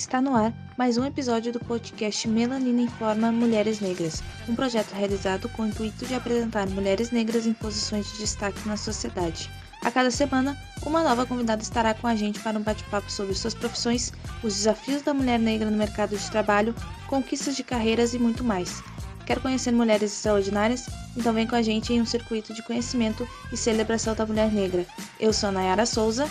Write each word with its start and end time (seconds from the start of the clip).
Está 0.00 0.18
no 0.18 0.34
ar 0.34 0.50
mais 0.78 0.96
um 0.96 1.04
episódio 1.04 1.52
do 1.52 1.60
podcast 1.60 2.26
Melanina 2.26 2.80
Informa 2.80 3.30
Mulheres 3.30 3.80
Negras, 3.80 4.22
um 4.48 4.54
projeto 4.54 4.92
realizado 4.92 5.46
com 5.50 5.60
o 5.60 5.66
intuito 5.66 6.06
de 6.06 6.14
apresentar 6.14 6.66
mulheres 6.70 7.10
negras 7.10 7.44
em 7.44 7.52
posições 7.52 8.10
de 8.10 8.16
destaque 8.16 8.66
na 8.66 8.78
sociedade. 8.78 9.50
A 9.84 9.90
cada 9.90 10.10
semana, 10.10 10.56
uma 10.86 11.02
nova 11.02 11.26
convidada 11.26 11.60
estará 11.60 11.92
com 11.92 12.06
a 12.06 12.16
gente 12.16 12.40
para 12.40 12.58
um 12.58 12.62
bate-papo 12.62 13.12
sobre 13.12 13.34
suas 13.34 13.52
profissões, 13.52 14.10
os 14.42 14.54
desafios 14.54 15.02
da 15.02 15.12
mulher 15.12 15.38
negra 15.38 15.70
no 15.70 15.76
mercado 15.76 16.16
de 16.16 16.30
trabalho, 16.30 16.74
conquistas 17.06 17.54
de 17.54 17.62
carreiras 17.62 18.14
e 18.14 18.18
muito 18.18 18.42
mais. 18.42 18.82
Quer 19.26 19.38
conhecer 19.38 19.70
mulheres 19.70 20.14
extraordinárias? 20.14 20.86
Então 21.14 21.34
vem 21.34 21.46
com 21.46 21.56
a 21.56 21.62
gente 21.62 21.92
em 21.92 22.00
um 22.00 22.06
circuito 22.06 22.54
de 22.54 22.62
conhecimento 22.62 23.28
e 23.52 23.56
celebração 23.56 24.14
da 24.14 24.24
mulher 24.24 24.50
negra. 24.50 24.86
Eu 25.20 25.30
sou 25.34 25.50
a 25.50 25.52
Nayara 25.52 25.84
Souza. 25.84 26.26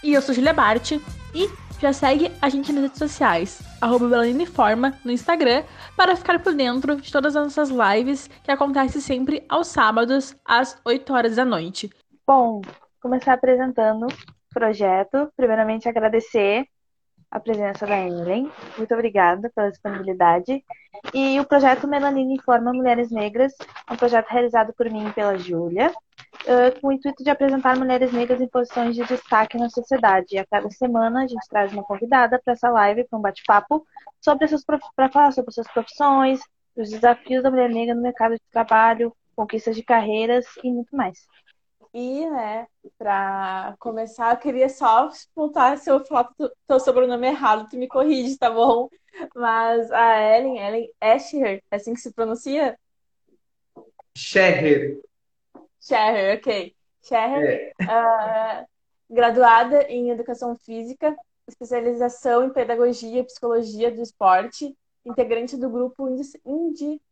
E 0.00 0.12
eu 0.12 0.22
sou 0.22 0.32
Julia 0.32 0.52
Bart. 0.52 0.92
E 1.34 1.48
já 1.82 1.92
segue 1.92 2.30
a 2.40 2.48
gente 2.48 2.72
nas 2.72 2.84
redes 2.84 2.98
sociais, 2.98 3.60
arroba 3.80 4.24
Informa 4.28 4.96
no 5.04 5.10
Instagram, 5.10 5.64
para 5.96 6.14
ficar 6.14 6.40
por 6.40 6.54
dentro 6.54 6.94
de 6.94 7.10
todas 7.10 7.34
as 7.34 7.56
nossas 7.56 7.70
lives 7.70 8.28
que 8.28 8.52
acontecem 8.52 9.00
sempre 9.00 9.44
aos 9.48 9.66
sábados, 9.66 10.36
às 10.44 10.80
8 10.84 11.12
horas 11.12 11.34
da 11.34 11.44
noite. 11.44 11.90
Bom, 12.24 12.62
começar 13.00 13.32
apresentando 13.32 14.06
o 14.06 14.54
projeto. 14.54 15.28
Primeiramente, 15.36 15.88
agradecer 15.88 16.68
a 17.28 17.40
presença 17.40 17.84
da 17.84 17.98
Ellen. 17.98 18.48
Muito 18.78 18.94
obrigada 18.94 19.50
pela 19.52 19.70
disponibilidade. 19.70 20.64
E 21.12 21.40
o 21.40 21.44
projeto 21.44 21.88
Melanina 21.88 22.32
Informa 22.32 22.72
Mulheres 22.72 23.10
Negras 23.10 23.54
é 23.88 23.92
um 23.92 23.96
projeto 23.96 24.28
realizado 24.28 24.72
por 24.72 24.88
mim 24.88 25.08
e 25.08 25.12
pela 25.12 25.36
Júlia, 25.36 25.92
uh, 26.42 26.80
com 26.80 26.88
o 26.88 26.92
intuito 26.92 27.22
de 27.22 27.30
apresentar 27.30 27.76
mulheres 27.76 28.12
negras 28.12 28.40
em 28.40 28.48
posições 28.48 28.94
de 28.94 29.04
destaque 29.04 29.56
na 29.56 29.68
sociedade. 29.68 30.34
E 30.34 30.38
a 30.38 30.46
cada 30.46 30.70
semana 30.70 31.24
a 31.24 31.26
gente 31.26 31.46
traz 31.48 31.72
uma 31.72 31.84
convidada 31.84 32.40
para 32.42 32.52
essa 32.54 32.70
live, 32.70 33.04
para 33.04 33.18
um 33.18 33.22
bate-papo, 33.22 33.86
sobre 34.20 34.46
para 34.96 35.08
falar 35.10 35.32
sobre 35.32 35.52
suas 35.52 35.70
profissões, 35.72 36.40
os 36.76 36.90
desafios 36.90 37.42
da 37.42 37.50
mulher 37.50 37.68
negra 37.68 37.94
no 37.94 38.02
mercado 38.02 38.34
de 38.34 38.42
trabalho, 38.50 39.14
conquistas 39.36 39.76
de 39.76 39.82
carreiras 39.82 40.46
e 40.62 40.70
muito 40.70 40.94
mais. 40.96 41.26
E, 41.94 42.28
né, 42.30 42.66
para 42.96 43.74
começar, 43.78 44.32
eu 44.32 44.38
queria 44.38 44.68
só 44.68 45.10
pontuar 45.34 45.76
se 45.76 45.90
eu 45.90 46.02
falar 46.04 46.30
teu 46.66 46.80
sobrenome 46.80 47.26
errado, 47.26 47.68
tu 47.68 47.76
me 47.76 47.86
corrige, 47.86 48.38
tá 48.38 48.50
bom? 48.50 48.88
Mas 49.34 49.90
a 49.92 50.38
Ellen, 50.38 50.58
Ellen 50.58 50.90
Escher, 51.02 51.62
é 51.70 51.76
assim 51.76 51.92
que 51.92 52.00
se 52.00 52.12
pronuncia? 52.14 52.78
Scherer. 54.16 55.02
Scherer, 55.82 56.38
ok. 56.38 56.74
Scherer, 57.02 57.72
é. 57.80 57.84
uh, 57.84 58.66
graduada 59.10 59.82
em 59.88 60.10
Educação 60.10 60.54
Física, 60.54 61.14
especialização 61.48 62.46
em 62.46 62.50
Pedagogia 62.50 63.20
e 63.20 63.24
Psicologia 63.24 63.90
do 63.90 64.00
Esporte, 64.00 64.76
integrante 65.04 65.56
do 65.56 65.68
grupo 65.68 66.08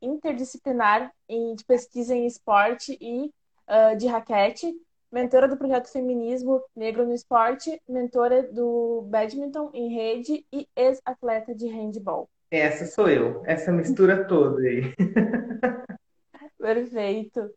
interdisciplinar 0.00 1.12
de 1.28 1.64
pesquisa 1.64 2.14
em 2.14 2.26
esporte 2.26 2.96
e 3.00 3.32
uh, 3.68 3.96
de 3.96 4.06
raquete, 4.06 4.72
mentora 5.10 5.48
do 5.48 5.56
projeto 5.56 5.90
Feminismo 5.90 6.62
Negro 6.76 7.04
no 7.04 7.12
Esporte, 7.12 7.82
mentora 7.88 8.44
do 8.44 9.02
badminton 9.10 9.70
em 9.74 9.92
rede 9.92 10.46
e 10.52 10.68
ex-atleta 10.76 11.52
de 11.52 11.66
handball. 11.66 12.30
Essa 12.48 12.86
sou 12.86 13.08
eu, 13.08 13.42
essa 13.44 13.72
mistura 13.72 14.24
toda 14.28 14.60
aí. 14.60 14.94
Perfeito. 16.56 17.50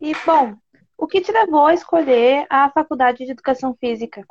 E, 0.00 0.12
bom, 0.24 0.54
o 0.96 1.06
que 1.06 1.20
te 1.20 1.32
levou 1.32 1.66
a 1.66 1.74
escolher 1.74 2.46
a 2.48 2.70
Faculdade 2.70 3.24
de 3.24 3.32
Educação 3.32 3.76
Física? 3.80 4.24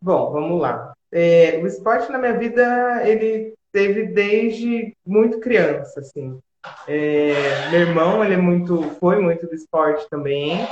Bom, 0.00 0.30
vamos 0.32 0.60
lá. 0.60 0.92
É, 1.12 1.58
o 1.62 1.66
esporte 1.66 2.10
na 2.10 2.18
minha 2.18 2.38
vida, 2.38 3.02
ele 3.06 3.54
teve 3.72 4.06
desde 4.06 4.94
muito 5.06 5.40
criança, 5.40 6.00
assim. 6.00 6.38
É, 6.86 7.70
meu 7.70 7.80
irmão, 7.80 8.24
ele 8.24 8.34
é 8.34 8.38
muito, 8.38 8.82
foi 8.98 9.20
muito 9.20 9.46
do 9.46 9.54
esporte 9.54 10.08
também. 10.10 10.66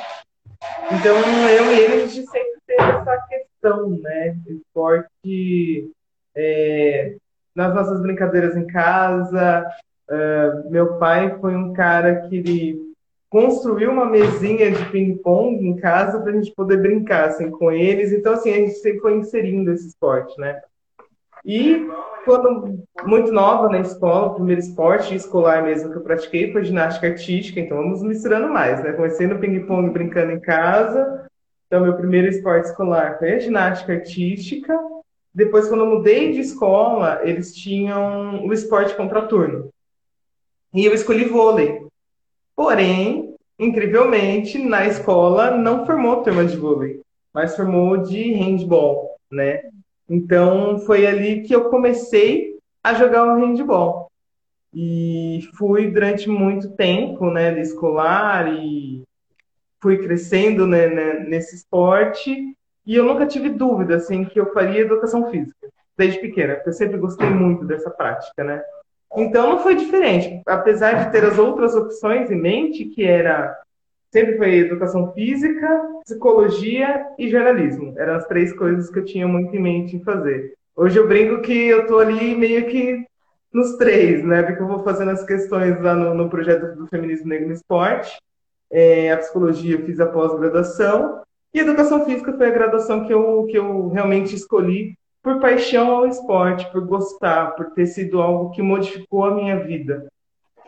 Então, 0.92 1.16
eu 1.48 1.72
e 1.72 1.80
ele, 1.80 1.94
a 1.94 2.06
gente 2.06 2.26
sempre 2.26 2.58
teve 2.66 2.82
essa 2.82 3.26
questão, 3.28 3.90
né? 3.90 4.36
Esporte 4.46 5.90
é, 6.34 7.16
nas 7.54 7.74
nossas 7.74 8.00
brincadeiras 8.00 8.56
em 8.56 8.66
casa. 8.66 9.66
Uh, 10.08 10.70
meu 10.70 10.98
pai 10.98 11.38
foi 11.38 11.56
um 11.56 11.72
cara 11.72 12.28
que 12.28 12.36
ele 12.36 12.93
construiu 13.34 13.90
uma 13.90 14.06
mesinha 14.06 14.70
de 14.70 14.84
ping-pong 14.92 15.66
em 15.66 15.74
casa 15.74 16.20
para 16.20 16.30
a 16.30 16.34
gente 16.36 16.54
poder 16.54 16.80
brincar 16.80 17.30
assim, 17.30 17.50
com 17.50 17.72
eles. 17.72 18.12
Então, 18.12 18.34
assim, 18.34 18.52
a 18.52 18.54
gente 18.58 18.74
sempre 18.74 19.00
foi 19.00 19.16
inserindo 19.16 19.72
esse 19.72 19.88
esporte, 19.88 20.38
né? 20.38 20.62
E 21.44 21.84
quando 22.24 22.78
muito 23.04 23.32
nova 23.32 23.68
na 23.68 23.80
escola, 23.80 24.28
o 24.28 24.34
primeiro 24.36 24.60
esporte 24.60 25.16
escolar 25.16 25.64
mesmo 25.64 25.90
que 25.90 25.96
eu 25.98 26.02
pratiquei 26.02 26.52
foi 26.52 26.64
ginástica 26.64 27.08
artística, 27.08 27.58
então 27.58 27.78
vamos 27.78 28.04
misturando 28.04 28.48
mais, 28.52 28.80
né? 28.84 28.92
Comecei 28.92 29.26
no 29.26 29.40
ping-pong 29.40 29.90
brincando 29.90 30.30
em 30.30 30.38
casa, 30.38 31.28
então 31.66 31.82
meu 31.82 31.96
primeiro 31.96 32.28
esporte 32.28 32.66
escolar 32.66 33.18
foi 33.18 33.32
a 33.32 33.38
ginástica 33.40 33.94
artística. 33.94 34.78
Depois, 35.34 35.68
quando 35.68 35.80
eu 35.80 35.90
mudei 35.90 36.30
de 36.30 36.38
escola, 36.38 37.18
eles 37.24 37.52
tinham 37.52 38.46
o 38.46 38.52
esporte 38.52 38.94
contraturno. 38.94 39.70
E 40.72 40.84
eu 40.86 40.94
escolhi 40.94 41.24
vôlei. 41.24 41.84
Porém, 42.56 43.23
incrivelmente, 43.58 44.58
na 44.58 44.86
escola 44.86 45.50
não 45.50 45.86
formou 45.86 46.22
turma 46.22 46.44
de 46.44 46.56
vôlei, 46.56 47.00
mas 47.32 47.56
formou 47.56 47.96
de 47.98 48.32
handball, 48.32 49.16
né? 49.30 49.62
Então 50.08 50.78
foi 50.80 51.06
ali 51.06 51.42
que 51.42 51.54
eu 51.54 51.70
comecei 51.70 52.58
a 52.82 52.94
jogar 52.94 53.24
o 53.24 53.36
handball. 53.36 54.10
E 54.72 55.48
fui 55.56 55.90
durante 55.90 56.28
muito 56.28 56.72
tempo, 56.72 57.30
né, 57.30 57.58
escolar 57.60 58.52
e 58.52 59.04
fui 59.80 59.98
crescendo 59.98 60.66
né, 60.66 60.88
né, 60.88 61.20
nesse 61.20 61.54
esporte. 61.54 62.56
E 62.84 62.94
eu 62.94 63.04
nunca 63.04 63.24
tive 63.24 63.50
dúvida 63.50 63.96
assim 63.96 64.24
que 64.24 64.38
eu 64.38 64.52
faria 64.52 64.80
educação 64.80 65.30
física 65.30 65.68
desde 65.96 66.20
pequena, 66.20 66.54
porque 66.54 66.70
eu 66.70 66.74
sempre 66.74 66.98
gostei 66.98 67.30
muito 67.30 67.64
dessa 67.64 67.88
prática, 67.88 68.42
né? 68.42 68.62
Então 69.16 69.50
não 69.50 69.58
foi 69.60 69.76
diferente, 69.76 70.42
apesar 70.46 71.04
de 71.04 71.12
ter 71.12 71.24
as 71.24 71.38
outras 71.38 71.74
opções 71.74 72.30
em 72.30 72.40
mente, 72.40 72.86
que 72.86 73.04
era 73.04 73.56
sempre 74.12 74.36
foi 74.36 74.54
educação 74.58 75.12
física, 75.12 75.82
psicologia 76.04 77.06
e 77.18 77.28
jornalismo. 77.28 77.94
Eram 77.96 78.14
as 78.14 78.26
três 78.26 78.52
coisas 78.52 78.90
que 78.90 78.98
eu 78.98 79.04
tinha 79.04 79.26
muito 79.26 79.54
em 79.54 79.60
mente 79.60 79.96
em 79.96 80.04
fazer. 80.04 80.54
Hoje 80.76 80.98
eu 80.98 81.08
brinco 81.08 81.42
que 81.42 81.52
eu 81.52 81.86
tô 81.86 81.98
ali 81.98 82.34
meio 82.34 82.66
que 82.66 83.04
nos 83.52 83.76
três, 83.76 84.24
né? 84.24 84.42
Porque 84.42 84.62
eu 84.62 84.66
vou 84.66 84.82
fazendo 84.84 85.10
as 85.12 85.24
questões 85.24 85.80
lá 85.80 85.94
no, 85.94 86.14
no 86.14 86.28
projeto 86.28 86.76
do 86.76 86.86
Feminismo 86.88 87.28
Negro 87.28 87.48
no 87.48 87.54
Esporte. 87.54 88.16
É, 88.70 89.12
a 89.12 89.16
psicologia 89.16 89.76
eu 89.76 89.84
fiz 89.84 90.00
a 90.00 90.06
pós-graduação. 90.06 91.22
E 91.52 91.60
educação 91.60 92.04
física 92.04 92.32
foi 92.32 92.48
a 92.48 92.52
graduação 92.52 93.06
que 93.06 93.14
eu, 93.14 93.46
que 93.46 93.56
eu 93.56 93.88
realmente 93.88 94.34
escolhi 94.34 94.96
por 95.24 95.40
paixão 95.40 95.90
ao 95.90 96.06
esporte, 96.06 96.70
por 96.70 96.86
gostar, 96.86 97.56
por 97.56 97.70
ter 97.70 97.86
sido 97.86 98.20
algo 98.20 98.50
que 98.50 98.60
modificou 98.60 99.24
a 99.24 99.34
minha 99.34 99.58
vida. 99.58 100.06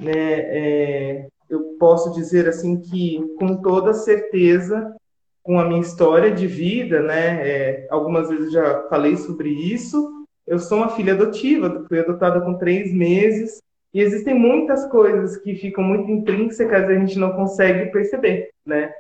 Né? 0.01 0.13
É, 0.15 1.27
eu 1.49 1.77
posso 1.79 2.11
dizer 2.15 2.49
assim 2.49 2.81
que 2.81 3.21
com 3.39 3.61
toda 3.61 3.93
certeza 3.93 4.97
com 5.43 5.61
a 5.61 5.65
minha 5.65 5.81
história 5.81 6.33
de 6.33 6.47
vida, 6.47 7.01
né? 7.01 7.49
É, 7.49 7.87
algumas 7.89 8.29
vezes 8.29 8.51
já 8.51 8.83
falei 8.89 9.17
sobre 9.17 9.49
isso. 9.51 10.27
Eu 10.45 10.59
sou 10.59 10.79
uma 10.79 10.89
filha 10.89 11.13
adotiva, 11.13 11.85
fui 11.87 12.01
adotada 12.01 12.41
com 12.41 12.55
três 12.55 12.93
meses 12.93 13.63
e 13.95 14.01
existem 14.01 14.35
muitas 14.35 14.89
coisas 14.91 15.37
que 15.37 15.55
ficam 15.55 15.85
muito 15.85 16.11
intrínsecas 16.11 16.89
e 16.89 16.93
a 16.93 16.99
gente 16.99 17.19
não 17.19 17.33
consegue 17.33 17.93
perceber, 17.93 18.51
né? 18.65 18.93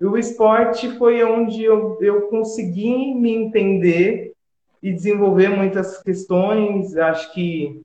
E 0.00 0.06
o 0.06 0.16
esporte 0.16 0.88
foi 0.96 1.22
onde 1.22 1.62
eu, 1.62 1.98
eu 2.00 2.22
consegui 2.28 3.14
me 3.14 3.34
entender 3.34 4.29
e 4.82 4.92
desenvolver 4.92 5.48
muitas 5.48 6.02
questões, 6.02 6.96
acho 6.96 7.32
que 7.32 7.80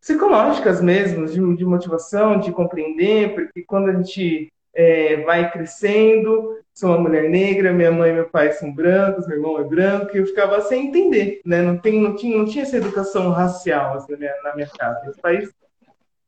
psicológicas 0.00 0.80
mesmo, 0.80 1.26
de, 1.26 1.56
de 1.56 1.64
motivação, 1.64 2.38
de 2.38 2.52
compreender, 2.52 3.34
porque 3.34 3.62
quando 3.62 3.90
a 3.90 3.92
gente 3.92 4.48
é, 4.74 5.16
vai 5.22 5.50
crescendo, 5.50 6.56
sou 6.74 6.90
uma 6.90 7.00
mulher 7.00 7.28
negra, 7.28 7.72
minha 7.72 7.90
mãe 7.90 8.10
e 8.10 8.14
meu 8.14 8.28
pai 8.28 8.52
são 8.52 8.72
brancos, 8.72 9.26
meu 9.26 9.36
irmão 9.36 9.58
é 9.58 9.64
branco, 9.64 10.14
e 10.14 10.20
eu 10.20 10.26
ficava 10.26 10.60
sem 10.60 10.86
entender, 10.86 11.40
né? 11.44 11.62
Não, 11.62 11.76
tem, 11.76 12.00
não, 12.00 12.14
tinha, 12.14 12.38
não 12.38 12.44
tinha 12.44 12.62
essa 12.62 12.76
educação 12.76 13.30
racial 13.30 13.96
assim, 13.96 14.12
na, 14.12 14.18
minha, 14.18 14.34
na 14.44 14.54
minha 14.54 14.68
casa. 14.68 15.10
Esse 15.10 15.20
país, 15.20 15.50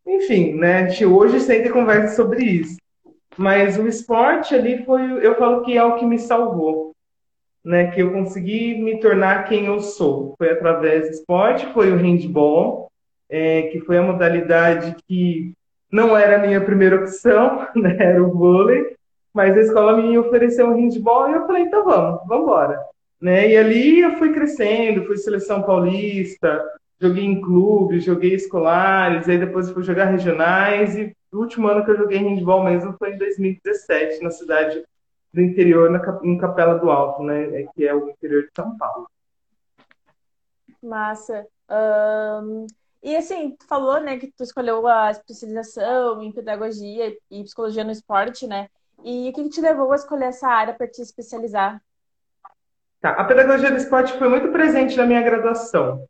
enfim, 0.06 0.54
né? 0.54 0.78
A 0.78 0.88
gente 0.88 1.06
hoje 1.06 1.40
sempre 1.40 1.70
conversa 1.70 2.16
sobre 2.16 2.42
isso. 2.44 2.76
Mas 3.36 3.78
o 3.78 3.86
esporte 3.86 4.54
ali 4.54 4.84
foi, 4.84 5.24
eu 5.24 5.36
falo 5.36 5.62
que 5.62 5.76
é 5.76 5.84
o 5.84 5.96
que 5.96 6.04
me 6.04 6.18
salvou, 6.18 6.89
né? 7.64 7.90
Que 7.90 8.02
eu 8.02 8.12
consegui 8.12 8.80
me 8.80 8.98
tornar 9.00 9.44
quem 9.44 9.66
eu 9.66 9.80
sou. 9.80 10.34
Foi 10.38 10.50
através 10.50 11.08
do 11.08 11.10
esporte, 11.10 11.66
foi 11.72 11.92
o 11.92 11.96
handball, 11.96 12.90
é, 13.28 13.62
que 13.62 13.80
foi 13.80 13.98
a 13.98 14.02
modalidade 14.02 14.96
que 15.06 15.52
não 15.90 16.16
era 16.16 16.36
a 16.36 16.46
minha 16.46 16.60
primeira 16.60 16.96
opção, 16.96 17.66
né, 17.74 17.96
era 17.98 18.22
o 18.22 18.32
vôlei, 18.32 18.94
mas 19.32 19.56
a 19.56 19.60
escola 19.60 19.96
me 19.96 20.16
ofereceu 20.18 20.66
um 20.66 20.74
handball 20.74 21.30
e 21.30 21.34
eu 21.34 21.46
falei, 21.46 21.62
então 21.64 21.84
vamos, 21.84 22.20
vamos 22.26 22.44
embora. 22.44 22.80
Né? 23.20 23.50
E 23.50 23.56
ali 23.56 24.00
eu 24.00 24.16
fui 24.16 24.32
crescendo, 24.32 25.04
fui 25.04 25.16
seleção 25.16 25.62
paulista, 25.62 26.64
joguei 27.00 27.24
em 27.24 27.40
clubes, 27.40 28.04
joguei 28.04 28.34
escolares, 28.34 29.28
aí 29.28 29.38
depois 29.38 29.70
fui 29.70 29.82
jogar 29.82 30.06
regionais 30.06 30.96
e 30.96 31.12
o 31.32 31.38
último 31.38 31.68
ano 31.68 31.84
que 31.84 31.90
eu 31.90 31.96
joguei 31.96 32.18
handball 32.18 32.64
mesmo 32.64 32.94
foi 32.98 33.12
em 33.12 33.18
2017, 33.18 34.22
na 34.22 34.30
cidade 34.30 34.82
do 35.32 35.40
interior, 35.40 35.90
na, 35.90 36.00
em 36.22 36.36
Capela 36.38 36.78
do 36.78 36.90
Alto, 36.90 37.22
né, 37.22 37.64
que 37.74 37.86
é 37.86 37.94
o 37.94 38.10
interior 38.10 38.42
de 38.42 38.50
São 38.54 38.76
Paulo. 38.76 39.08
Massa. 40.82 41.46
Um, 41.70 42.66
e 43.02 43.16
assim, 43.16 43.56
tu 43.58 43.66
falou, 43.66 44.00
né, 44.00 44.18
que 44.18 44.32
tu 44.32 44.42
escolheu 44.42 44.86
a 44.86 45.10
especialização 45.10 46.22
em 46.22 46.32
pedagogia 46.32 47.16
e 47.30 47.44
psicologia 47.44 47.84
no 47.84 47.90
esporte, 47.90 48.46
né? 48.46 48.68
E 49.02 49.30
o 49.30 49.32
que, 49.32 49.44
que 49.44 49.50
te 49.50 49.60
levou 49.60 49.92
a 49.92 49.96
escolher 49.96 50.26
essa 50.26 50.48
área 50.48 50.74
para 50.74 50.86
te 50.86 51.00
especializar? 51.00 51.80
Tá. 53.00 53.12
A 53.12 53.24
pedagogia 53.24 53.70
do 53.70 53.78
esporte 53.78 54.12
foi 54.18 54.28
muito 54.28 54.52
presente 54.52 54.96
na 54.96 55.06
minha 55.06 55.22
graduação, 55.22 56.04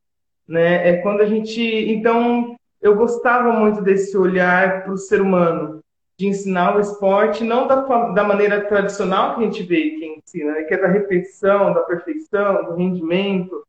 né? 0.49 0.89
É 0.89 0.97
quando 1.03 1.21
a 1.21 1.27
gente, 1.27 1.63
então, 1.63 2.57
eu 2.83 2.97
gostava 2.97 3.53
muito 3.53 3.81
desse 3.81 4.17
olhar 4.17 4.83
para 4.83 4.93
o 4.93 4.99
ser 4.99 5.21
humano, 5.21 5.81
de 6.21 6.27
ensinar 6.27 6.77
o 6.77 6.81
esporte, 6.81 7.43
não 7.43 7.67
da, 7.67 7.77
da 8.13 8.23
maneira 8.23 8.61
tradicional 8.67 9.35
que 9.35 9.41
a 9.41 9.45
gente 9.45 9.63
vê 9.63 9.93
que 9.93 10.05
ensina, 10.05 10.53
né? 10.53 10.65
que 10.65 10.75
é 10.75 10.77
da 10.77 10.87
repetição, 10.87 11.73
da 11.73 11.81
perfeição, 11.81 12.63
do 12.67 12.75
rendimento. 12.75 13.65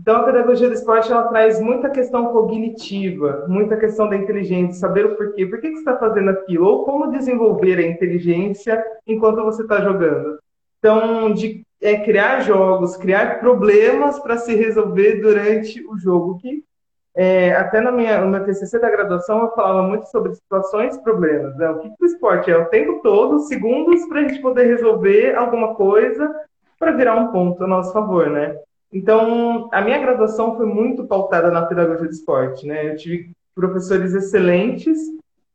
Então, 0.00 0.16
a 0.16 0.22
pedagogia 0.22 0.68
do 0.68 0.74
esporte 0.74 1.12
ela 1.12 1.24
traz 1.24 1.60
muita 1.60 1.90
questão 1.90 2.32
cognitiva, 2.32 3.44
muita 3.46 3.76
questão 3.76 4.08
da 4.08 4.16
inteligência, 4.16 4.80
saber 4.80 5.04
o 5.04 5.16
porquê, 5.16 5.44
por 5.44 5.60
que, 5.60 5.68
que 5.68 5.74
você 5.74 5.80
está 5.80 5.98
fazendo 5.98 6.30
aquilo, 6.30 6.66
ou 6.66 6.84
como 6.84 7.10
desenvolver 7.10 7.78
a 7.78 7.86
inteligência 7.86 8.82
enquanto 9.06 9.44
você 9.44 9.60
está 9.60 9.82
jogando. 9.82 10.38
Então, 10.78 11.34
de 11.34 11.62
é, 11.78 11.98
criar 11.98 12.40
jogos, 12.40 12.96
criar 12.96 13.38
problemas 13.38 14.18
para 14.18 14.38
se 14.38 14.54
resolver 14.54 15.20
durante 15.20 15.86
o 15.86 15.98
jogo, 15.98 16.38
que 16.38 16.64
é, 17.14 17.52
até 17.54 17.80
na 17.80 17.92
minha, 17.92 18.20
no 18.20 18.28
meu 18.28 18.44
TCC 18.44 18.78
da 18.78 18.90
graduação 18.90 19.42
eu 19.42 19.50
falava 19.50 19.82
muito 19.82 20.06
sobre 20.06 20.34
situações 20.34 20.96
e 20.96 21.02
problemas. 21.02 21.54
Né? 21.56 21.68
O 21.68 21.78
que, 21.80 21.90
que 21.90 22.02
o 22.02 22.06
esporte 22.06 22.50
é? 22.50 22.56
O 22.56 22.66
tempo 22.66 23.00
todo, 23.02 23.40
segundos, 23.40 24.06
para 24.06 24.20
a 24.20 24.28
gente 24.28 24.40
poder 24.40 24.66
resolver 24.66 25.34
alguma 25.34 25.74
coisa 25.74 26.34
para 26.78 26.92
virar 26.92 27.16
um 27.16 27.28
ponto 27.28 27.62
a 27.62 27.66
nosso 27.66 27.92
favor, 27.92 28.28
né? 28.28 28.56
Então, 28.92 29.68
a 29.72 29.80
minha 29.80 29.98
graduação 29.98 30.56
foi 30.56 30.66
muito 30.66 31.04
pautada 31.04 31.50
na 31.50 31.62
pedagogia 31.62 32.06
do 32.06 32.12
esporte, 32.12 32.66
né? 32.66 32.90
Eu 32.90 32.96
tive 32.96 33.30
professores 33.54 34.12
excelentes, 34.14 34.98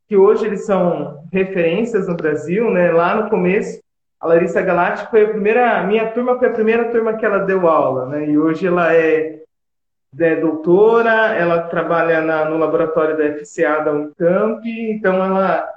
que 0.08 0.16
hoje 0.16 0.46
eles 0.46 0.64
são 0.64 1.22
referências 1.30 2.08
no 2.08 2.16
Brasil, 2.16 2.70
né? 2.70 2.90
Lá 2.90 3.14
no 3.14 3.28
começo, 3.28 3.80
a 4.18 4.26
Larissa 4.26 4.62
Galati 4.62 5.08
foi 5.10 5.24
a 5.24 5.28
primeira, 5.28 5.82
minha 5.84 6.10
turma 6.12 6.38
foi 6.38 6.48
a 6.48 6.52
primeira 6.52 6.90
turma 6.90 7.12
que 7.12 7.26
ela 7.26 7.40
deu 7.40 7.68
aula, 7.68 8.06
né? 8.06 8.26
E 8.26 8.38
hoje 8.38 8.66
ela 8.66 8.92
é 8.94 9.37
é 10.20 10.36
doutora, 10.36 11.34
ela 11.34 11.62
trabalha 11.62 12.20
na, 12.20 12.44
no 12.44 12.58
laboratório 12.58 13.16
da 13.16 13.38
FCA 13.38 13.84
da 13.84 13.92
Unicamp, 13.92 14.62
então 14.66 15.14
ela 15.24 15.68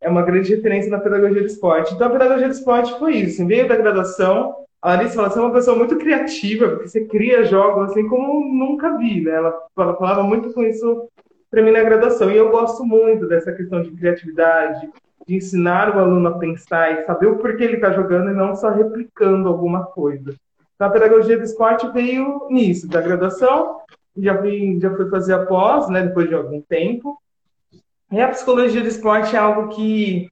é 0.00 0.08
uma 0.08 0.22
grande 0.22 0.54
referência 0.54 0.90
na 0.90 0.98
pedagogia 0.98 1.40
do 1.40 1.46
esporte. 1.46 1.94
Então 1.94 2.06
a 2.06 2.10
pedagogia 2.10 2.48
do 2.48 2.54
esporte 2.54 2.98
foi 2.98 3.16
isso, 3.16 3.46
veio 3.46 3.68
da 3.68 3.76
graduação, 3.76 4.54
a 4.82 4.94
Larissa 4.94 5.16
fala, 5.16 5.28
você 5.28 5.38
é 5.38 5.42
uma 5.42 5.52
pessoa 5.52 5.76
muito 5.76 5.96
criativa, 5.96 6.68
porque 6.68 6.88
você 6.88 7.04
cria 7.04 7.44
jogos 7.44 7.90
assim 7.90 8.08
como 8.08 8.40
nunca 8.46 8.96
vi, 8.96 9.20
né? 9.20 9.32
Ela, 9.32 9.54
ela 9.78 9.96
falava 9.96 10.22
muito 10.22 10.52
com 10.54 10.62
isso 10.62 11.06
para 11.50 11.62
mim 11.62 11.70
na 11.70 11.82
graduação, 11.82 12.30
e 12.30 12.36
eu 12.36 12.50
gosto 12.50 12.84
muito 12.84 13.26
dessa 13.26 13.52
questão 13.52 13.82
de 13.82 13.90
criatividade, 13.90 14.88
de 15.26 15.36
ensinar 15.36 15.94
o 15.94 15.98
aluno 15.98 16.28
a 16.28 16.38
pensar 16.38 16.92
e 16.92 17.04
saber 17.04 17.26
o 17.26 17.38
porquê 17.38 17.64
ele 17.64 17.74
está 17.74 17.92
jogando 17.92 18.30
e 18.30 18.34
não 18.34 18.54
só 18.54 18.70
replicando 18.70 19.48
alguma 19.48 19.84
coisa. 19.84 20.34
Então, 20.80 20.88
a 20.88 20.92
pedagogia 20.92 21.36
do 21.36 21.44
esporte 21.44 21.86
veio 21.92 22.48
nisso, 22.48 22.88
da 22.88 23.02
graduação, 23.02 23.80
já 24.16 24.38
fui, 24.38 24.78
já 24.80 24.96
fui 24.96 25.10
fazer 25.10 25.34
a 25.34 25.44
pós, 25.44 25.90
né, 25.90 26.06
depois 26.06 26.26
de 26.26 26.34
algum 26.34 26.62
tempo. 26.62 27.20
E 28.10 28.18
a 28.18 28.30
psicologia 28.30 28.80
do 28.80 28.88
esporte 28.88 29.36
é 29.36 29.38
algo 29.38 29.68
que 29.76 30.30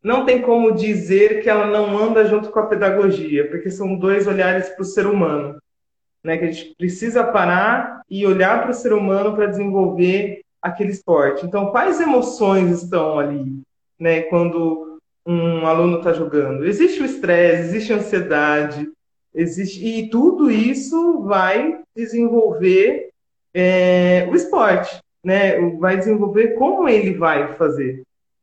não 0.00 0.24
tem 0.24 0.40
como 0.42 0.70
dizer 0.70 1.42
que 1.42 1.50
ela 1.50 1.66
não 1.66 1.98
anda 1.98 2.24
junto 2.24 2.50
com 2.50 2.60
a 2.60 2.66
pedagogia, 2.66 3.48
porque 3.48 3.68
são 3.68 3.96
dois 3.96 4.28
olhares 4.28 4.68
para 4.68 4.82
o 4.82 4.84
ser 4.84 5.08
humano. 5.08 5.60
Né, 6.22 6.38
que 6.38 6.44
a 6.44 6.52
gente 6.52 6.72
precisa 6.76 7.24
parar 7.24 8.02
e 8.08 8.24
olhar 8.24 8.62
para 8.62 8.70
o 8.70 8.74
ser 8.74 8.92
humano 8.92 9.34
para 9.34 9.46
desenvolver 9.46 10.42
aquele 10.62 10.90
esporte. 10.90 11.44
Então, 11.44 11.72
quais 11.72 12.00
emoções 12.00 12.80
estão 12.80 13.18
ali, 13.18 13.60
né, 13.98 14.22
quando 14.22 15.00
um 15.26 15.66
aluno 15.66 15.98
está 15.98 16.12
jogando? 16.12 16.64
Existe 16.64 17.02
o 17.02 17.04
estresse, 17.04 17.70
existe 17.70 17.92
a 17.92 17.96
ansiedade, 17.96 18.93
Existe, 19.34 19.84
e 19.84 20.08
tudo 20.08 20.50
isso 20.50 21.22
vai 21.22 21.80
desenvolver 21.94 23.10
é, 23.52 24.28
o 24.30 24.34
esporte, 24.34 25.00
né? 25.24 25.58
Vai 25.78 25.96
desenvolver 25.96 26.54
como 26.54 26.88
ele 26.88 27.14
vai 27.14 27.54
fazer. 27.54 28.02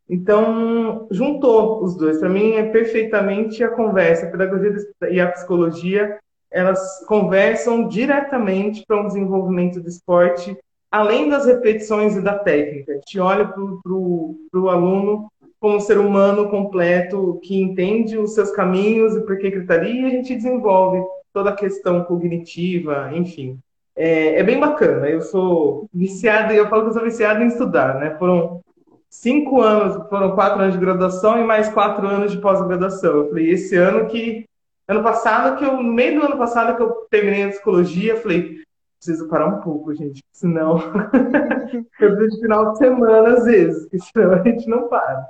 Então, 0.10 1.08
juntou 1.10 1.82
os 1.82 1.96
dois. 1.96 2.20
Para 2.20 2.28
mim, 2.28 2.56
é 2.56 2.64
perfeitamente 2.64 3.64
a 3.64 3.70
conversa. 3.70 4.26
A 4.26 4.32
pedagogia 4.32 4.76
e 5.10 5.22
a 5.22 5.32
psicologia, 5.32 6.20
elas 6.52 7.06
conversam 7.08 7.88
diretamente 7.88 8.84
para 8.86 9.02
um 9.02 9.08
desenvolvimento 9.08 9.80
do 9.80 9.88
esporte, 9.88 10.58
além 10.92 11.30
das 11.30 11.46
repetições 11.46 12.18
e 12.18 12.22
da 12.22 12.38
técnica. 12.38 12.92
A 12.92 12.96
gente 12.96 13.20
olha 13.20 13.46
para 13.46 13.64
o 13.64 14.70
aluno 14.70 15.31
como 15.62 15.78
um 15.78 15.80
ser 15.80 16.00
humano 16.00 16.50
completo 16.50 17.40
que 17.44 17.62
entende 17.62 18.18
os 18.18 18.34
seus 18.34 18.50
caminhos 18.50 19.16
e 19.16 19.22
por 19.22 19.38
que 19.38 19.52
gritaria, 19.52 20.02
e 20.02 20.06
a 20.06 20.10
gente 20.10 20.36
desenvolve 20.36 21.00
toda 21.31 21.52
a 21.52 21.56
questão 21.56 22.04
cognitiva, 22.04 23.12
enfim. 23.13 23.60
É, 23.96 24.40
é 24.40 24.44
bem 24.44 24.60
bacana. 24.60 25.08
Eu 25.08 25.22
sou 25.22 25.88
viciado, 25.94 26.52
eu 26.52 26.68
falo 26.68 26.81
que 26.81 26.90
eu 26.90 26.94
sou 26.94 27.04
viciado 27.04 27.44
em 27.44 27.48
estudar, 27.48 28.00
né? 28.00 28.16
Foram 28.18 28.60
cinco 29.08 29.62
anos, 29.62 30.10
foram 30.10 30.34
quatro 30.34 30.62
anos 30.62 30.74
de 30.74 30.80
graduação 30.80 31.40
e 31.40 31.44
mais 31.44 31.69
quatro 31.69 32.08
anos 32.08 32.31
de 32.31 32.40
pós-graduação. 32.40 33.18
Eu 33.18 33.30
falei, 33.30 33.52
esse 33.52 33.75
ano 33.75 34.08
que. 34.08 34.46
Ano 34.88 35.04
passado, 35.04 35.58
que 35.58 35.63
eu, 35.63 35.78
no 35.78 35.94
meio 35.94 36.19
do 36.19 36.25
ano 36.25 36.38
passado 36.38 36.75
que 36.75 36.81
eu 36.81 36.90
terminei 37.10 37.44
a 37.44 37.50
psicologia, 37.50 38.18
falei, 38.18 38.58
preciso 38.98 39.30
parar 39.30 39.48
um 39.48 39.62
pouco, 39.62 39.94
gente, 39.94 40.22
senão 40.34 40.80
eu 42.02 42.16
preciso 42.16 42.36
de 42.36 42.42
final 42.42 42.74
de 42.74 42.78
semana 42.80 43.38
às 43.38 43.46
vezes, 43.46 43.88
senão 44.12 44.34
a 44.34 44.44
gente 44.44 44.68
não 44.68 44.90
para. 44.90 45.30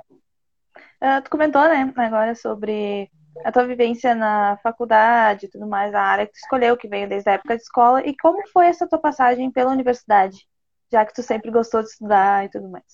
Uh, 1.02 1.20
tu 1.20 1.30
comentou, 1.30 1.62
né, 1.62 1.92
agora 1.96 2.32
sobre 2.36 3.10
a 3.44 3.50
tua 3.50 3.66
vivência 3.66 4.14
na 4.14 4.56
faculdade 4.62 5.46
e 5.46 5.48
tudo 5.48 5.66
mais, 5.66 5.92
a 5.92 6.00
área 6.00 6.26
que 6.26 6.32
tu 6.32 6.36
escolheu, 6.36 6.76
que 6.76 6.86
veio 6.86 7.08
desde 7.08 7.28
a 7.28 7.32
época 7.32 7.56
de 7.56 7.62
escola, 7.62 8.06
e 8.06 8.16
como 8.16 8.46
foi 8.52 8.66
essa 8.66 8.86
tua 8.86 9.00
passagem 9.00 9.50
pela 9.50 9.72
universidade, 9.72 10.46
já 10.92 11.04
que 11.04 11.12
tu 11.12 11.20
sempre 11.20 11.50
gostou 11.50 11.82
de 11.82 11.88
estudar 11.88 12.44
e 12.44 12.50
tudo 12.50 12.68
mais? 12.68 12.84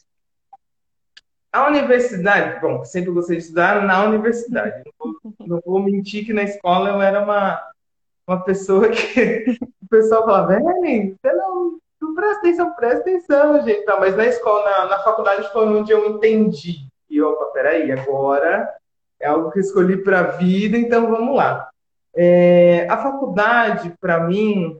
A 1.53 1.67
universidade, 1.67 2.59
bom, 2.63 2.83
sempre 2.83 3.11
gostei 3.11 3.37
de 3.37 3.43
estudar 3.43 3.85
na 3.85 4.03
universidade. 4.05 4.83
Não 4.99 5.13
vou, 5.13 5.35
não 5.41 5.63
vou 5.65 5.83
mentir 5.83 6.25
que 6.25 6.33
na 6.33 6.45
escola 6.45 6.89
eu 6.89 7.03
era 7.03 7.23
uma, 7.23 7.63
uma 8.27 8.43
pessoa 8.43 8.89
que 8.89 9.45
o 9.83 9.89
pessoal 9.91 10.25
falava, 10.25 10.55
Ellen, 10.55 11.15
você 11.15 11.33
não, 11.33 11.79
não 12.01 12.15
presta 12.15 12.39
atenção, 12.39 12.75
presta 12.75 13.01
atenção, 13.01 13.63
gente. 13.65 13.85
Mas 13.85 14.17
na 14.17 14.27
escola, 14.27 14.65
na, 14.65 14.87
na 14.87 14.99
faculdade 15.03 15.53
foi 15.53 15.67
onde 15.67 15.93
eu 15.93 16.09
entendi 16.09 16.88
e 17.09 17.21
opa, 17.23 17.47
peraí, 17.47 17.91
agora 17.91 18.69
é 19.21 19.27
algo 19.27 19.51
que 19.51 19.61
escolhi 19.61 19.97
para 19.97 20.21
a 20.21 20.31
vida, 20.37 20.77
então 20.77 21.11
vamos 21.11 21.37
lá. 21.37 21.69
É, 22.15 22.87
a 22.89 22.97
faculdade, 22.99 23.95
para 24.01 24.21
mim, 24.21 24.77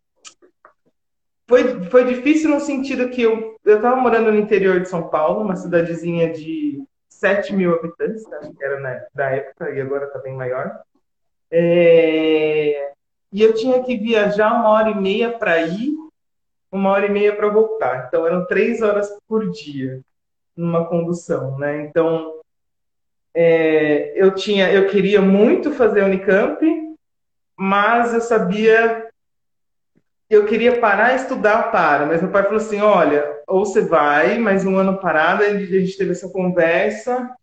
foi, 1.47 1.85
foi 1.85 2.05
difícil 2.05 2.51
no 2.51 2.61
sentido 2.61 3.09
que 3.09 3.23
eu 3.23 3.57
estava 3.65 3.97
morando 3.97 4.31
no 4.31 4.39
interior 4.39 4.81
de 4.81 4.89
São 4.89 5.09
Paulo, 5.09 5.43
uma 5.43 5.57
cidadezinha 5.57 6.33
de 6.33 6.83
7 7.09 7.55
mil 7.55 7.75
habitantes, 7.75 8.25
acho 8.33 8.53
que 8.53 8.65
era 8.65 8.79
na, 8.81 9.03
da 9.15 9.31
época, 9.31 9.71
e 9.71 9.81
agora 9.81 10.07
está 10.07 10.19
bem 10.19 10.35
maior. 10.35 10.81
É, 11.51 12.93
e 13.33 13.43
eu 13.43 13.55
tinha 13.55 13.83
que 13.83 13.97
viajar 13.97 14.53
uma 14.53 14.71
hora 14.71 14.91
e 14.91 14.95
meia 14.95 15.33
para 15.33 15.61
ir, 15.63 15.93
uma 16.71 16.91
hora 16.91 17.07
e 17.07 17.11
meia 17.11 17.35
para 17.35 17.49
voltar. 17.49 18.07
Então 18.07 18.27
eram 18.27 18.47
três 18.47 18.83
horas 18.83 19.11
por 19.27 19.51
dia 19.51 20.03
numa 20.59 20.85
condução, 20.87 21.57
né? 21.57 21.83
Então, 21.83 22.41
é, 23.35 24.13
eu 24.17 24.35
tinha, 24.35 24.71
eu 24.73 24.89
queria 24.89 25.23
muito 25.23 25.71
fazer 25.71 26.03
Unicamp, 26.03 26.61
mas 27.57 28.13
eu 28.13 28.21
sabia 28.21 29.09
eu 30.31 30.45
queria 30.45 30.79
parar 30.79 31.13
e 31.13 31.17
estudar 31.17 31.71
para, 31.71 32.05
mas 32.05 32.21
meu 32.21 32.31
pai 32.31 32.43
falou 32.43 32.59
assim, 32.59 32.81
olha, 32.81 33.41
ou 33.47 33.65
você 33.65 33.81
vai, 33.81 34.39
mais 34.39 34.67
um 34.67 34.77
ano 34.77 34.99
parado, 34.99 35.43
a 35.43 35.59
gente 35.59 35.97
teve 35.97 36.11
essa 36.11 36.29
conversa, 36.29 37.35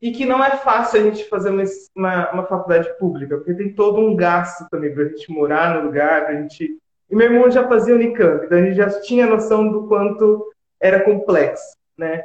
e 0.00 0.10
que 0.10 0.24
não 0.24 0.42
é 0.42 0.56
fácil 0.56 1.00
a 1.00 1.02
gente 1.02 1.28
fazer 1.28 1.50
uma, 1.50 1.64
uma, 1.94 2.32
uma 2.32 2.46
faculdade 2.46 2.88
pública, 2.98 3.36
porque 3.36 3.52
tem 3.52 3.74
todo 3.74 4.00
um 4.00 4.16
gasto 4.16 4.66
também 4.70 4.94
para 4.94 5.02
a 5.02 5.08
gente 5.08 5.30
morar 5.30 5.74
no 5.74 5.86
lugar, 5.86 6.24
a 6.24 6.40
gente... 6.40 6.78
E 7.10 7.14
meu 7.14 7.30
irmão 7.30 7.50
já 7.50 7.68
fazia 7.68 7.94
Unicamp, 7.94 8.46
então 8.46 8.56
a 8.56 8.62
gente 8.62 8.76
já 8.76 8.88
tinha 9.00 9.26
noção 9.26 9.70
do 9.70 9.86
quanto 9.86 10.50
era 10.80 11.00
complexo, 11.00 11.76
né? 11.98 12.24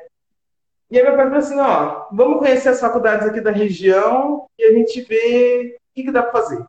E 0.89 0.97
aí 0.97 1.03
meu 1.03 1.15
pai 1.15 1.25
falou 1.25 1.39
assim, 1.39 1.59
ó, 1.59 2.05
vamos 2.11 2.37
conhecer 2.37 2.69
as 2.69 2.79
faculdades 2.79 3.27
aqui 3.27 3.41
da 3.41 3.51
região 3.51 4.45
e 4.57 4.63
a 4.65 4.71
gente 4.71 5.01
vê 5.01 5.75
o 5.77 5.95
que, 5.95 6.03
que 6.03 6.11
dá 6.11 6.21
para 6.21 6.31
fazer. 6.31 6.63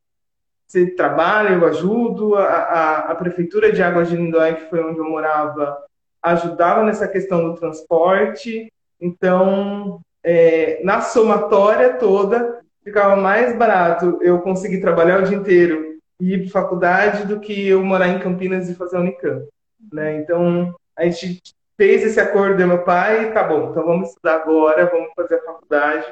você 0.66 0.86
trabalha, 0.86 1.54
eu 1.54 1.66
ajudo. 1.66 2.34
A, 2.34 2.44
a, 2.44 2.98
a 3.12 3.14
prefeitura 3.14 3.70
de 3.70 3.82
Águas 3.82 4.08
de 4.08 4.16
Lindóia, 4.16 4.54
que 4.54 4.70
foi 4.70 4.82
onde 4.82 4.98
eu 4.98 5.08
morava, 5.08 5.84
ajudava 6.22 6.82
nessa 6.82 7.06
questão 7.06 7.44
do 7.44 7.54
transporte. 7.54 8.72
Então, 9.00 10.00
é, 10.24 10.80
na 10.82 11.02
somatória 11.02 11.94
toda, 11.94 12.60
ficava 12.82 13.16
mais 13.16 13.54
barato 13.56 14.18
eu 14.22 14.40
conseguir 14.40 14.80
trabalhar 14.80 15.20
o 15.20 15.24
dia 15.24 15.36
inteiro 15.36 15.98
e 16.18 16.34
ir 16.34 16.42
para 16.42 16.62
faculdade 16.62 17.26
do 17.26 17.38
que 17.38 17.68
eu 17.68 17.84
morar 17.84 18.08
em 18.08 18.18
Campinas 18.18 18.68
e 18.68 18.74
fazer 18.74 18.96
a 18.96 19.00
Unicamp. 19.00 19.46
Né? 19.92 20.16
Então, 20.16 20.74
a 20.96 21.04
gente 21.04 21.54
fez 21.76 22.02
esse 22.02 22.18
acordo 22.18 22.60
com 22.60 22.68
meu 22.68 22.84
pai 22.84 23.32
tá 23.32 23.42
bom, 23.44 23.70
então 23.70 23.84
vamos 23.84 24.08
estudar 24.08 24.36
agora, 24.36 24.86
vamos 24.86 25.12
fazer 25.14 25.36
a 25.36 25.44
faculdade. 25.44 26.06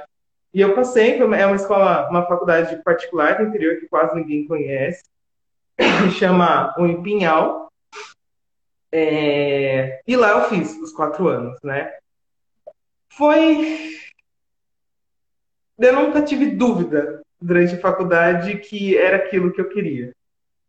E 0.53 0.61
eu 0.61 0.75
passei, 0.75 1.19
é 1.19 1.25
uma 1.47 1.57
escola, 1.57 2.09
uma 2.09 2.27
faculdade 2.27 2.81
particular 2.85 3.39
do 3.39 3.45
interior 3.45 3.81
que 3.81 3.89
quase 3.89 4.15
ninguém 4.15 4.47
conhece, 4.47 5.03
chama 6.17 6.75
Unipinhal. 6.79 7.73
É... 8.93 10.01
E 10.07 10.15
lá 10.15 10.31
eu 10.31 10.49
fiz 10.49 10.77
os 10.81 10.93
quatro 10.93 11.27
anos, 11.27 11.59
né? 11.65 11.93
Foi. 13.09 13.97
Eu 15.77 15.93
nunca 15.93 16.23
tive 16.23 16.47
dúvida 16.47 17.21
durante 17.41 17.75
a 17.75 17.81
faculdade 17.81 18.59
que 18.59 18.97
era 18.97 19.17
aquilo 19.17 19.53
que 19.53 19.61
eu 19.61 19.69
queria, 19.69 20.13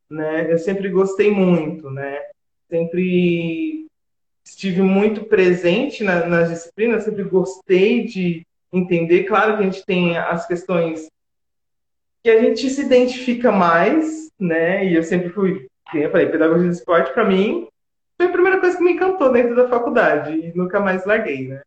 né? 0.10 0.52
Eu 0.52 0.58
sempre 0.58 0.90
gostei 0.90 1.30
muito, 1.30 1.92
né? 1.92 2.24
Sempre 2.68 3.85
estive 4.46 4.82
muito 4.82 5.25
presente 5.25 6.04
na, 6.04 6.25
nas 6.25 6.50
disciplinas, 6.50 7.04
sempre 7.04 7.24
gostei 7.24 8.06
de 8.06 8.46
entender. 8.72 9.24
Claro 9.24 9.58
que 9.58 9.64
a 9.64 9.66
gente 9.66 9.86
tem 9.86 10.18
as 10.18 10.46
questões 10.46 11.08
que 12.24 12.30
a 12.30 12.42
gente 12.42 12.70
se 12.70 12.82
identifica 12.82 13.52
mais, 13.52 14.32
né? 14.40 14.86
E 14.86 14.96
eu 14.96 15.04
sempre 15.04 15.30
fui, 15.30 15.68
eu 15.94 16.12
falei, 16.12 16.28
pedagogia 16.28 16.68
do 16.68 16.74
esporte 16.74 17.14
para 17.14 17.25
mim 17.25 17.68
foi 18.18 18.28
a 18.28 18.32
primeira 18.32 18.60
coisa 18.60 18.78
que 18.78 18.84
me 18.84 18.94
encantou 18.94 19.32
dentro 19.32 19.56
da 19.56 19.68
faculdade 19.68 20.32
e 20.32 20.58
nunca 20.58 20.80
mais 20.80 21.06
larguei, 21.06 21.48
né? 21.48 21.62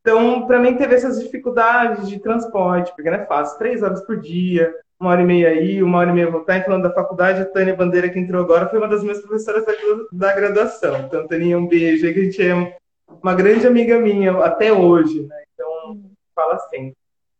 Então, 0.00 0.46
para 0.46 0.60
mim 0.60 0.76
teve 0.76 0.94
essas 0.94 1.20
dificuldades 1.20 2.08
de 2.08 2.20
transporte, 2.20 2.92
porque 2.94 3.10
não 3.10 3.18
é 3.18 3.26
fácil, 3.26 3.58
três 3.58 3.82
horas 3.82 4.04
por 4.06 4.20
dia, 4.20 4.72
uma 4.98 5.10
hora 5.10 5.22
e 5.22 5.26
meia 5.26 5.48
aí, 5.48 5.82
uma 5.82 5.98
hora 5.98 6.10
e 6.10 6.12
meia 6.12 6.30
voltar. 6.30 6.58
E 6.58 6.64
falando 6.64 6.84
da 6.84 6.92
faculdade, 6.92 7.40
a 7.40 7.46
Tânia 7.46 7.76
Bandeira, 7.76 8.08
que 8.08 8.18
entrou 8.18 8.42
agora, 8.42 8.68
foi 8.68 8.78
uma 8.78 8.88
das 8.88 9.02
minhas 9.02 9.20
professoras 9.20 9.64
da, 9.64 9.72
da 10.12 10.32
graduação. 10.34 10.98
Então, 11.00 11.26
Tânia, 11.26 11.58
um 11.58 11.66
beijo 11.66 12.12
que 12.12 12.20
a 12.20 12.24
gente 12.24 12.42
é 12.42 12.76
uma 13.22 13.34
grande 13.34 13.66
amiga 13.66 13.98
minha 13.98 14.32
até 14.44 14.72
hoje, 14.72 15.22
né? 15.26 15.42
Então, 15.54 16.00
fala 16.34 16.58
sempre. 16.70 16.94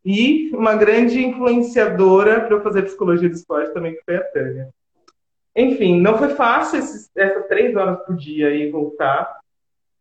E 0.05 0.49
uma 0.55 0.75
grande 0.75 1.23
influenciadora 1.23 2.41
para 2.41 2.55
eu 2.55 2.61
fazer 2.61 2.83
psicologia 2.83 3.27
do 3.27 3.35
esporte 3.35 3.73
também, 3.73 3.93
que 3.93 4.03
foi 4.05 4.15
a 4.15 4.23
Tânia. 4.23 4.69
Enfim, 5.55 5.99
não 5.99 6.17
foi 6.17 6.29
fácil 6.29 6.79
esses, 6.79 7.09
essas 7.15 7.47
três 7.47 7.75
horas 7.75 7.99
por 8.05 8.15
dia 8.15 8.47
aí 8.47 8.69
voltar, 8.69 9.39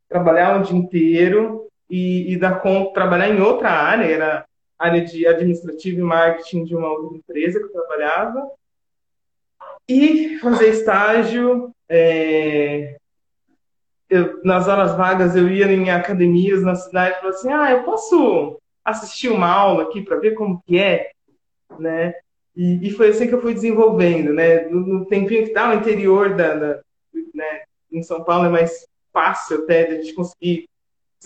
trabalhar 0.08 0.58
um 0.58 0.62
dia 0.62 0.76
inteiro 0.76 1.66
e, 1.88 2.32
e 2.32 2.36
dar 2.36 2.60
conta, 2.60 2.92
trabalhar 2.92 3.30
em 3.30 3.40
outra 3.40 3.70
área, 3.70 4.04
era 4.04 4.44
área 4.78 5.04
de 5.04 5.26
administrativo 5.26 6.00
e 6.00 6.02
marketing 6.02 6.64
de 6.64 6.76
uma 6.76 6.90
outra 6.90 7.16
empresa 7.16 7.58
que 7.58 7.64
eu 7.64 7.72
trabalhava, 7.72 8.50
e 9.88 10.38
fazer 10.38 10.68
estágio. 10.68 11.70
É, 11.88 12.96
eu, 14.08 14.40
nas 14.44 14.68
horas 14.68 14.96
vagas 14.96 15.34
eu 15.36 15.48
ia 15.48 15.66
em 15.72 15.90
academias 15.90 16.62
na 16.62 16.74
cidade 16.74 17.16
e 17.16 17.20
falava 17.20 17.36
assim, 17.36 17.52
ah, 17.52 17.70
eu 17.72 17.82
posso 17.84 18.60
assistir 18.84 19.28
uma 19.28 19.48
aula 19.48 19.84
aqui 19.84 20.02
para 20.02 20.18
ver 20.18 20.34
como 20.34 20.62
que 20.64 20.78
é, 20.78 21.10
né? 21.78 22.14
E, 22.54 22.86
e, 22.86 22.90
foi 22.90 23.08
assim 23.08 23.26
que 23.28 23.34
eu 23.34 23.42
fui 23.42 23.52
desenvolvendo, 23.52 24.32
né? 24.32 24.66
No, 24.68 24.80
no 24.80 25.06
tempinho 25.06 25.44
que 25.44 25.52
tá 25.52 25.68
no 25.68 25.74
interior 25.74 26.34
da, 26.34 26.54
da 26.54 26.80
né? 27.34 27.64
em 27.92 28.02
São 28.02 28.24
Paulo 28.24 28.46
é 28.46 28.48
mais 28.48 28.86
fácil 29.12 29.62
até 29.62 29.84
de 29.84 29.94
a 29.94 30.00
gente 30.00 30.14
conseguir 30.14 30.68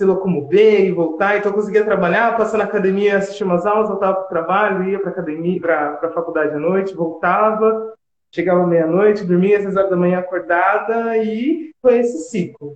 se 0.00 0.04
locomover 0.04 0.87
e 0.87 0.92
voltar. 0.92 1.37
Então 1.37 1.50
eu 1.50 1.54
conseguia 1.54 1.85
trabalhar, 1.85 2.35
passar 2.37 2.57
na 2.57 2.64
academia, 2.64 3.19
assistir 3.19 3.45
umas 3.45 3.66
aulas, 3.66 3.88
voltava 3.88 4.14
para 4.14 4.25
o 4.25 4.28
trabalho, 4.28 4.88
ia 4.88 4.99
para 4.99 5.11
academia, 5.11 5.61
para 5.61 6.00
a 6.02 6.12
faculdade 6.12 6.54
à 6.54 6.59
noite, 6.59 6.95
voltava, 6.95 7.92
chegava 8.33 8.66
meia-noite, 8.66 9.25
dormia 9.25 9.59
às 9.59 9.64
seis 9.64 9.76
horas 9.76 9.90
da 9.90 9.97
manhã 9.97 10.19
acordada 10.19 11.19
e 11.19 11.75
foi 11.83 11.99
esse 11.99 12.30
ciclo. 12.30 12.75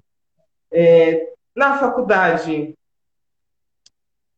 É, 0.70 1.32
na 1.56 1.78
faculdade 1.78 2.74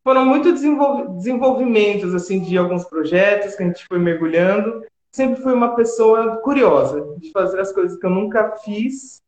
foram 0.01 0.25
muito 0.25 0.53
desenvolvimentos 0.53 2.15
assim 2.15 2.39
de 2.39 2.57
alguns 2.57 2.85
projetos 2.85 3.55
que 3.55 3.63
a 3.63 3.65
gente 3.65 3.85
foi 3.85 3.99
mergulhando. 3.99 4.85
Sempre 5.11 5.41
fui 5.41 5.51
uma 5.51 5.75
pessoa 5.75 6.37
curiosa 6.37 7.01
de 7.17 7.31
fazer 7.31 7.59
as 7.59 7.73
coisas 7.73 7.99
que 7.99 8.05
eu 8.05 8.11
nunca 8.11 8.55
fiz, 8.63 9.21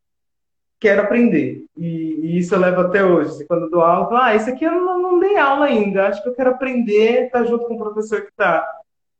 quero 0.80 1.02
aprender. 1.02 1.66
E, 1.76 1.86
e 1.86 2.38
isso 2.38 2.54
eu 2.54 2.58
levo 2.58 2.80
até 2.80 3.04
hoje. 3.04 3.44
Quando 3.44 3.64
eu 3.64 3.70
dou 3.70 3.82
aula, 3.82 4.04
eu 4.04 4.08
falo, 4.08 4.22
ah, 4.22 4.34
isso 4.34 4.48
aqui 4.48 4.64
eu 4.64 4.72
não, 4.72 4.98
não 5.00 5.20
dei 5.20 5.36
aula 5.36 5.66
ainda. 5.66 6.08
Acho 6.08 6.22
que 6.22 6.28
eu 6.30 6.34
quero 6.34 6.50
aprender, 6.50 7.26
estar 7.26 7.40
tá 7.40 7.44
junto 7.44 7.66
com 7.66 7.74
o 7.74 7.78
professor 7.78 8.22
que 8.22 8.30
está 8.30 8.66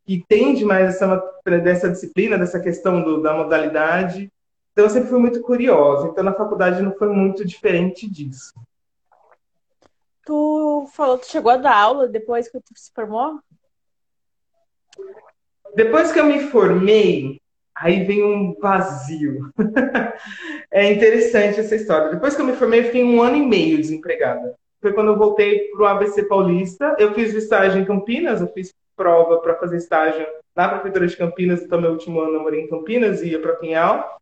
que 0.05 0.15
entende 0.15 0.65
mais 0.65 0.95
essa, 0.95 1.23
dessa 1.63 1.91
disciplina, 1.91 2.39
dessa 2.39 2.59
questão 2.59 3.03
do, 3.03 3.23
da 3.23 3.35
modalidade. 3.35 4.33
Então 4.73 4.87
eu 4.87 4.91
sempre 4.91 5.11
fui 5.11 5.19
muito 5.19 5.43
curiosa. 5.43 6.09
Então 6.09 6.25
na 6.25 6.33
faculdade 6.33 6.83
não 6.83 6.93
foi 6.97 7.09
muito 7.09 7.45
diferente 7.45 8.09
disso. 8.09 8.55
Tu 10.25 10.89
falou, 10.93 11.19
tu 11.19 11.27
chegou 11.27 11.53
a 11.53 11.57
dar 11.57 11.77
aula 11.77 12.09
depois 12.09 12.49
que 12.49 12.59
tu 12.59 12.73
se 12.75 12.91
formou? 12.93 13.41
Depois 15.75 16.13
que 16.13 16.19
eu 16.19 16.25
me 16.25 16.41
formei, 16.41 17.40
aí 17.81 18.05
vem 18.05 18.23
um 18.23 18.55
vazio. 18.61 19.51
é 20.71 20.93
interessante 20.93 21.61
essa 21.61 21.75
história. 21.75 22.11
Depois 22.11 22.35
que 22.35 22.43
eu 22.43 22.47
me 22.47 22.53
formei, 22.53 22.81
eu 22.81 22.85
fiquei 22.85 23.03
um 23.03 23.23
ano 23.23 23.37
e 23.37 23.47
meio 23.47 23.79
desempregada. 23.79 24.55
Foi 24.81 24.93
quando 24.93 25.09
eu 25.09 25.19
voltei 25.19 25.69
para 25.69 25.83
o 25.83 25.87
ABC 25.87 26.25
Paulista. 26.25 26.95
Eu 26.99 27.15
fiz 27.15 27.35
estágio 27.35 27.81
em 27.81 27.85
Campinas, 27.85 28.41
eu 28.41 28.49
fiz 28.49 28.73
prova 28.97 29.39
para 29.39 29.55
fazer 29.55 29.79
estágio 29.79 30.27
na 30.55 30.69
Prefeitura 30.69 31.07
de 31.07 31.17
Campinas, 31.17 31.63
então 31.63 31.81
meu 31.81 31.93
último 31.93 32.21
ano 32.21 32.35
eu 32.35 32.43
morei 32.43 32.61
em 32.61 32.69
Campinas 32.69 33.23
e 33.23 33.31
ia 33.31 33.41
para 33.41 33.55
Pinhal. 33.55 34.21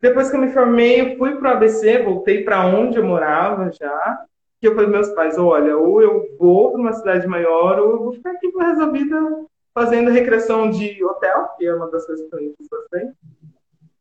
Depois 0.00 0.30
que 0.30 0.36
eu 0.36 0.40
me 0.40 0.52
formei, 0.52 1.00
eu 1.00 1.18
fui 1.18 1.36
para 1.36 1.50
o 1.50 1.52
ABC, 1.52 2.02
voltei 2.02 2.42
para 2.42 2.64
onde 2.64 2.96
eu 2.96 3.04
morava 3.04 3.70
já 3.70 4.24
que 4.60 4.68
eu 4.68 4.74
falei 4.74 4.90
meus 4.90 5.08
pais, 5.10 5.38
olha, 5.38 5.76
ou 5.76 6.02
eu 6.02 6.36
vou 6.38 6.70
para 6.70 6.80
uma 6.80 6.92
cidade 6.92 7.26
maior, 7.26 7.78
ou 7.78 7.92
eu 7.92 7.98
vou 7.98 8.12
ficar 8.12 8.32
aqui 8.32 8.52
da 8.52 8.86
vida 8.86 9.16
fazendo 9.74 10.10
recreação 10.10 10.70
de 10.70 11.02
hotel, 11.04 11.48
que 11.56 11.66
é 11.66 11.74
uma 11.74 11.90
das 11.90 12.06
coisas 12.06 12.28
que 12.28 12.34
eu 12.34 12.54
fiz 12.56 12.68
bastante. 12.68 13.16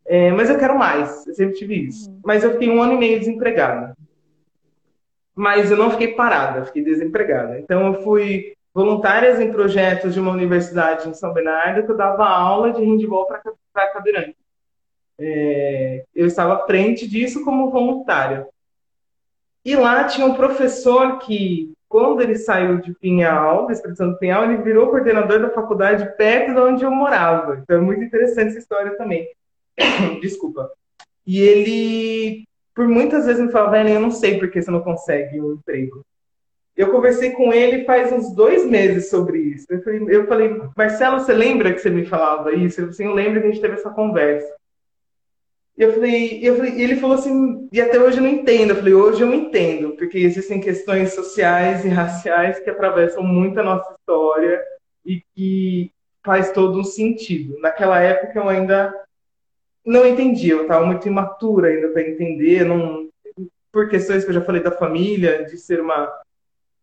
É, 0.05 0.31
mas 0.31 0.49
eu 0.49 0.57
quero 0.57 0.77
mais, 0.77 1.27
eu 1.27 1.33
sempre 1.35 1.55
tive 1.55 1.87
isso. 1.87 2.09
Uhum. 2.09 2.19
Mas 2.25 2.43
eu 2.43 2.53
fiquei 2.53 2.69
um 2.69 2.81
ano 2.81 2.93
e 2.93 2.97
meio 2.97 3.19
desempregada. 3.19 3.95
Mas 5.35 5.69
eu 5.69 5.77
não 5.77 5.91
fiquei 5.91 6.15
parada, 6.15 6.65
fiquei 6.65 6.83
desempregada. 6.83 7.59
Então 7.59 7.85
eu 7.87 8.01
fui 8.01 8.53
voluntárias 8.73 9.39
em 9.39 9.51
projetos 9.51 10.13
de 10.13 10.19
uma 10.19 10.31
universidade 10.31 11.07
em 11.07 11.13
São 11.13 11.33
Bernardo 11.33 11.85
que 11.85 11.91
eu 11.91 11.97
dava 11.97 12.27
aula 12.27 12.71
de 12.71 12.83
handball 12.83 13.27
para 13.27 13.87
cadeirante. 13.93 14.35
É, 15.19 16.05
eu 16.15 16.25
estava 16.25 16.55
à 16.55 16.65
frente 16.65 17.07
disso 17.07 17.43
como 17.43 17.69
voluntária. 17.69 18.47
E 19.63 19.75
lá 19.75 20.05
tinha 20.05 20.25
um 20.25 20.33
professor 20.33 21.19
que, 21.19 21.73
quando 21.89 22.21
ele 22.21 22.37
saiu 22.37 22.79
de 22.79 22.93
Pinhal, 22.93 23.65
da 23.65 23.73
Espírito 23.73 24.11
de 24.11 24.19
Pinhal, 24.19 24.43
ele 24.45 24.61
virou 24.61 24.91
coordenador 24.91 25.41
da 25.41 25.49
faculdade 25.49 26.15
perto 26.15 26.53
de 26.53 26.59
onde 26.59 26.85
eu 26.85 26.91
morava. 26.91 27.59
Então 27.63 27.77
é 27.77 27.81
muito 27.81 28.03
interessante 28.03 28.49
essa 28.49 28.59
história 28.59 28.95
também. 28.95 29.27
Desculpa. 30.21 30.69
E 31.25 31.41
ele, 31.41 32.47
por 32.75 32.87
muitas 32.87 33.25
vezes, 33.25 33.43
me 33.43 33.51
falava, 33.51 33.89
eu 33.89 33.99
não 33.99 34.11
sei 34.11 34.37
por 34.37 34.51
que 34.51 34.61
você 34.61 34.69
não 34.69 34.81
consegue 34.81 35.41
um 35.41 35.53
emprego. 35.53 36.05
Eu 36.77 36.91
conversei 36.91 37.31
com 37.31 37.51
ele 37.51 37.83
faz 37.83 38.11
uns 38.11 38.33
dois 38.33 38.65
meses 38.65 39.09
sobre 39.09 39.39
isso. 39.39 39.65
Eu 39.69 39.81
falei, 39.83 40.05
eu 40.07 40.27
falei 40.27 40.61
Marcelo, 40.77 41.19
você 41.19 41.33
lembra 41.33 41.73
que 41.73 41.79
você 41.79 41.89
me 41.89 42.05
falava 42.05 42.53
isso? 42.53 42.81
Eu, 42.81 42.89
assim, 42.89 43.05
eu 43.05 43.13
lembro 43.13 43.41
que 43.41 43.47
a 43.47 43.51
gente 43.51 43.61
teve 43.61 43.73
essa 43.73 43.89
conversa. 43.89 44.58
Eu 45.79 45.93
falei, 45.93 46.41
eu 46.43 46.57
falei, 46.57 46.73
e 46.73 46.81
ele 46.81 46.97
falou 46.97 47.15
assim, 47.15 47.69
e 47.71 47.79
até 47.79 47.97
hoje 47.97 48.17
eu 48.17 48.23
não 48.23 48.29
entendo. 48.29 48.71
Eu 48.71 48.75
falei, 48.75 48.93
hoje 48.93 49.21
eu 49.21 49.33
entendo, 49.33 49.91
porque 49.95 50.17
existem 50.17 50.59
questões 50.59 51.13
sociais 51.13 51.85
e 51.85 51.87
raciais 51.87 52.59
que 52.59 52.69
atravessam 52.69 53.23
muito 53.23 53.57
a 53.57 53.63
nossa 53.63 53.95
história 53.97 54.61
e 55.05 55.23
que 55.33 55.89
faz 56.21 56.51
todo 56.51 56.77
um 56.77 56.83
sentido. 56.83 57.57
Naquela 57.61 57.97
época 58.01 58.37
eu 58.37 58.49
ainda 58.49 58.93
não 59.85 60.05
entendia, 60.05 60.51
eu 60.51 60.63
estava 60.63 60.85
muito 60.85 61.07
imatura 61.07 61.69
ainda 61.69 61.87
para 61.87 62.01
entender, 62.01 62.65
não, 62.65 63.07
por 63.71 63.87
questões 63.87 64.25
que 64.25 64.31
eu 64.31 64.35
já 64.35 64.41
falei 64.41 64.61
da 64.61 64.71
família, 64.71 65.45
de 65.45 65.57
ser 65.57 65.79
uma 65.79 66.13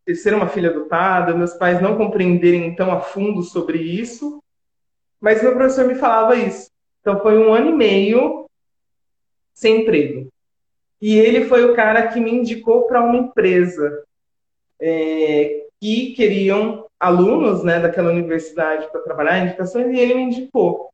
de 0.07 0.15
ser 0.15 0.33
uma 0.33 0.49
filha 0.49 0.71
adotada, 0.71 1.35
meus 1.35 1.53
pais 1.55 1.83
não 1.83 1.97
compreenderem 1.97 2.76
tão 2.76 2.93
a 2.93 3.00
fundo 3.00 3.43
sobre 3.43 3.79
isso, 3.79 4.41
mas 5.21 5.43
meu 5.43 5.53
professor 5.53 5.85
me 5.85 5.97
falava 5.97 6.37
isso. 6.37 6.71
Então 7.00 7.21
foi 7.21 7.37
um 7.37 7.53
ano 7.53 7.71
e 7.71 7.75
meio 7.75 8.46
sem 9.57 9.81
emprego. 9.81 10.29
E 11.01 11.19
ele 11.19 11.47
foi 11.47 11.65
o 11.65 11.75
cara 11.75 12.09
que 12.09 12.21
me 12.21 12.31
indicou 12.31 12.87
para 12.87 13.03
uma 13.03 13.17
empresa 13.17 14.05
é, 14.81 15.67
que 15.81 16.13
queriam 16.15 16.87
alunos 17.01 17.65
né, 17.65 17.81
daquela 17.81 18.11
universidade 18.11 18.91
para 18.91 19.01
trabalhar 19.01 19.39
indicações, 19.39 19.93
e 19.93 19.99
ele 19.99 20.15
me 20.15 20.23
indicou. 20.23 20.91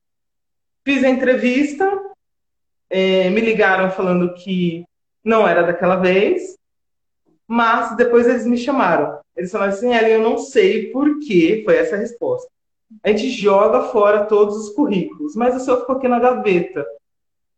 fiz 0.84 1.04
a 1.04 1.08
entrevista, 1.08 2.00
é, 2.88 3.30
me 3.30 3.40
ligaram 3.40 3.90
falando 3.90 4.34
que 4.34 4.84
não 5.24 5.46
era 5.46 5.62
daquela 5.62 5.96
vez, 5.96 6.56
mas 7.46 7.96
depois 7.96 8.26
eles 8.26 8.46
me 8.46 8.56
chamaram. 8.56 9.20
Eles 9.36 9.50
falaram 9.50 9.72
assim, 9.72 9.92
Ellen, 9.92 10.12
eu 10.12 10.22
não 10.22 10.38
sei 10.38 10.90
por 10.90 11.18
que 11.20 11.62
foi 11.64 11.76
essa 11.76 11.96
a 11.96 11.98
resposta. 11.98 12.48
A 13.02 13.08
gente 13.08 13.30
joga 13.30 13.88
fora 13.88 14.26
todos 14.26 14.56
os 14.56 14.74
currículos, 14.74 15.34
mas 15.34 15.56
o 15.56 15.60
seu 15.60 15.80
ficou 15.80 15.96
aqui 15.96 16.08
na 16.08 16.18
gaveta. 16.18 16.84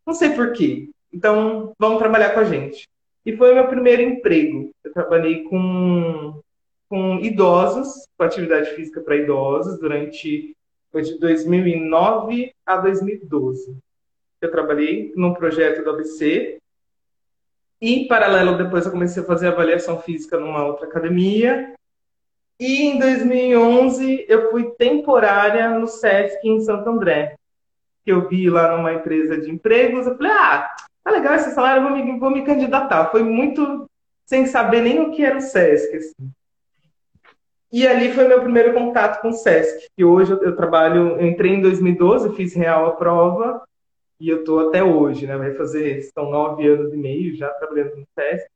Não 0.05 0.13
sei 0.13 0.29
por 0.29 0.53
quê. 0.53 0.89
Então, 1.15 1.73
vamos 1.79 1.99
trabalhar 1.99 2.31
com 2.31 2.41
a 2.41 2.43
gente. 2.43 2.87
E 3.25 3.37
foi 3.37 3.53
o 3.53 3.55
meu 3.55 3.67
primeiro 3.67 4.01
emprego. 4.01 4.69
Eu 4.83 4.91
trabalhei 4.91 5.43
com, 5.43 6.41
com 6.89 7.19
idosos, 7.19 8.05
com 8.17 8.25
atividade 8.25 8.71
física 8.71 8.99
para 8.99 9.15
idosos, 9.15 9.79
durante 9.79 10.53
foi 10.91 11.03
de 11.03 11.17
2009 11.17 12.53
a 12.65 12.77
2012. 12.77 13.77
Eu 14.41 14.51
trabalhei 14.51 15.13
num 15.15 15.33
projeto 15.33 15.83
do 15.83 15.89
ABC, 15.89 16.59
e, 17.81 17.93
em 17.93 18.07
paralelo, 18.07 18.57
depois 18.57 18.85
eu 18.85 18.91
comecei 18.91 19.21
a 19.21 19.25
fazer 19.25 19.47
avaliação 19.47 20.01
física 20.01 20.37
numa 20.39 20.65
outra 20.65 20.85
academia. 20.85 21.73
E 22.59 22.83
em 22.83 22.99
2011 22.99 24.25
eu 24.27 24.49
fui 24.49 24.71
temporária 24.71 25.69
no 25.77 25.87
SESC 25.87 26.39
em 26.43 26.61
Santo 26.61 26.89
André. 26.89 27.35
Que 28.03 28.11
eu 28.11 28.27
vi 28.27 28.49
lá 28.49 28.75
numa 28.75 28.93
empresa 28.93 29.37
de 29.37 29.51
empregos. 29.51 30.07
Eu 30.07 30.15
falei, 30.17 30.31
ah, 30.31 30.75
tá 31.05 31.11
legal 31.11 31.35
esse 31.35 31.51
salário, 31.51 31.83
vou 31.83 31.91
me, 31.91 32.19
vou 32.19 32.31
me 32.31 32.43
candidatar. 32.43 33.11
Foi 33.11 33.23
muito 33.23 33.85
sem 34.25 34.47
saber 34.47 34.81
nem 34.81 34.99
o 34.99 35.11
que 35.11 35.23
era 35.23 35.37
o 35.37 35.41
SESC. 35.41 35.95
Assim. 35.95 36.31
E 37.71 37.87
ali 37.87 38.11
foi 38.11 38.27
meu 38.27 38.41
primeiro 38.41 38.73
contato 38.73 39.21
com 39.21 39.29
o 39.29 39.33
SESC. 39.33 39.87
Que 39.95 40.03
hoje 40.03 40.31
eu, 40.31 40.41
eu 40.41 40.55
trabalho, 40.55 41.19
eu 41.19 41.27
entrei 41.27 41.53
em 41.53 41.61
2012, 41.61 42.35
fiz 42.35 42.55
real 42.55 42.87
a 42.87 42.95
prova 42.95 43.61
e 44.19 44.29
eu 44.29 44.39
estou 44.39 44.67
até 44.67 44.83
hoje, 44.83 45.27
né? 45.27 45.37
Vai 45.37 45.53
fazer, 45.53 46.01
são 46.13 46.29
nove 46.29 46.67
anos 46.67 46.91
e 46.91 46.97
meio 46.97 47.35
já 47.35 47.49
trabalhando 47.49 47.97
no 47.97 48.07
SESC. 48.17 48.47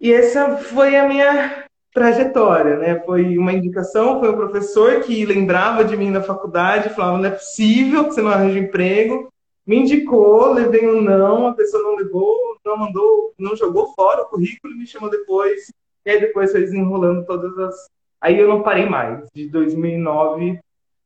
E 0.00 0.12
essa 0.12 0.56
foi 0.56 0.96
a 0.96 1.06
minha 1.06 1.64
trajetória, 1.92 2.76
né? 2.78 3.00
Foi 3.00 3.36
uma 3.36 3.52
indicação, 3.52 4.20
foi 4.20 4.30
um 4.30 4.36
professor 4.36 5.00
que 5.02 5.26
lembrava 5.26 5.84
de 5.84 5.96
mim 5.96 6.10
na 6.10 6.22
faculdade, 6.22 6.90
falava, 6.90 7.18
não 7.18 7.26
é 7.26 7.30
possível 7.30 8.04
que 8.04 8.14
você 8.14 8.22
não 8.22 8.30
arranje 8.30 8.58
emprego. 8.58 9.32
Me 9.66 9.76
indicou, 9.76 10.52
levei 10.52 10.86
um 10.86 11.00
não, 11.00 11.46
a 11.46 11.54
pessoa 11.54 11.82
não 11.82 11.96
levou, 11.96 12.58
não 12.64 12.76
mandou, 12.76 13.32
não 13.38 13.56
jogou 13.56 13.94
fora 13.94 14.22
o 14.22 14.26
currículo, 14.26 14.76
me 14.76 14.86
chamou 14.86 15.08
depois. 15.08 15.72
E 16.04 16.10
aí 16.10 16.20
depois 16.20 16.52
foi 16.52 16.60
desenrolando 16.60 17.24
todas 17.24 17.58
as... 17.58 17.86
Aí 18.20 18.38
eu 18.38 18.46
não 18.46 18.62
parei 18.62 18.86
mais, 18.86 19.26
de 19.34 19.48
2009 19.48 20.58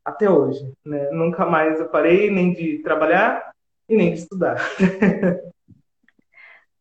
até 0.05 0.29
hoje. 0.29 0.73
Né? 0.85 1.09
Nunca 1.11 1.47
mais 1.47 1.79
eu 1.79 1.89
parei 1.89 2.31
nem 2.31 2.53
de 2.53 2.79
trabalhar 2.79 3.53
e 3.89 3.97
nem 3.97 4.13
de 4.13 4.19
estudar. 4.19 4.57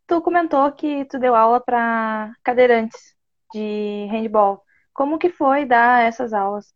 tu 0.07 0.22
comentou 0.22 0.72
que 0.72 1.05
tu 1.05 1.19
deu 1.19 1.36
aula 1.36 1.60
para 1.60 2.34
cadeirantes 2.43 3.15
de 3.53 4.07
handball. 4.10 4.63
Como 4.93 5.19
que 5.19 5.29
foi 5.29 5.63
dar 5.63 6.03
essas 6.03 6.34
aulas? 6.34 6.74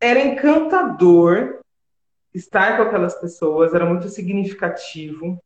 Era 0.00 0.20
encantador 0.20 1.60
estar 2.34 2.76
com 2.76 2.82
aquelas 2.82 3.14
pessoas, 3.14 3.72
era 3.72 3.86
muito 3.86 4.08
significativo. 4.08 5.38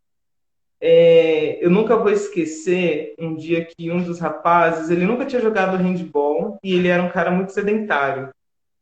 É, 0.80 1.62
eu 1.64 1.71
nunca 1.71 1.97
vou 1.97 2.11
esquecer 2.11 3.14
um 3.18 3.35
dia 3.35 3.64
que 3.64 3.90
um 3.90 4.02
dos 4.02 4.18
rapazes, 4.18 4.90
ele 4.90 5.04
nunca 5.04 5.26
tinha 5.26 5.42
jogado 5.42 5.76
handball 5.76 6.59
e 6.62 6.75
ele 6.75 6.88
era 6.88 7.02
um 7.02 7.11
cara 7.11 7.30
muito 7.30 7.52
sedentário. 7.52 8.30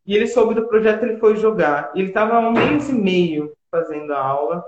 E 0.06 0.14
ele 0.14 0.26
soube 0.26 0.54
do 0.54 0.68
projeto, 0.68 1.02
ele 1.02 1.16
foi 1.16 1.36
jogar. 1.36 1.90
Ele 1.94 2.08
estava 2.08 2.36
há 2.36 2.48
um 2.48 2.52
mês 2.52 2.88
e 2.88 2.92
meio 2.92 3.52
fazendo 3.70 4.12
a 4.12 4.20
aula. 4.20 4.64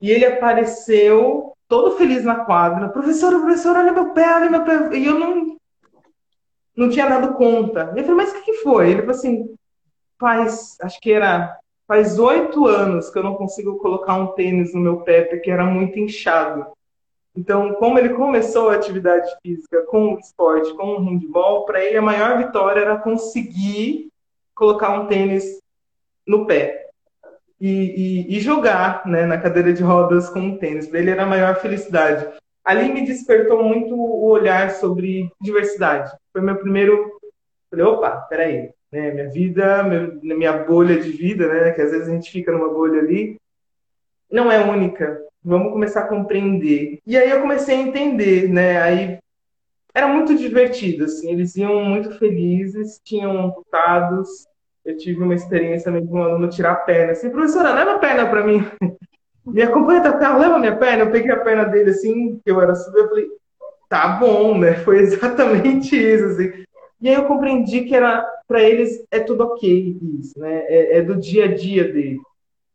E 0.00 0.10
ele 0.10 0.24
apareceu 0.24 1.52
todo 1.66 1.96
feliz 1.96 2.24
na 2.24 2.44
quadra. 2.44 2.88
Professora, 2.88 3.40
professora, 3.40 3.80
olha 3.80 3.92
meu 3.92 4.14
pé, 4.14 4.32
olha 4.32 4.48
meu 4.48 4.64
pé. 4.64 4.96
E 4.96 5.06
eu 5.06 5.18
não, 5.18 5.56
não 6.76 6.88
tinha 6.88 7.08
dado 7.08 7.34
conta. 7.34 7.92
Eu 7.96 8.04
falei, 8.04 8.14
mas 8.14 8.30
o 8.30 8.34
que, 8.34 8.42
que 8.42 8.54
foi? 8.58 8.90
Ele 8.90 9.00
falou 9.00 9.16
assim, 9.16 9.54
faz, 10.20 10.76
acho 10.82 11.00
que 11.00 11.12
era, 11.12 11.58
faz 11.90 12.20
oito 12.20 12.66
anos 12.66 13.10
que 13.10 13.18
eu 13.18 13.22
não 13.24 13.34
consigo 13.34 13.76
colocar 13.78 14.14
um 14.14 14.28
tênis 14.28 14.72
no 14.72 14.80
meu 14.80 15.00
pé, 15.00 15.22
porque 15.22 15.50
era 15.50 15.64
muito 15.64 15.98
inchado. 15.98 16.64
Então, 17.34 17.74
como 17.74 17.98
ele 17.98 18.10
começou 18.10 18.68
a 18.68 18.76
atividade 18.76 19.28
física 19.42 19.82
com 19.86 20.14
o 20.14 20.18
esporte, 20.20 20.72
com 20.74 20.86
o 20.86 20.98
handball, 21.00 21.64
para 21.64 21.84
ele 21.84 21.96
a 21.96 22.02
maior 22.02 22.38
vitória 22.38 22.80
era 22.80 22.96
conseguir 22.96 24.08
colocar 24.54 25.00
um 25.00 25.08
tênis 25.08 25.60
no 26.24 26.46
pé 26.46 26.90
e, 27.60 28.28
e, 28.28 28.36
e 28.36 28.40
jogar 28.40 29.04
né, 29.04 29.26
na 29.26 29.38
cadeira 29.38 29.72
de 29.72 29.82
rodas 29.82 30.30
com 30.30 30.38
um 30.38 30.58
tênis. 30.58 30.86
Para 30.86 31.00
ele 31.00 31.10
era 31.10 31.24
a 31.24 31.26
maior 31.26 31.56
felicidade. 31.56 32.24
Ali 32.64 32.88
me 32.92 33.04
despertou 33.04 33.64
muito 33.64 33.96
o 33.96 34.28
olhar 34.28 34.70
sobre 34.70 35.28
diversidade. 35.40 36.16
Foi 36.32 36.40
meu 36.40 36.54
primeiro. 36.54 37.18
Falei, 37.68 37.84
opa, 37.84 38.12
peraí. 38.28 38.70
Né, 38.92 39.12
minha 39.12 39.30
vida, 39.30 39.82
meu, 39.84 40.18
minha 40.22 40.52
bolha 40.52 41.00
de 41.00 41.10
vida, 41.10 41.46
né, 41.46 41.70
que 41.70 41.80
às 41.80 41.92
vezes 41.92 42.08
a 42.08 42.12
gente 42.12 42.30
fica 42.30 42.50
numa 42.50 42.68
bolha 42.68 43.00
ali, 43.00 43.36
não 44.30 44.50
é 44.50 44.58
única. 44.58 45.20
Vamos 45.42 45.72
começar 45.72 46.00
a 46.00 46.08
compreender. 46.08 47.00
E 47.06 47.16
aí 47.16 47.30
eu 47.30 47.40
comecei 47.40 47.76
a 47.76 47.80
entender, 47.80 48.48
né? 48.48 48.80
Aí 48.82 49.18
era 49.94 50.06
muito 50.06 50.36
divertido, 50.36 51.04
assim, 51.04 51.32
eles 51.32 51.56
iam 51.56 51.82
muito 51.84 52.16
felizes, 52.18 53.00
tinham 53.02 53.46
amputados, 53.46 54.46
eu 54.84 54.96
tive 54.96 55.22
uma 55.22 55.34
experiência 55.34 55.90
mesmo 55.90 56.08
com 56.08 56.20
um 56.20 56.22
aluno 56.22 56.48
tirar 56.48 56.72
a 56.72 56.76
perna. 56.76 57.12
Assim, 57.12 57.30
professora, 57.30 57.74
leva 57.74 57.94
a 57.94 57.98
perna 57.98 58.26
para 58.28 58.44
mim. 58.44 58.64
Me 59.44 59.62
acompanha 59.62 60.00
até 60.00 60.10
o 60.10 60.18
carro, 60.18 60.38
leva 60.38 60.58
minha 60.58 60.76
perna. 60.76 61.04
Eu 61.04 61.10
peguei 61.10 61.32
a 61.32 61.40
perna 61.40 61.64
dele 61.64 61.90
assim, 61.90 62.38
que 62.44 62.50
eu 62.50 62.60
era 62.60 62.74
super, 62.74 63.00
eu 63.00 63.08
falei, 63.08 63.28
tá 63.88 64.08
bom, 64.08 64.56
né? 64.58 64.74
Foi 64.74 64.98
exatamente 65.00 65.96
isso, 65.96 66.26
assim. 66.26 66.64
E 67.00 67.08
aí 67.08 67.14
eu 67.14 67.26
compreendi 67.26 67.82
que 67.82 67.94
era 67.94 68.22
para 68.46 68.62
eles 68.62 69.04
é 69.10 69.20
tudo 69.20 69.44
ok 69.44 69.98
isso, 70.20 70.38
né? 70.38 70.64
É, 70.66 70.98
é, 70.98 71.02
do 71.02 71.16
dia 71.16 71.46
a 71.46 71.54
dia 71.54 71.84
dele. 71.84 72.20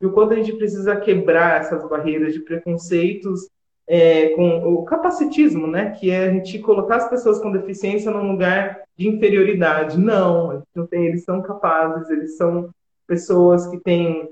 E 0.02 0.06
o 0.06 0.12
quanto 0.12 0.34
a 0.34 0.36
gente 0.36 0.54
precisa 0.54 0.96
quebrar 0.96 1.62
essas 1.62 1.88
barreiras 1.88 2.34
de 2.34 2.40
preconceitos 2.40 3.48
é, 3.88 4.30
com 4.30 4.74
o 4.74 4.84
capacitismo, 4.84 5.68
né? 5.68 5.92
Que 5.92 6.10
é 6.10 6.26
a 6.26 6.32
gente 6.32 6.60
colocar 6.60 6.98
as 6.98 7.10
pessoas 7.10 7.40
com 7.40 7.52
deficiência 7.52 8.10
num 8.10 8.32
lugar 8.32 8.82
de 8.98 9.08
inferioridade. 9.08 10.00
Não, 10.00 10.64
não 10.74 10.88
tem, 10.88 11.06
eles 11.06 11.24
são 11.24 11.42
capazes, 11.42 12.10
eles 12.10 12.36
são 12.36 12.70
pessoas 13.08 13.68
que 13.68 13.78
têm 13.80 14.30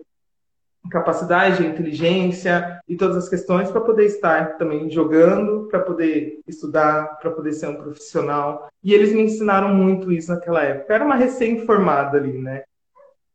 capacidade, 0.90 1.66
inteligência 1.66 2.80
e 2.88 2.96
todas 2.96 3.18
as 3.18 3.30
questões 3.30 3.72
para 3.72 3.82
poder 3.82 4.06
estar 4.06 4.58
também 4.58 4.90
jogando, 4.90 5.68
para 5.70 5.80
poder 5.80 6.40
estudar, 6.48 7.18
para 7.20 7.32
poder 7.32 7.54
ser 7.54 7.68
um 7.68 7.76
profissional. 7.76 8.68
E 8.84 8.94
eles 8.94 9.14
me 9.14 9.22
ensinaram 9.22 9.74
muito 9.74 10.12
isso 10.12 10.32
naquela 10.32 10.62
época. 10.64 10.92
Eu 10.92 10.96
era 10.96 11.06
uma 11.06 11.16
recém-formada 11.16 12.18
ali, 12.18 12.38
né? 12.38 12.64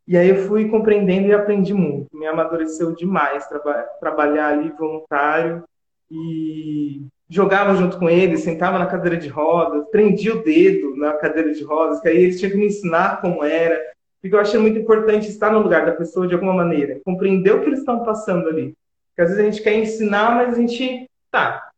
E 0.06 0.16
aí 0.16 0.30
eu 0.30 0.46
fui 0.46 0.68
compreendendo 0.68 1.28
e 1.28 1.34
aprendi 1.34 1.74
muito. 1.74 2.08
Me 2.16 2.26
amadureceu 2.26 2.94
demais 2.94 3.46
traba 3.46 3.74
trabalhar 4.00 4.48
ali 4.48 4.70
voluntário 4.70 5.64
e 6.10 7.06
jogava 7.28 7.74
junto 7.74 7.98
com 7.98 8.08
eles, 8.08 8.40
sentava 8.40 8.78
na 8.78 8.86
cadeira 8.86 9.18
de 9.18 9.28
rodas, 9.28 9.86
prendia 9.90 10.34
o 10.34 10.42
dedo 10.42 10.96
na 10.96 11.12
cadeira 11.12 11.52
de 11.52 11.62
rodas, 11.62 12.00
que 12.00 12.08
aí 12.08 12.16
eles 12.16 12.38
tinham 12.38 12.52
que 12.52 12.56
me 12.56 12.66
ensinar 12.66 13.20
como 13.20 13.44
era. 13.44 13.78
Porque 14.20 14.34
eu 14.34 14.40
achei 14.40 14.58
muito 14.58 14.78
importante 14.78 15.28
estar 15.28 15.52
no 15.52 15.60
lugar 15.60 15.86
da 15.86 15.92
pessoa 15.92 16.26
de 16.26 16.34
alguma 16.34 16.54
maneira, 16.54 17.00
compreender 17.04 17.52
o 17.52 17.60
que 17.60 17.66
eles 17.66 17.80
estão 17.80 18.04
passando 18.04 18.48
ali. 18.48 18.74
Porque 19.08 19.22
às 19.22 19.28
vezes 19.28 19.44
a 19.44 19.50
gente 19.50 19.62
quer 19.62 19.74
ensinar, 19.74 20.34
mas 20.34 20.54
a 20.54 20.60
gente, 20.60 21.08
tá, 21.30 21.70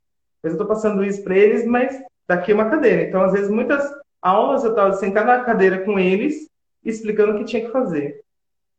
eu 0.42 0.52
estou 0.52 0.66
passando 0.66 1.04
isso 1.04 1.22
para 1.22 1.36
eles, 1.36 1.66
mas 1.66 2.02
daqui 2.26 2.52
é 2.52 2.54
uma 2.54 2.70
cadeira. 2.70 3.02
Então, 3.02 3.22
às 3.22 3.32
vezes, 3.32 3.50
muitas 3.50 3.84
aulas 4.22 4.64
eu 4.64 4.70
estava 4.70 4.92
sentada 4.94 5.38
na 5.38 5.44
cadeira 5.44 5.84
com 5.84 5.98
eles, 5.98 6.48
explicando 6.84 7.32
o 7.32 7.38
que 7.38 7.44
tinha 7.44 7.64
que 7.64 7.72
fazer. 7.72 8.22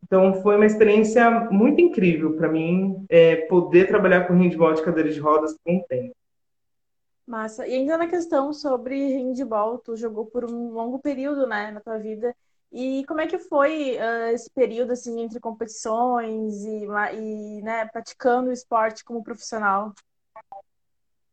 Então, 0.03 0.41
foi 0.41 0.55
uma 0.55 0.65
experiência 0.65 1.29
muito 1.51 1.79
incrível 1.79 2.33
para 2.33 2.49
mim 2.49 3.05
é, 3.09 3.35
poder 3.47 3.87
trabalhar 3.87 4.27
com 4.27 4.33
handball 4.33 4.73
de 4.73 4.81
cadeira 4.81 5.09
de 5.09 5.19
rodas 5.19 5.55
por 5.63 5.73
um 5.73 5.83
tempo. 5.83 6.15
Massa. 7.27 7.67
E 7.67 7.75
ainda 7.75 7.97
na 7.97 8.07
questão 8.07 8.51
sobre 8.51 9.13
handball, 9.13 9.77
tu 9.77 9.95
jogou 9.95 10.25
por 10.25 10.43
um 10.43 10.71
longo 10.71 10.99
período, 10.99 11.45
né, 11.47 11.71
na 11.71 11.79
tua 11.79 11.97
vida. 11.97 12.35
E 12.71 13.03
como 13.05 13.19
é 13.19 13.27
que 13.27 13.37
foi 13.37 13.97
uh, 13.97 14.33
esse 14.33 14.49
período, 14.49 14.93
assim, 14.93 15.21
entre 15.21 15.39
competições 15.39 16.63
e, 16.63 16.85
e 17.17 17.61
né, 17.61 17.85
praticando 17.87 18.49
o 18.49 18.53
esporte 18.53 19.03
como 19.03 19.23
profissional? 19.23 19.93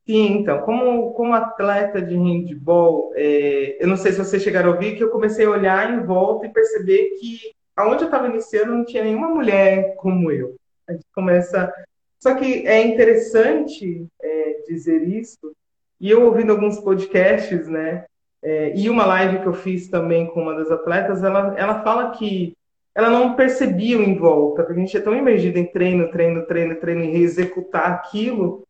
Sim, 0.05 0.39
então, 0.39 0.63
como, 0.63 1.13
como 1.13 1.35
atleta 1.35 2.01
de 2.01 2.17
handball, 2.17 3.13
é, 3.15 3.77
eu 3.79 3.87
não 3.87 3.97
sei 3.97 4.11
se 4.11 4.19
vocês 4.19 4.43
chegaram 4.43 4.71
a 4.71 4.75
ouvir, 4.75 4.97
que 4.97 5.05
eu 5.05 5.11
comecei 5.11 5.45
a 5.45 5.51
olhar 5.51 5.93
em 5.93 6.05
volta 6.05 6.47
e 6.47 6.53
perceber 6.53 7.11
que 7.21 7.53
aonde 7.77 8.05
eu 8.05 8.07
estava 8.07 8.27
iniciando 8.27 8.75
não 8.75 8.85
tinha 8.85 9.05
nenhuma 9.05 9.29
mulher 9.29 9.95
como 9.97 10.33
eu. 10.33 10.57
A 10.89 10.93
gente 10.93 11.05
começa. 11.15 11.73
Só 12.19 12.35
que 12.35 12.67
é 12.67 12.83
interessante 12.83 14.07
é, 14.21 14.63
dizer 14.67 15.07
isso, 15.07 15.55
e 16.01 16.11
eu 16.11 16.25
ouvindo 16.25 16.53
alguns 16.53 16.81
podcasts, 16.81 17.69
né? 17.69 18.07
É, 18.43 18.73
e 18.77 18.89
uma 18.89 19.05
live 19.05 19.41
que 19.41 19.47
eu 19.47 19.55
fiz 19.55 19.89
também 19.89 20.27
com 20.27 20.43
uma 20.43 20.55
das 20.55 20.71
atletas, 20.71 21.25
ela, 21.25 21.55
ela 21.59 21.83
fala 21.83 22.11
que 22.11 22.57
ela 22.95 23.11
não 23.11 23.35
percebia 23.35 23.99
o 23.99 24.03
em 24.03 24.17
volta, 24.17 24.63
porque 24.63 24.81
a 24.81 24.85
gente 24.85 24.97
é 24.97 25.01
tão 25.01 25.15
imergido 25.15 25.59
em 25.59 25.67
treino, 25.67 26.11
treino, 26.11 26.47
treino, 26.47 26.77
treino 26.77 27.05
e 27.05 27.23
executar 27.23 27.93
aquilo, 27.93 28.67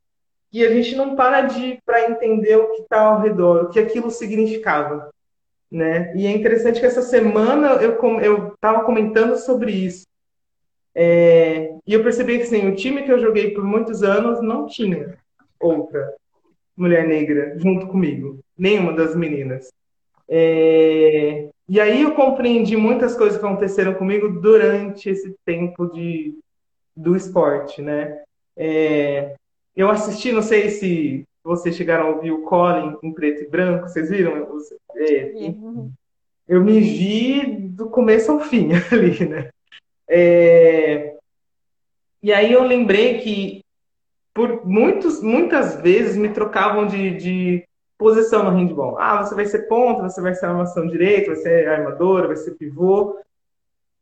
que 0.51 0.65
a 0.65 0.73
gente 0.73 0.97
não 0.97 1.15
para 1.15 1.43
de 1.43 1.79
para 1.85 2.11
entender 2.11 2.57
o 2.57 2.69
que 2.73 2.83
está 2.83 3.01
ao 3.01 3.21
redor, 3.21 3.65
o 3.65 3.69
que 3.69 3.79
aquilo 3.79 4.11
significava, 4.11 5.11
né? 5.71 6.15
E 6.17 6.27
é 6.27 6.31
interessante 6.31 6.81
que 6.81 6.87
essa 6.87 7.03
semana 7.03 7.75
eu 7.83 8.49
estava 8.55 8.85
comentando 8.85 9.37
sobre 9.37 9.73
isso 9.73 10.07
é, 10.95 11.75
e 11.87 11.93
eu 11.93 12.03
percebi 12.03 12.39
que 12.39 12.45
assim, 12.45 12.67
o 12.69 12.75
time 12.75 13.03
que 13.03 13.13
eu 13.13 13.21
joguei 13.21 13.53
por 13.53 13.63
muitos 13.63 14.03
anos 14.03 14.43
não 14.43 14.67
tinha 14.67 15.17
outra 15.61 16.15
mulher 16.79 17.07
negra 17.07 17.59
junto 17.59 17.87
comigo, 17.89 18.39
nenhuma 18.57 18.93
das 18.93 19.17
meninas. 19.17 19.69
É, 20.29 21.49
e 21.69 21.81
aí 21.81 22.03
eu 22.03 22.15
compreendi 22.15 22.77
muitas 22.77 23.17
coisas 23.17 23.39
que 23.39 23.45
aconteceram 23.45 23.95
comigo 23.95 24.41
durante 24.41 25.11
esse 25.11 25.35
tempo 25.45 25.87
de, 25.87 26.39
do 26.97 27.17
esporte, 27.17 27.83
né? 27.83 28.23
É, 28.57 29.35
eu 29.77 29.91
assisti, 29.91 30.33
não 30.33 30.43
sei 30.43 30.71
se 30.71 31.25
vocês 31.43 31.77
chegaram 31.77 32.07
a 32.07 32.11
ouvir 32.11 32.31
o 32.31 32.43
Colin 32.43 32.97
em 33.03 33.13
preto 33.13 33.43
e 33.43 33.49
branco, 33.49 33.89
vocês 33.89 34.11
viram? 34.11 34.47
É, 34.97 35.55
eu 36.49 36.65
me 36.65 36.81
vi 36.81 37.47
do 37.47 37.89
começo 37.91 38.33
ao 38.33 38.41
fim 38.41 38.71
ali, 38.91 39.29
né? 39.29 39.51
É... 40.09 41.17
E 42.23 42.33
aí 42.33 42.53
eu 42.53 42.65
lembrei 42.65 43.19
que 43.19 43.63
por 44.39 44.65
muitos, 44.65 45.21
muitas 45.21 45.81
vezes 45.81 46.17
me 46.17 46.29
trocavam 46.29 46.87
de, 46.87 47.11
de 47.17 47.65
posição 47.99 48.45
no 48.45 48.51
handball. 48.51 48.97
Ah, 48.97 49.25
você 49.25 49.35
vai 49.35 49.47
ser 49.47 49.67
ponta, 49.67 50.09
você 50.09 50.21
vai 50.21 50.33
ser 50.33 50.47
armação 50.47 50.87
direita, 50.87 51.33
vai 51.33 51.43
ser 51.43 51.69
armadora, 51.69 52.29
vai 52.29 52.37
ser 52.37 52.53
pivô. 52.53 53.19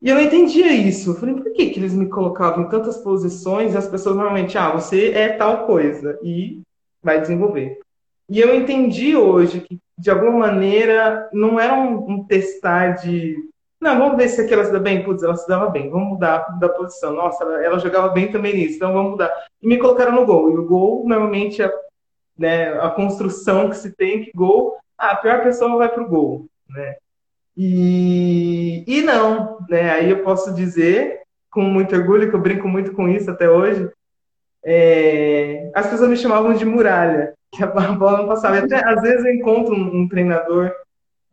E 0.03 0.11
eu 0.11 0.17
não 0.17 0.23
entendia 0.23 0.71
isso. 0.75 1.09
Eu 1.09 1.15
falei, 1.15 1.37
por 1.37 1.51
que, 1.55 1.71
que 1.71 1.81
eles 1.81 1.95
me 1.95 2.11
colocavam 2.11 2.65
em 2.65 2.69
tantas 2.69 2.99
posições 2.99 3.73
e 3.73 3.79
as 3.79 3.89
pessoas 3.89 4.15
normalmente, 4.15 4.59
ah, 4.59 4.73
você 4.73 5.13
é 5.13 5.31
tal 5.31 5.67
coisa 5.67 6.19
e 6.23 6.61
vai 7.03 7.19
desenvolver. 7.19 7.81
E 8.29 8.39
eu 8.39 8.55
entendi 8.55 9.17
hoje 9.17 9.63
que, 9.63 9.79
de 9.97 10.11
alguma 10.11 10.33
maneira, 10.33 11.31
não 11.33 11.59
era 11.59 11.73
um, 11.73 12.11
um 12.11 12.25
testar 12.25 12.91
de 12.91 13.39
não, 13.81 13.99
vamos 13.99 14.17
ver 14.17 14.29
se 14.29 14.41
aqui 14.41 14.55
ela 14.55 14.65
se 14.65 14.73
dá 14.73 14.79
bem. 14.79 15.05
Putz, 15.05 15.23
ela 15.23 15.37
se 15.37 15.47
dava 15.47 15.69
bem. 15.69 15.91
Vamos 15.91 16.09
mudar 16.09 16.59
da 16.59 16.69
posição. 16.69 17.13
Nossa, 17.13 17.45
ela, 17.45 17.65
ela, 17.65 17.79
jogava 17.79 18.09
bem 18.09 18.31
também 18.31 18.55
nisso. 18.55 18.77
Então 18.77 18.93
vamos 18.93 19.13
mudar. 19.13 19.31
E 19.63 19.69
me 19.69 19.79
colocaram 19.79 20.13
no 20.13 20.27
gol. 20.27 20.51
E 20.51 20.57
o 20.57 20.65
gol, 20.65 21.05
normalmente, 21.07 21.63
é 21.63 21.73
né, 22.39 22.79
a 22.81 22.91
construção 22.91 23.69
que 23.69 23.77
se 23.77 23.95
tem 23.95 24.25
que 24.25 24.33
gol, 24.35 24.77
a 24.97 25.17
pior 25.17 25.43
pessoa 25.43 25.77
vai 25.77 25.89
pro 25.89 26.09
gol, 26.09 26.47
né? 26.69 26.97
E, 27.57 28.85
e 28.87 29.03
não, 29.03 29.59
né? 29.69 29.91
Aí 29.91 30.11
eu 30.11 30.23
posso 30.23 30.53
dizer 30.53 31.23
com 31.51 31.63
muito 31.63 31.97
orgulho, 31.97 32.29
que 32.29 32.37
eu 32.37 32.41
brinco 32.41 32.69
muito 32.69 32.93
com 32.93 33.09
isso 33.09 33.31
até 33.31 33.49
hoje, 33.49 33.91
é, 34.63 35.71
as 35.75 35.87
pessoas 35.87 36.11
me 36.11 36.17
chamavam 36.17 36.53
de 36.53 36.67
muralha, 36.67 37.33
que 37.51 37.63
a 37.63 37.67
bola 37.67 38.19
não 38.19 38.27
passava. 38.27 38.57
E 38.57 38.59
até 38.59 38.85
às 38.85 39.01
vezes 39.01 39.25
eu 39.25 39.33
encontro 39.33 39.75
um, 39.75 40.03
um 40.03 40.09
treinador 40.09 40.71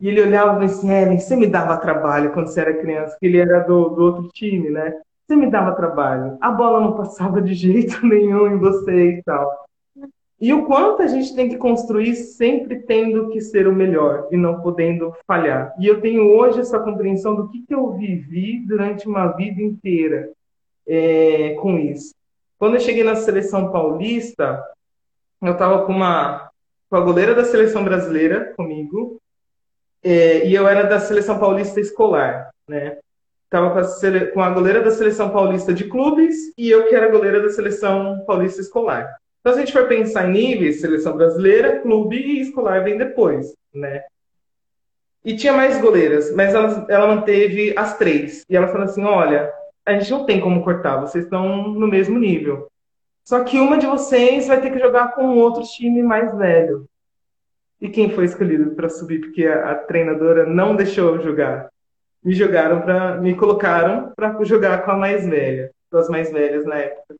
e 0.03 0.09
ele 0.09 0.21
olhava 0.21 0.61
e 0.61 0.65
assim, 0.65 0.91
Ellen, 0.91 1.17
você 1.17 1.33
me 1.33 1.47
dava 1.47 1.77
trabalho 1.77 2.33
quando 2.33 2.47
você 2.47 2.59
era 2.59 2.73
criança, 2.73 3.15
que 3.17 3.25
ele 3.25 3.37
era 3.37 3.61
do, 3.61 3.87
do 3.87 4.03
outro 4.03 4.27
time, 4.33 4.69
né? 4.69 4.99
Você 5.25 5.33
me 5.33 5.49
dava 5.49 5.77
trabalho. 5.77 6.37
A 6.41 6.51
bola 6.51 6.81
não 6.81 6.91
passava 6.91 7.41
de 7.41 7.53
jeito 7.53 7.97
nenhum 8.05 8.47
em 8.47 8.57
você 8.57 9.11
e 9.11 9.23
tal. 9.23 9.49
E 10.41 10.53
o 10.53 10.65
quanto 10.65 11.03
a 11.03 11.07
gente 11.07 11.33
tem 11.33 11.47
que 11.47 11.55
construir 11.55 12.15
sempre 12.15 12.81
tendo 12.81 13.29
que 13.29 13.39
ser 13.39 13.65
o 13.65 13.73
melhor 13.73 14.27
e 14.29 14.35
não 14.35 14.59
podendo 14.59 15.15
falhar. 15.25 15.73
E 15.79 15.87
eu 15.87 16.01
tenho 16.01 16.35
hoje 16.35 16.59
essa 16.59 16.77
compreensão 16.81 17.33
do 17.33 17.47
que, 17.47 17.61
que 17.65 17.73
eu 17.73 17.93
vivi 17.93 18.59
durante 18.59 19.07
uma 19.07 19.27
vida 19.27 19.61
inteira 19.61 20.31
é, 20.85 21.55
com 21.61 21.79
isso. 21.79 22.13
Quando 22.59 22.73
eu 22.73 22.81
cheguei 22.81 23.05
na 23.05 23.15
seleção 23.15 23.71
paulista, 23.71 24.61
eu 25.41 25.53
estava 25.53 25.85
com 25.85 25.93
uma 25.93 26.49
com 26.89 26.97
a 26.97 27.01
goleira 27.01 27.33
da 27.33 27.45
seleção 27.45 27.83
brasileira 27.83 28.53
comigo, 28.55 29.17
é, 30.03 30.45
e 30.45 30.53
eu 30.53 30.67
era 30.67 30.83
da 30.83 30.99
seleção 30.99 31.39
paulista 31.39 31.79
escolar, 31.79 32.49
né? 32.67 32.97
Tava 33.49 33.69
com 33.69 33.79
a, 33.79 34.31
com 34.31 34.41
a 34.41 34.49
goleira 34.49 34.81
da 34.81 34.91
seleção 34.91 35.29
paulista 35.29 35.73
de 35.73 35.85
clubes 35.85 36.35
e 36.57 36.69
eu 36.69 36.87
que 36.87 36.95
era 36.95 37.11
goleira 37.11 37.41
da 37.41 37.49
seleção 37.49 38.23
paulista 38.25 38.61
escolar. 38.61 39.15
Então, 39.39 39.53
se 39.53 39.59
a 39.59 39.65
gente 39.65 39.73
for 39.73 39.87
pensar 39.87 40.27
em 40.27 40.31
níveis, 40.31 40.81
seleção 40.81 41.15
brasileira, 41.15 41.79
clube 41.81 42.17
e 42.17 42.41
escolar 42.41 42.83
vem 42.83 42.97
depois, 42.97 43.53
né? 43.73 44.03
E 45.23 45.35
tinha 45.35 45.53
mais 45.53 45.79
goleiras, 45.79 46.33
mas 46.33 46.53
ela, 46.53 46.85
ela 46.89 47.07
manteve 47.07 47.73
as 47.77 47.97
três. 47.97 48.45
E 48.49 48.55
ela 48.55 48.67
falou 48.67 48.85
assim: 48.85 49.03
olha, 49.03 49.51
a 49.85 49.93
gente 49.93 50.11
não 50.11 50.25
tem 50.25 50.39
como 50.39 50.63
cortar, 50.63 50.97
vocês 50.97 51.25
estão 51.25 51.69
no 51.69 51.87
mesmo 51.87 52.17
nível. 52.17 52.67
Só 53.23 53.43
que 53.43 53.59
uma 53.59 53.77
de 53.77 53.85
vocês 53.85 54.47
vai 54.47 54.59
ter 54.59 54.71
que 54.71 54.79
jogar 54.79 55.13
com 55.13 55.37
outro 55.37 55.63
time 55.63 56.03
mais 56.03 56.35
velho. 56.37 56.85
E 57.81 57.89
quem 57.89 58.09
foi 58.09 58.25
escolhido 58.25 58.71
para 58.71 58.89
subir 58.89 59.19
porque 59.19 59.45
a, 59.45 59.71
a, 59.71 59.75
treinadora 59.75 60.45
não 60.45 60.75
deixou 60.75 61.15
eu 61.15 61.21
jogar? 61.21 61.69
Me 62.23 62.33
jogaram 62.33 62.81
para 62.81 63.17
me 63.17 63.35
colocaram 63.35 64.13
para 64.15 64.41
jogar 64.43 64.85
com 64.85 64.91
a 64.91 64.97
mais 64.97 65.27
velha, 65.27 65.71
com 65.91 65.97
as 65.97 66.09
mais 66.09 66.31
velhas 66.31 66.65
na 66.65 66.75
época. 66.75 67.15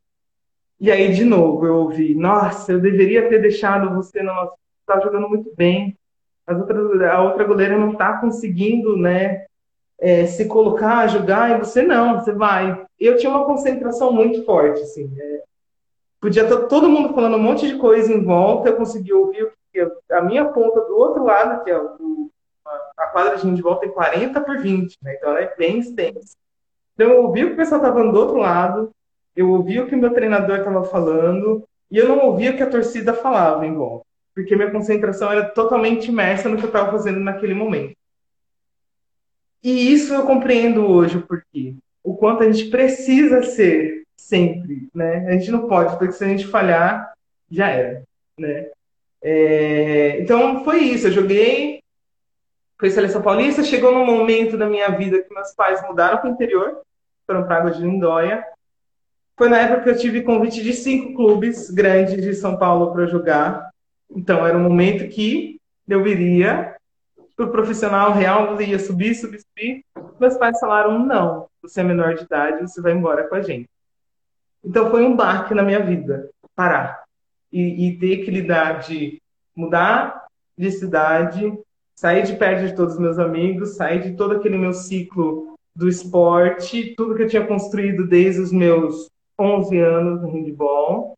E 0.80 0.92
aí 0.92 1.13
de 1.13 1.26
novo 1.26 1.66
eu 1.66 1.76
ouvi, 1.76 2.16
nossa, 2.16 2.72
eu 2.72 2.80
deveria 2.80 3.28
ter 3.28 3.39
deixado 3.42 3.94
você, 3.94 4.24
não, 4.24 4.52
está 4.80 5.00
jogando 5.00 5.28
muito 5.28 5.54
bem. 5.56 5.98
As 6.46 6.58
outras, 6.58 7.02
a 7.02 7.22
outra 7.22 7.44
goleira 7.46 7.78
não 7.78 7.94
está 7.94 8.18
conseguindo, 8.18 8.98
né, 8.98 9.46
é, 10.00 10.26
se 10.26 10.46
colocar, 10.46 11.08
jogar, 11.08 11.52
e 11.52 11.60
você 11.60 11.82
não, 11.82 12.20
você 12.20 12.34
vai. 12.34 12.86
Eu 13.00 13.18
tinha 13.18 13.32
uma 13.32 13.46
concentração 13.46 14.12
muito 14.12 14.44
forte, 14.44 14.82
assim. 14.82 15.10
É, 15.18 15.44
podia 16.20 16.44
estar 16.44 16.63
todo 16.68 16.89
mundo 16.89 17.13
falando 17.13 17.38
um 17.38 17.42
monte 17.42 17.68
de 17.68 17.78
coisa 17.78 18.13
em 18.13 18.22
volta, 18.22 18.70
eu 18.70 18.76
conseguia 18.76 19.16
ouvir 19.16 19.44
o 19.44 19.48
que 19.48 19.56
a 20.12 20.22
minha 20.22 20.46
ponta 20.46 20.82
do 20.82 20.98
outro 20.98 21.24
lado, 21.24 21.64
que 21.64 21.72
é 21.72 21.78
o, 21.78 22.30
a 22.98 23.08
quadra 23.08 23.38
de 23.38 23.48
handball, 23.48 23.78
tem 23.78 23.92
40 23.92 24.42
por 24.42 24.60
20, 24.60 24.98
né? 25.02 25.16
Então 25.16 25.30
ela 25.32 25.42
é 25.42 25.56
bem 25.56 25.80
extensa. 25.80 26.36
Então 26.94 27.10
eu 27.10 27.24
ouvi 27.24 27.44
o 27.44 27.48
que 27.48 27.54
o 27.54 27.58
pessoal 27.58 27.82
estava 27.82 28.04
do 28.04 28.20
outro 28.20 28.38
lado, 28.38 28.92
eu 29.36 29.50
ouvi 29.50 29.80
o 29.80 29.88
que 29.88 29.96
o 29.96 29.98
meu 29.98 30.14
treinador 30.14 30.60
estava 30.60 30.84
falando, 30.84 31.64
e 31.90 31.98
eu 31.98 32.08
não 32.08 32.20
ouvia 32.20 32.52
o 32.52 32.56
que 32.56 32.64
a 32.64 32.70
torcida 32.70 33.14
falava 33.14 33.66
em 33.66 33.74
volta, 33.74 34.06
porque 34.34 34.56
minha 34.56 34.72
concentração 34.72 35.32
era 35.32 35.46
totalmente 35.50 36.10
imersa 36.10 36.50
no 36.50 36.58
que 36.58 36.64
eu 36.64 36.68
estava 36.68 36.92
fazendo 36.92 37.20
naquele 37.20 37.54
momento. 37.54 37.96
E 39.64 39.94
isso 39.94 40.14
eu 40.14 40.26
compreendo 40.26 40.86
hoje 40.86 41.18
o 41.18 41.26
porquê. 41.26 41.76
O 42.04 42.18
quanto 42.18 42.44
a 42.44 42.52
gente 42.52 42.70
precisa 42.70 43.42
ser 43.44 44.04
sempre, 44.18 44.90
né? 44.94 45.26
A 45.28 45.32
gente 45.32 45.52
não 45.52 45.68
pode, 45.68 45.98
porque 45.98 46.14
se 46.14 46.24
a 46.24 46.28
gente 46.28 46.48
falhar, 46.48 47.14
já 47.50 47.70
era, 47.70 48.04
né? 48.38 48.70
É, 49.26 50.20
então 50.20 50.66
foi 50.66 50.80
isso, 50.80 51.08
eu 51.08 51.12
joguei, 51.12 51.82
foi 52.78 52.90
seleção 52.90 53.22
paulista, 53.22 53.64
chegou 53.64 53.94
num 53.94 54.06
momento 54.06 54.58
da 54.58 54.68
minha 54.68 54.90
vida 54.90 55.24
que 55.24 55.34
meus 55.34 55.54
pais 55.56 55.82
mudaram 55.88 56.18
para 56.18 56.30
o 56.30 56.34
interior, 56.34 56.82
foram 57.26 57.46
para 57.46 57.58
Água 57.58 57.72
de 57.72 57.82
Lindóia. 57.82 58.46
Foi 59.38 59.48
na 59.48 59.60
época 59.60 59.84
que 59.84 59.90
eu 59.92 59.98
tive 59.98 60.24
convite 60.24 60.62
de 60.62 60.74
cinco 60.74 61.16
clubes 61.16 61.70
grandes 61.70 62.22
de 62.22 62.34
São 62.34 62.58
Paulo 62.58 62.92
para 62.92 63.08
jogar. 63.08 63.70
Então 64.14 64.46
era 64.46 64.58
um 64.58 64.62
momento 64.62 65.08
que 65.08 65.58
eu 65.88 66.06
iria 66.06 66.76
para 67.36 67.46
o 67.46 67.52
profissional 67.52 68.12
real, 68.12 68.62
ia 68.62 68.78
subir, 68.78 69.16
subir, 69.16 69.40
subir. 69.40 69.86
Meus 70.20 70.38
pais 70.38 70.60
falaram: 70.60 71.00
não, 71.00 71.48
você 71.62 71.80
é 71.80 71.84
menor 71.84 72.14
de 72.16 72.24
idade, 72.24 72.62
você 72.62 72.82
vai 72.82 72.92
embora 72.92 73.28
com 73.28 73.36
a 73.36 73.42
gente. 73.42 73.70
Então 74.64 74.92
foi 74.92 75.04
um 75.04 75.16
baque 75.16 75.54
na 75.54 75.64
minha 75.64 75.80
vida, 75.80 76.30
parar 76.54 77.03
e, 77.54 77.88
e 77.88 78.00
ter 78.00 78.26
que 78.26 78.32
lidar 78.32 78.80
de 78.80 79.22
mudar 79.56 80.26
de 80.58 80.72
cidade, 80.72 81.54
sair 81.96 82.24
de 82.24 82.36
perto 82.36 82.68
de 82.68 82.76
todos 82.76 82.96
os 82.96 83.00
meus 83.00 83.20
amigos, 83.20 83.76
sair 83.76 84.02
de 84.02 84.18
todo 84.18 84.34
aquele 84.34 84.58
meu 84.58 84.74
ciclo 84.74 85.54
do 85.76 85.88
esporte, 85.88 86.96
tudo 86.96 87.16
que 87.16 87.24
eu 87.24 87.30
tinha 87.30 87.46
construído 87.46 88.08
desde 88.08 88.42
os 88.42 88.52
meus 88.52 89.08
11 89.39 89.78
anos 89.80 90.22
no 90.22 90.32
handball. 90.32 91.18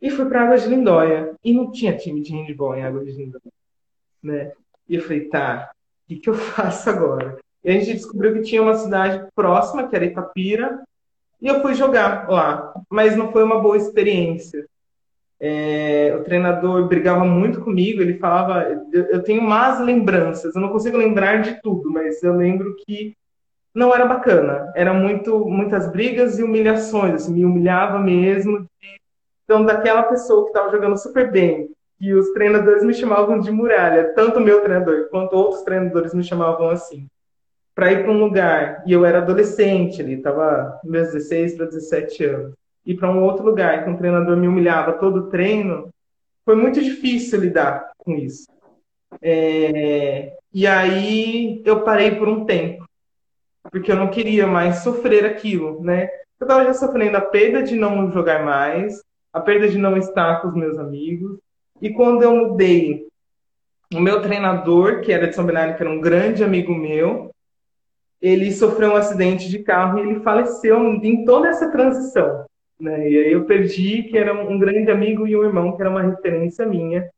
E 0.00 0.10
fui 0.10 0.26
para 0.26 0.42
Água 0.42 0.58
de 0.58 0.68
Lindóia. 0.68 1.34
E 1.44 1.52
não 1.52 1.70
tinha 1.70 1.96
time 1.96 2.20
de 2.20 2.32
handball 2.32 2.76
em 2.76 2.82
Água 2.82 3.04
de 3.04 3.12
Lindóia. 3.12 3.52
Né? 4.20 4.52
E 4.88 4.96
eu 4.96 5.02
falei, 5.02 5.28
tá, 5.28 5.72
o 6.04 6.08
que, 6.08 6.16
que 6.16 6.30
eu 6.30 6.34
faço 6.34 6.90
agora? 6.90 7.38
E 7.64 7.70
a 7.70 7.74
gente 7.74 7.94
descobriu 7.94 8.34
que 8.34 8.42
tinha 8.42 8.62
uma 8.62 8.74
cidade 8.74 9.24
próxima, 9.34 9.86
que 9.86 9.94
era 9.94 10.04
Itapira, 10.04 10.82
e 11.40 11.46
eu 11.46 11.60
fui 11.60 11.74
jogar 11.74 12.28
lá. 12.28 12.74
Mas 12.90 13.16
não 13.16 13.30
foi 13.30 13.44
uma 13.44 13.60
boa 13.60 13.76
experiência. 13.76 14.66
É, 15.44 16.14
o 16.16 16.22
treinador 16.22 16.86
brigava 16.86 17.24
muito 17.24 17.60
comigo, 17.60 18.00
ele 18.00 18.16
falava. 18.16 18.62
Eu, 18.92 19.06
eu, 19.06 19.22
tenho 19.24 19.42
más 19.42 19.80
lembranças, 19.80 20.54
eu 20.54 20.60
não 20.62 20.68
consigo 20.68 20.96
lembrar 20.96 21.42
de 21.42 21.60
tudo, 21.60 21.90
mas 21.90 22.22
eu 22.22 22.36
lembro 22.36 22.76
que 22.76 23.16
não 23.74 23.92
era 23.92 24.06
bacana. 24.06 24.72
Era 24.76 24.94
muito, 24.94 25.44
muitas 25.44 25.90
brigas 25.90 26.38
e 26.38 26.44
humilhações, 26.44 27.14
assim, 27.14 27.32
me 27.32 27.44
humilhava 27.44 27.98
mesmo. 27.98 28.64
Então, 29.44 29.64
daquela 29.64 30.04
pessoa 30.04 30.44
que 30.44 30.50
estava 30.50 30.70
jogando 30.70 30.96
super 30.96 31.28
bem, 31.32 31.68
e 32.00 32.14
os 32.14 32.30
treinadores 32.30 32.84
me 32.84 32.94
chamavam 32.94 33.40
de 33.40 33.50
muralha, 33.50 34.12
tanto 34.14 34.40
meu 34.40 34.60
treinador 34.60 35.08
quanto 35.08 35.34
outros 35.34 35.62
treinadores 35.62 36.14
me 36.14 36.22
chamavam 36.22 36.70
assim. 36.70 37.08
para 37.74 37.92
ir 37.92 38.04
para 38.04 38.12
um 38.12 38.18
lugar, 38.18 38.84
e 38.86 38.92
eu 38.92 39.04
era 39.04 39.18
adolescente 39.18 40.00
ali, 40.00 40.14
estava 40.14 40.80
meus 40.84 41.12
16 41.12 41.56
para 41.56 41.66
17 41.66 42.24
anos, 42.26 42.54
ir 42.84 42.96
para 42.96 43.10
um 43.10 43.22
outro 43.22 43.44
lugar 43.44 43.84
que 43.84 43.90
um 43.90 43.96
treinador 43.96 44.36
me 44.36 44.48
humilhava 44.48 44.92
todo 44.94 45.16
o 45.16 45.30
treino, 45.30 45.90
foi 46.44 46.56
muito 46.56 46.80
difícil 46.80 47.40
lidar 47.40 47.92
com 47.98 48.14
isso. 48.14 48.46
É, 49.20 50.36
e 50.52 50.66
aí 50.66 51.62
eu 51.64 51.82
parei 51.82 52.12
por 52.12 52.28
um 52.28 52.44
tempo, 52.44 52.84
porque 53.70 53.92
eu 53.92 53.96
não 53.96 54.10
queria 54.10 54.46
mais 54.46 54.78
sofrer 54.78 55.24
aquilo, 55.24 55.82
né? 55.82 56.08
Eu 56.40 56.44
estava 56.44 56.64
já 56.64 56.74
sofrendo 56.74 57.16
a 57.16 57.20
perda 57.20 57.62
de 57.62 57.76
não 57.76 58.10
jogar 58.10 58.44
mais, 58.44 59.02
a 59.32 59.40
perda 59.40 59.68
de 59.68 59.78
não 59.78 59.96
estar 59.96 60.40
com 60.40 60.48
os 60.48 60.54
meus 60.54 60.78
amigos, 60.78 61.38
e 61.80 61.90
quando 61.90 62.22
eu 62.22 62.34
mudei, 62.34 63.06
o 63.94 64.00
meu 64.00 64.22
treinador, 64.22 65.00
que 65.00 65.12
era 65.12 65.28
de 65.28 65.34
São 65.34 65.44
Bernardo, 65.44 65.76
que 65.76 65.82
era 65.82 65.90
um 65.90 66.00
grande 66.00 66.42
amigo 66.42 66.74
meu, 66.74 67.30
ele 68.20 68.52
sofreu 68.52 68.92
um 68.92 68.96
acidente 68.96 69.48
de 69.48 69.58
carro 69.58 69.98
e 69.98 70.02
ele 70.02 70.20
faleceu 70.20 70.78
em 70.94 71.24
toda 71.24 71.48
essa 71.48 71.70
transição. 71.70 72.44
Né? 72.82 73.08
E 73.08 73.16
aí 73.16 73.32
eu 73.32 73.44
perdi, 73.44 74.02
que 74.02 74.18
era 74.18 74.34
um 74.34 74.58
grande 74.58 74.90
amigo 74.90 75.24
e 75.26 75.36
um 75.36 75.44
irmão, 75.44 75.76
que 75.76 75.80
era 75.80 75.90
uma 75.90 76.02
referência 76.02 76.66
minha. 76.66 77.08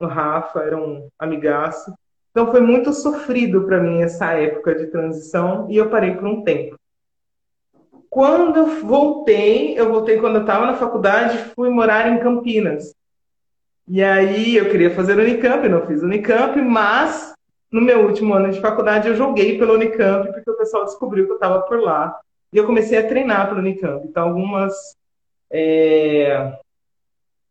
O 0.00 0.06
Rafa 0.06 0.60
era 0.60 0.76
um 0.76 1.08
amigaço. 1.18 1.92
Então 2.30 2.50
foi 2.50 2.60
muito 2.60 2.90
sofrido 2.94 3.66
para 3.66 3.82
mim 3.82 4.00
essa 4.00 4.32
época 4.32 4.74
de 4.74 4.86
transição 4.86 5.66
e 5.68 5.76
eu 5.76 5.90
parei 5.90 6.14
por 6.14 6.26
um 6.26 6.42
tempo. 6.42 6.76
Quando 8.08 8.56
eu 8.56 8.66
voltei, 8.80 9.78
eu 9.78 9.90
voltei 9.90 10.18
quando 10.18 10.36
eu 10.36 10.40
estava 10.40 10.66
na 10.66 10.74
faculdade, 10.74 11.36
fui 11.54 11.68
morar 11.68 12.10
em 12.10 12.18
Campinas. 12.18 12.94
E 13.86 14.02
aí 14.02 14.56
eu 14.56 14.70
queria 14.70 14.94
fazer 14.94 15.18
Unicamp, 15.18 15.68
não 15.68 15.86
fiz 15.86 16.02
Unicamp, 16.02 16.60
mas 16.62 17.34
no 17.70 17.80
meu 17.80 18.06
último 18.06 18.32
ano 18.32 18.50
de 18.50 18.60
faculdade 18.60 19.06
eu 19.06 19.14
joguei 19.14 19.58
pelo 19.58 19.74
Unicamp, 19.74 20.32
porque 20.32 20.50
o 20.50 20.56
pessoal 20.56 20.84
descobriu 20.86 21.26
que 21.26 21.32
eu 21.32 21.36
estava 21.36 21.60
por 21.62 21.78
lá. 21.78 22.18
E 22.52 22.56
eu 22.56 22.66
comecei 22.66 22.98
a 22.98 23.06
treinar 23.06 23.48
pelo 23.48 23.60
Unicamp. 23.60 24.06
Então, 24.06 24.28
algumas. 24.28 24.98
É... 25.52 26.58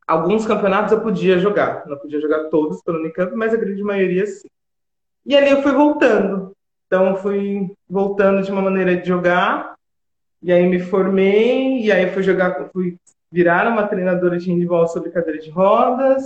Alguns 0.07 0.45
campeonatos 0.45 0.91
eu 0.91 1.01
podia 1.01 1.37
jogar. 1.37 1.85
Não 1.87 1.97
podia 1.97 2.19
jogar 2.19 2.45
todos 2.45 2.81
pelo 2.81 2.99
Unicamp, 2.99 3.35
mas 3.35 3.53
a 3.53 3.57
grande 3.57 3.83
maioria 3.83 4.25
sim. 4.25 4.47
E 5.25 5.35
ali 5.35 5.51
eu 5.51 5.61
fui 5.61 5.71
voltando. 5.71 6.53
Então, 6.87 7.15
fui 7.17 7.71
voltando 7.87 8.41
de 8.41 8.51
uma 8.51 8.61
maneira 8.61 8.97
de 8.97 9.07
jogar. 9.07 9.75
E 10.41 10.51
aí 10.51 10.67
me 10.67 10.79
formei. 10.79 11.81
E 11.81 11.91
aí 11.91 12.09
fui 12.11 12.23
jogar, 12.23 12.69
fui 12.71 12.97
virar 13.31 13.67
uma 13.67 13.85
treinadora 13.85 14.37
de 14.37 14.51
handball 14.51 14.87
sobre 14.87 15.11
cadeira 15.11 15.39
de 15.39 15.49
rodas. 15.49 16.23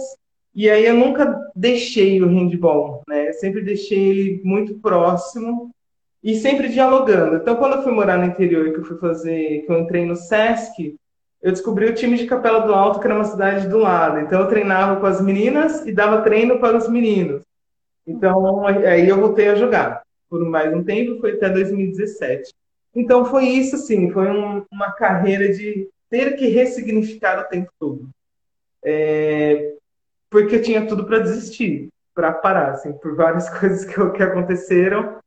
E 0.55 0.69
aí 0.69 0.85
eu 0.85 0.93
nunca 0.93 1.51
deixei 1.55 2.21
o 2.21 2.27
handball, 2.27 3.01
né? 3.07 3.29
Eu 3.29 3.33
sempre 3.33 3.61
deixei 3.61 3.99
ele 3.99 4.41
muito 4.43 4.75
próximo 4.75 5.71
e 6.23 6.35
sempre 6.35 6.69
dialogando. 6.69 7.37
Então, 7.37 7.55
quando 7.55 7.77
eu 7.77 7.83
fui 7.83 7.91
morar 7.91 8.17
no 8.17 8.25
interior, 8.25 8.71
que 8.71 8.79
eu 8.79 8.85
fui 8.85 8.97
fazer, 8.97 9.63
que 9.65 9.71
eu 9.71 9.79
entrei 9.79 10.05
no 10.05 10.15
SESC, 10.15 10.95
eu 11.43 11.51
descobri 11.51 11.85
o 11.85 11.93
time 11.93 12.17
de 12.17 12.25
Capela 12.25 12.61
do 12.61 12.73
Alto, 12.73 12.99
que 12.99 13.05
era 13.05 13.15
uma 13.15 13.25
cidade 13.25 13.67
do 13.67 13.77
lado. 13.77 14.19
Então, 14.19 14.41
eu 14.41 14.47
treinava 14.47 14.99
com 14.99 15.05
as 15.05 15.21
meninas 15.21 15.85
e 15.85 15.91
dava 15.91 16.21
treino 16.21 16.59
para 16.59 16.77
os 16.77 16.87
meninos. 16.87 17.41
Então, 18.07 18.65
aí 18.65 19.07
eu 19.07 19.19
voltei 19.19 19.49
a 19.49 19.55
jogar 19.55 20.03
por 20.33 20.43
mais 20.49 20.73
um 20.73 20.83
tempo, 20.83 21.19
foi 21.19 21.33
até 21.33 21.47
2017. 21.47 22.51
Então, 22.95 23.23
foi 23.23 23.45
isso, 23.45 23.77
sim, 23.77 24.09
foi 24.09 24.31
um, 24.31 24.65
uma 24.71 24.91
carreira 24.93 25.53
de 25.53 25.87
ter 26.09 26.35
que 26.35 26.47
ressignificar 26.47 27.39
o 27.39 27.47
tempo 27.47 27.71
todo. 27.79 28.09
É, 28.83 29.75
porque 30.31 30.55
eu 30.55 30.61
tinha 30.63 30.87
tudo 30.87 31.05
para 31.05 31.19
desistir, 31.19 31.89
para 32.15 32.31
parar, 32.31 32.71
assim, 32.71 32.93
por 32.93 33.15
várias 33.15 33.47
coisas 33.59 33.85
que, 33.85 33.93
que 33.93 34.23
aconteceram. 34.23 35.19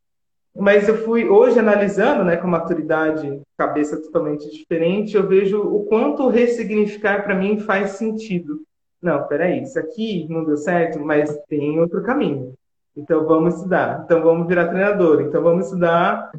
Mas 0.58 0.88
eu 0.88 0.96
fui, 1.04 1.28
hoje, 1.28 1.58
analisando, 1.58 2.24
né, 2.24 2.36
com 2.36 2.46
maturidade, 2.46 3.40
cabeça 3.56 4.00
totalmente 4.00 4.50
diferente, 4.50 5.16
eu 5.16 5.26
vejo 5.26 5.60
o 5.60 5.84
quanto 5.84 6.28
ressignificar 6.28 7.22
para 7.22 7.34
mim 7.34 7.58
faz 7.60 7.90
sentido. 7.92 8.62
Não, 9.00 9.26
peraí, 9.26 9.62
isso 9.62 9.78
aqui 9.78 10.26
não 10.28 10.44
deu 10.44 10.56
certo, 10.56 10.98
mas 10.98 11.36
tem 11.48 11.78
outro 11.78 12.02
caminho. 12.02 12.54
Então 12.96 13.26
vamos 13.26 13.56
estudar. 13.56 14.02
Então 14.04 14.22
vamos 14.22 14.46
virar 14.46 14.68
treinador. 14.68 15.20
Então 15.20 15.42
vamos 15.42 15.66
estudar. 15.66 16.30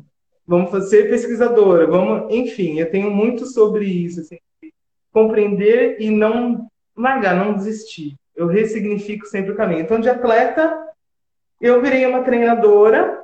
Vamos 0.46 0.90
ser 0.90 1.10
pesquisadora. 1.10 1.86
Vamos, 1.86 2.34
enfim, 2.34 2.80
eu 2.80 2.90
tenho 2.90 3.12
muito 3.12 3.46
sobre 3.46 3.86
isso, 3.86 4.22
assim, 4.22 4.38
compreender 5.14 5.98
e 6.00 6.10
não 6.10 6.68
largar, 6.96 7.36
não 7.36 7.54
desistir 7.54 8.16
eu 8.38 8.46
ressignifico 8.46 9.26
sempre 9.26 9.52
o 9.52 9.56
caminho. 9.56 9.82
Então, 9.82 10.00
de 10.00 10.08
atleta, 10.08 10.88
eu 11.60 11.82
virei 11.82 12.06
uma 12.06 12.24
treinadora. 12.24 13.24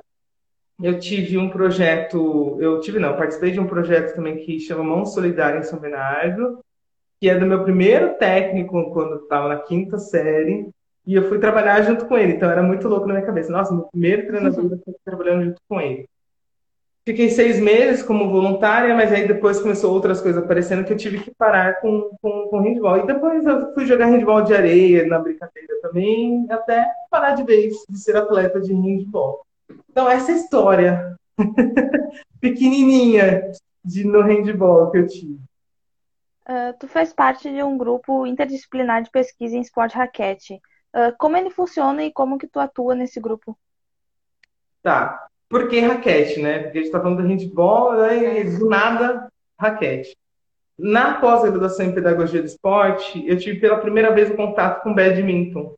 Eu 0.82 1.00
tive 1.00 1.38
um 1.38 1.50
projeto, 1.50 2.58
eu 2.60 2.80
tive 2.80 3.00
não, 3.00 3.16
participei 3.16 3.52
de 3.52 3.60
um 3.60 3.68
projeto 3.68 4.16
também 4.16 4.38
que 4.38 4.60
chama 4.60 4.84
Mão 4.84 5.06
Solidária 5.06 5.60
em 5.60 5.64
São 5.64 5.80
Bernardo, 5.80 6.60
que 7.20 7.30
é 7.30 7.38
do 7.38 7.46
meu 7.46 7.64
primeiro 7.64 8.16
técnico 8.16 8.92
quando 8.92 9.24
estava 9.24 9.48
na 9.48 9.58
quinta 9.58 9.98
série, 9.98 10.70
e 11.06 11.16
eu 11.16 11.30
fui 11.30 11.40
trabalhar 11.40 11.82
junto 11.84 12.06
com 12.06 12.18
ele. 12.18 12.34
Então 12.34 12.50
era 12.50 12.64
muito 12.64 12.88
louco 12.88 13.08
na 13.08 13.14
minha 13.14 13.26
cabeça. 13.26 13.52
Nossa, 13.52 13.74
meu 13.74 13.84
primeiro 13.84 14.28
treinador, 14.28 14.80
fui 14.84 14.96
trabalhando 15.06 15.46
junto 15.46 15.62
com 15.68 15.80
ele. 15.80 16.08
Fiquei 17.06 17.30
seis 17.30 17.60
meses 17.60 18.02
como 18.02 18.30
voluntária, 18.30 18.96
mas 18.96 19.12
aí 19.12 19.28
depois 19.28 19.60
começou 19.60 19.94
outras 19.94 20.22
coisas 20.22 20.42
aparecendo 20.42 20.86
que 20.86 20.94
eu 20.94 20.98
tive 20.98 21.20
que 21.20 21.32
parar 21.36 21.82
com, 21.82 22.10
com, 22.22 22.48
com 22.50 22.60
handball. 22.62 23.00
E 23.00 23.08
depois 23.08 23.46
eu 23.46 23.74
fui 23.74 23.86
jogar 23.86 24.06
handball 24.06 24.42
de 24.42 24.54
areia 24.54 25.06
na 25.06 25.20
brincadeira 25.20 25.82
também, 25.82 26.46
até 26.50 26.86
parar 27.12 27.34
de 27.36 27.44
vez 27.44 27.74
de 27.90 28.00
ser 28.00 28.16
atleta 28.16 28.62
de 28.62 28.74
handball. 28.74 29.46
Então, 29.90 30.10
essa 30.10 30.32
história 30.32 31.16
pequenininha 32.40 33.52
de, 33.84 34.04
no 34.04 34.22
handball 34.22 34.92
que 34.92 34.98
eu 34.98 35.08
tive. 35.08 35.40
Uh, 36.48 36.78
tu 36.80 36.88
faz 36.88 37.14
parte 37.14 37.50
de 37.50 37.64
um 37.64 37.78
grupo 37.78 38.26
interdisciplinar 38.26 39.02
de 39.02 39.10
pesquisa 39.10 39.56
em 39.56 39.62
esporte 39.62 39.96
raquete. 39.96 40.56
Uh, 40.94 41.16
como 41.18 41.38
ele 41.38 41.50
funciona 41.50 42.04
e 42.04 42.12
como 42.12 42.38
que 42.38 42.48
tu 42.48 42.60
atua 42.60 42.96
nesse 42.96 43.20
grupo? 43.20 43.58
Tá. 44.82 45.28
Por 45.48 45.70
que 45.70 45.80
raquete, 45.80 46.42
né? 46.42 46.64
Porque 46.64 46.80
a 46.80 46.82
gente 46.82 46.86
está 46.88 47.00
falando 47.00 47.22
do 47.22 47.28
handball, 47.28 47.98
né? 47.98 48.42
e 48.42 48.58
do 48.58 48.68
nada, 48.68 49.32
raquete. 49.60 50.16
Na 50.78 51.20
pós-graduação 51.22 51.86
em 51.86 51.94
pedagogia 51.94 52.42
do 52.42 52.48
esporte, 52.48 53.24
eu 53.28 53.38
tive 53.38 53.60
pela 53.60 53.80
primeira 53.80 54.14
vez 54.14 54.30
o 54.30 54.36
contato 54.36 54.82
com 54.82 54.94
badminton. 54.94 55.76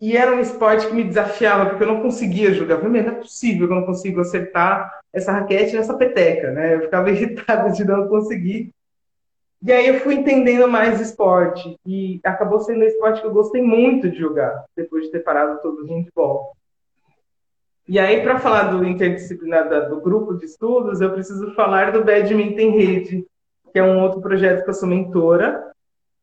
E 0.00 0.16
era 0.16 0.34
um 0.34 0.40
esporte 0.40 0.86
que 0.86 0.94
me 0.94 1.04
desafiava, 1.04 1.70
porque 1.70 1.82
eu 1.82 1.88
não 1.88 2.02
conseguia 2.02 2.52
jogar. 2.52 2.78
Falei, 2.78 3.02
não 3.02 3.12
é 3.12 3.14
possível 3.14 3.66
que 3.66 3.72
eu 3.72 3.78
não 3.78 3.86
consiga 3.86 4.20
acertar 4.20 5.00
essa 5.12 5.32
raquete 5.32 5.74
nessa 5.74 5.96
peteca, 5.96 6.50
né? 6.50 6.74
Eu 6.74 6.82
ficava 6.82 7.08
irritada 7.10 7.70
de 7.70 7.84
não 7.84 8.06
conseguir. 8.06 8.70
E 9.62 9.72
aí 9.72 9.88
eu 9.88 10.00
fui 10.00 10.14
entendendo 10.14 10.68
mais 10.68 11.00
esporte. 11.00 11.76
E 11.86 12.20
acabou 12.24 12.60
sendo 12.60 12.80
um 12.80 12.86
esporte 12.86 13.22
que 13.22 13.26
eu 13.26 13.32
gostei 13.32 13.62
muito 13.62 14.10
de 14.10 14.18
jogar, 14.18 14.64
depois 14.76 15.04
de 15.04 15.12
ter 15.12 15.20
parado 15.20 15.60
todo 15.62 15.82
o 15.82 15.86
handball. 15.86 16.52
E 17.88 17.98
aí, 17.98 18.20
para 18.20 18.38
falar 18.38 18.64
do 18.64 18.84
interdisciplinar 18.84 19.88
do 19.88 20.00
grupo 20.00 20.34
de 20.34 20.44
estudos, 20.44 21.00
eu 21.00 21.12
preciso 21.12 21.54
falar 21.54 21.92
do 21.92 22.04
Badminton 22.04 22.60
em 22.60 22.70
Rede, 22.70 23.26
que 23.72 23.78
é 23.78 23.82
um 23.82 24.02
outro 24.02 24.20
projeto 24.20 24.64
que 24.64 24.70
eu 24.70 24.74
sou 24.74 24.88
mentora, 24.88 25.70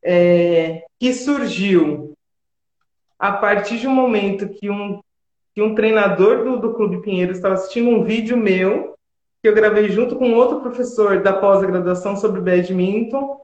é, 0.02 0.84
que 1.00 1.14
surgiu 1.14 2.13
a 3.24 3.32
partir 3.32 3.78
de 3.78 3.88
um 3.88 3.94
momento 3.94 4.50
que 4.50 4.68
um, 4.68 5.00
que 5.54 5.62
um 5.62 5.74
treinador 5.74 6.44
do, 6.44 6.58
do 6.58 6.74
Clube 6.74 7.00
Pinheiro 7.00 7.32
estava 7.32 7.54
assistindo 7.54 7.88
um 7.88 8.04
vídeo 8.04 8.36
meu, 8.36 8.96
que 9.40 9.48
eu 9.48 9.54
gravei 9.54 9.88
junto 9.88 10.16
com 10.16 10.34
outro 10.34 10.60
professor 10.60 11.22
da 11.22 11.32
pós-graduação 11.32 12.18
sobre 12.18 12.42
badminton 12.42 13.40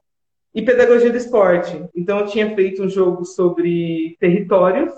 e 0.53 0.61
pedagogia 0.61 1.09
do 1.09 1.17
esporte. 1.17 1.83
Então, 1.95 2.19
eu 2.19 2.27
tinha 2.27 2.53
feito 2.53 2.83
um 2.83 2.89
jogo 2.89 3.25
sobre 3.25 4.15
territórios 4.19 4.93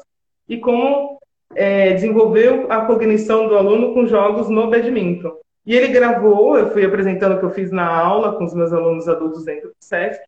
e 0.50 0.58
como 0.58 1.17
é, 1.56 1.93
desenvolveu 1.93 2.69
a 2.69 2.86
cognição 2.86 3.48
do 3.48 3.56
aluno 3.56 3.93
com 3.93 4.06
jogos 4.06 4.50
no 4.50 4.69
badminton. 4.69 5.32
E 5.65 5.78
ele 5.78 5.93
gravou, 5.93 6.58
eu 6.58 6.72
fui 6.72 6.86
apresentando 6.86 7.36
o 7.36 7.39
que 7.39 7.46
eu 7.46 7.52
fiz 7.52 7.72
na 7.72 7.88
aula 7.88 8.36
com 8.36 8.43
os 8.43 8.54
meus 8.54 8.74
alunos 8.74 9.08
adultos 9.08 9.46
dentro 9.46 9.69
do 9.69 9.76
SESC, 9.80 10.22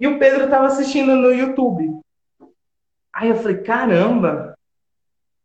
e 0.00 0.08
o 0.08 0.18
Pedro 0.18 0.46
estava 0.46 0.66
assistindo 0.66 1.14
no 1.14 1.32
YouTube. 1.32 2.00
Aí 3.12 3.28
eu 3.28 3.36
falei, 3.36 3.58
caramba, 3.58 4.54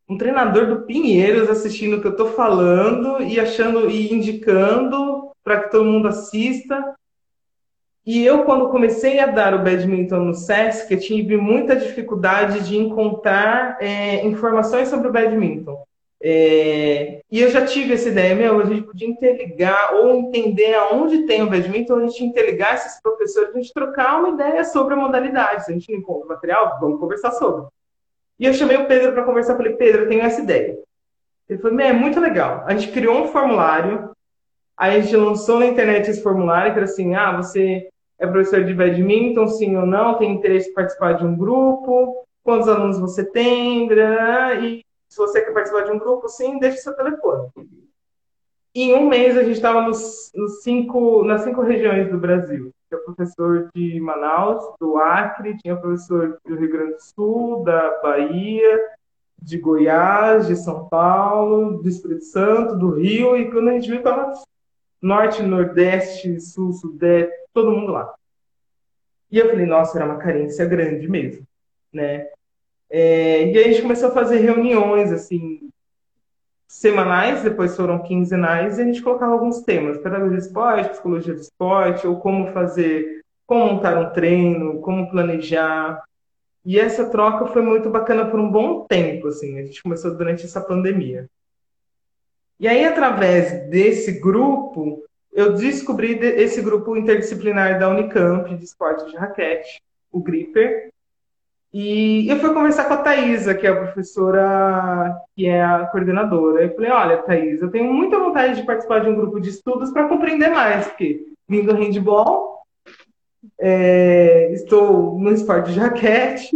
um 0.08 0.17
treinador 0.17 0.67
do 0.67 0.86
Pinheiros 0.86 1.49
assistindo 1.49 1.97
o 1.97 2.01
que 2.01 2.08
eu 2.08 2.12
estou 2.12 2.28
falando 2.28 3.21
e 3.21 3.39
achando 3.39 3.89
e 3.89 4.13
indicando 4.13 5.32
para 5.43 5.62
que 5.62 5.71
todo 5.71 5.86
mundo 5.86 6.08
assista. 6.08 6.95
E 8.06 8.23
eu, 8.23 8.43
quando 8.43 8.69
comecei 8.69 9.19
a 9.19 9.25
dar 9.25 9.56
o 9.56 9.63
badminton 9.63 10.19
no 10.19 10.34
SESC, 10.36 10.91
eu 10.91 10.99
tive 10.99 11.38
muita 11.38 11.75
dificuldade 11.75 12.67
de 12.67 12.78
encontrar 12.78 13.82
é, 13.82 14.23
informações 14.25 14.89
sobre 14.89 15.08
o 15.08 15.12
badminton. 15.12 15.84
É, 16.27 17.21
e 17.31 17.39
eu 17.39 17.51
já 17.51 17.63
tive 17.67 17.93
essa 17.93 18.09
ideia, 18.09 18.33
meu, 18.33 18.59
a 18.59 18.65
gente 18.65 18.81
podia 18.81 19.07
interligar 19.07 19.93
ou 19.93 20.11
entender 20.15 20.73
aonde 20.73 21.27
tem 21.27 21.43
o 21.43 21.49
badminton, 21.51 21.97
a 21.97 22.07
gente 22.07 22.23
interligar 22.23 22.73
esses 22.73 22.99
professores, 22.99 23.51
a 23.53 23.57
gente 23.59 23.71
trocar 23.71 24.17
uma 24.17 24.29
ideia 24.29 24.63
sobre 24.63 24.95
a 24.95 24.97
modalidade. 24.97 25.63
Se 25.63 25.71
a 25.71 25.75
gente 25.75 25.91
não 25.91 25.99
encontra 25.99 26.29
material, 26.29 26.79
vamos 26.81 26.99
conversar 26.99 27.29
sobre. 27.33 27.67
E 28.39 28.45
eu 28.47 28.55
chamei 28.55 28.75
o 28.75 28.88
Pedro 28.88 29.13
para 29.13 29.21
conversar, 29.21 29.55
falei, 29.55 29.73
Pedro, 29.73 30.01
eu 30.01 30.09
tenho 30.09 30.23
essa 30.23 30.41
ideia. 30.41 30.79
Ele 31.47 31.59
falou, 31.59 31.79
é 31.79 31.93
muito 31.93 32.19
legal. 32.19 32.63
A 32.65 32.75
gente 32.75 32.91
criou 32.91 33.21
um 33.21 33.27
formulário, 33.27 34.09
aí 34.75 34.97
a 34.97 35.01
gente 35.01 35.15
lançou 35.15 35.59
na 35.59 35.67
internet 35.67 36.09
esse 36.09 36.23
formulário, 36.23 36.71
que 36.71 36.79
era 36.79 36.85
assim, 36.85 37.13
ah, 37.13 37.38
você 37.38 37.88
é 38.17 38.25
professor 38.25 38.63
de 38.63 38.73
badminton, 38.73 39.47
sim 39.47 39.77
ou 39.77 39.85
não, 39.85 40.15
tem 40.15 40.31
interesse 40.31 40.71
em 40.71 40.73
participar 40.73 41.13
de 41.13 41.23
um 41.23 41.38
grupo, 41.38 42.25
quantos 42.43 42.67
alunos 42.67 42.99
você 42.99 43.23
tem, 43.23 43.88
e 44.63 44.85
se 45.15 45.17
você 45.17 45.41
quer 45.41 45.54
participar 45.54 45.86
de 45.86 45.91
um 45.91 45.97
grupo, 45.97 46.28
sim, 46.28 46.60
deixe 46.60 46.80
seu 46.80 46.93
telefone. 46.93 47.49
Em 48.75 48.93
um 48.93 49.08
mês 49.08 49.38
a 49.38 49.43
gente 49.43 49.56
estava 49.56 49.82
nos, 49.82 50.30
nos, 50.36 50.62
cinco, 50.62 51.23
nas 51.23 51.43
cinco 51.43 51.62
regiões 51.62 52.12
do 52.12 52.17
Brasil. 52.17 52.69
Tinha 52.89 52.99
professor 52.99 53.69
de 53.73 53.97
Manaus, 54.01 54.62
do 54.78 54.97
Acre, 54.97 55.58
tinha 55.58 55.78
professor 55.78 56.38
do 56.45 56.56
Rio 56.58 56.69
Grande 56.69 56.93
do 56.95 57.01
Sul, 57.01 57.63
da 57.63 58.01
Bahia, 58.01 58.89
de 59.41 59.58
Goiás, 59.58 60.47
de 60.47 60.58
São 60.58 60.89
Paulo, 60.89 61.82
do 61.82 61.88
Espírito 61.88 62.25
Santo, 62.25 62.75
do 62.75 62.89
Rio, 62.91 63.38
e 63.38 63.49
quando 63.49 63.69
a 63.69 63.71
gente 63.71 63.88
viu, 63.88 63.99
estava 63.99 64.34
norte, 65.01 65.41
nordeste, 65.41 66.41
sul, 66.41 66.73
sudeste, 66.73 67.34
todo 67.54 67.71
mundo 67.71 67.93
lá. 67.93 68.13
E 69.32 69.39
eu 69.39 69.49
falei, 69.49 69.65
nossa, 69.65 69.97
era 69.97 70.06
uma 70.06 70.17
carência 70.17 70.65
grande 70.65 71.08
mesmo, 71.08 71.47
né? 71.93 72.28
É, 72.89 73.52
e 73.52 73.58
aí 73.58 73.63
a 73.65 73.67
gente 73.67 73.82
começou 73.82 74.10
a 74.10 74.13
fazer 74.13 74.38
reuniões, 74.38 75.12
assim, 75.12 75.69
semanais, 76.67 77.41
depois 77.43 77.76
foram 77.76 78.04
quinzenais, 78.04 78.78
e 78.78 78.82
a 78.82 78.86
gente 78.86 79.02
colocava 79.02 79.34
alguns 79.34 79.62
temas, 79.62 79.98
pedagogia 79.98 80.38
de 80.38 80.43
esporte, 80.43 80.89
psicologia 80.89 81.34
do 81.34 81.39
esporte, 81.39 82.06
ou 82.06 82.19
como 82.19 82.52
fazer, 82.52 83.24
como 83.45 83.65
montar 83.65 83.98
um 83.98 84.12
treino, 84.12 84.82
como 84.82 85.10
planejar. 85.10 86.04
E 86.65 86.80
essa 86.80 87.10
troca 87.10 87.45
foi 87.48 87.62
muito 87.62 87.89
bacana 87.89 88.26
por 88.26 88.39
um 88.39 88.50
bom 88.50 88.86
tempo, 88.86 89.28
assim, 89.28 89.58
a 89.58 89.63
gente 89.63 89.82
começou 89.82 90.15
durante 90.15 90.45
essa 90.45 90.62
pandemia. 90.62 91.30
E 92.60 92.67
aí, 92.67 92.86
através 92.86 93.69
desse 93.69 94.19
grupo, 94.19 95.04
eu 95.34 95.54
descobri 95.54 96.17
esse 96.19 96.62
grupo 96.62 96.95
interdisciplinar 96.95 97.78
da 97.78 97.89
Unicamp 97.89 98.56
de 98.56 98.63
esporte 98.63 99.10
de 99.10 99.17
raquete, 99.17 99.82
o 100.12 100.21
Gripper, 100.21 100.89
e 101.77 102.29
eu 102.29 102.39
fui 102.39 102.53
conversar 102.53 102.85
com 102.85 102.93
a 102.93 102.97
Thaisa, 102.99 103.53
que 103.53 103.67
é 103.67 103.69
a 103.69 103.75
professora, 103.75 105.13
que 105.35 105.45
é 105.45 105.61
a 105.61 105.85
coordenadora. 105.88 106.63
Eu 106.63 106.73
falei, 106.73 106.89
olha, 106.89 107.17
Thaisa, 107.17 107.65
eu 107.65 107.69
tenho 107.69 107.91
muita 107.91 108.17
vontade 108.17 108.55
de 108.55 108.65
participar 108.65 108.99
de 108.99 109.09
um 109.09 109.15
grupo 109.15 109.41
de 109.41 109.49
estudos 109.49 109.91
para 109.91 110.07
compreender 110.07 110.47
mais, 110.51 110.88
porque 110.88 111.25
vim 111.49 111.65
do 111.65 111.75
handball, 111.75 112.61
é, 113.59 114.53
estou 114.53 115.19
no 115.19 115.33
esporte 115.33 115.73
de 115.73 115.79
raquete, 115.81 116.49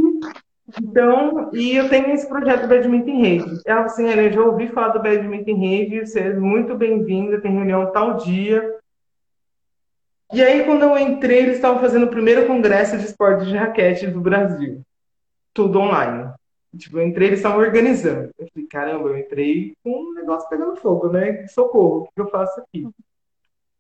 então, 0.82 1.50
e 1.52 1.76
eu 1.76 1.90
tenho 1.90 2.12
esse 2.12 2.26
projeto 2.26 2.70
Badminton 2.70 3.20
Rede. 3.20 3.62
Ela 3.66 3.82
assim, 3.82 4.08
eu 4.08 4.32
já 4.32 4.42
ouvi 4.42 4.70
falar 4.70 4.94
do 4.94 5.04
Badminton 5.04 5.60
Rede, 5.60 6.08
você 6.08 6.22
é 6.22 6.34
muito 6.34 6.78
bem-vinda, 6.78 7.42
tem 7.42 7.52
reunião 7.52 7.92
tal 7.92 8.16
dia. 8.16 8.74
E 10.32 10.42
aí, 10.42 10.64
quando 10.64 10.84
eu 10.84 10.98
entrei, 10.98 11.40
eles 11.40 11.56
estavam 11.56 11.82
fazendo 11.82 12.06
o 12.06 12.10
primeiro 12.10 12.48
congresso 12.48 12.98
de 12.98 13.04
esporte 13.04 13.48
de 13.48 13.58
raquete 13.58 14.08
do 14.08 14.22
Brasil 14.22 14.82
tudo 15.60 15.80
online. 15.80 16.32
Tipo, 16.78 17.00
eu 17.00 17.08
entrei, 17.08 17.28
eles 17.28 17.40
estavam 17.40 17.60
organizando. 17.60 18.30
Eu 18.40 18.48
falei, 18.48 18.68
caramba, 18.70 19.10
eu 19.10 19.18
entrei 19.18 19.74
com 19.84 19.92
um 19.92 20.14
negócio 20.14 20.48
pegando 20.48 20.78
fogo, 20.78 21.10
né? 21.10 21.46
Socorro, 21.48 22.04
o 22.04 22.10
que 22.16 22.22
eu 22.22 22.30
faço 22.30 22.62
aqui? 22.62 22.88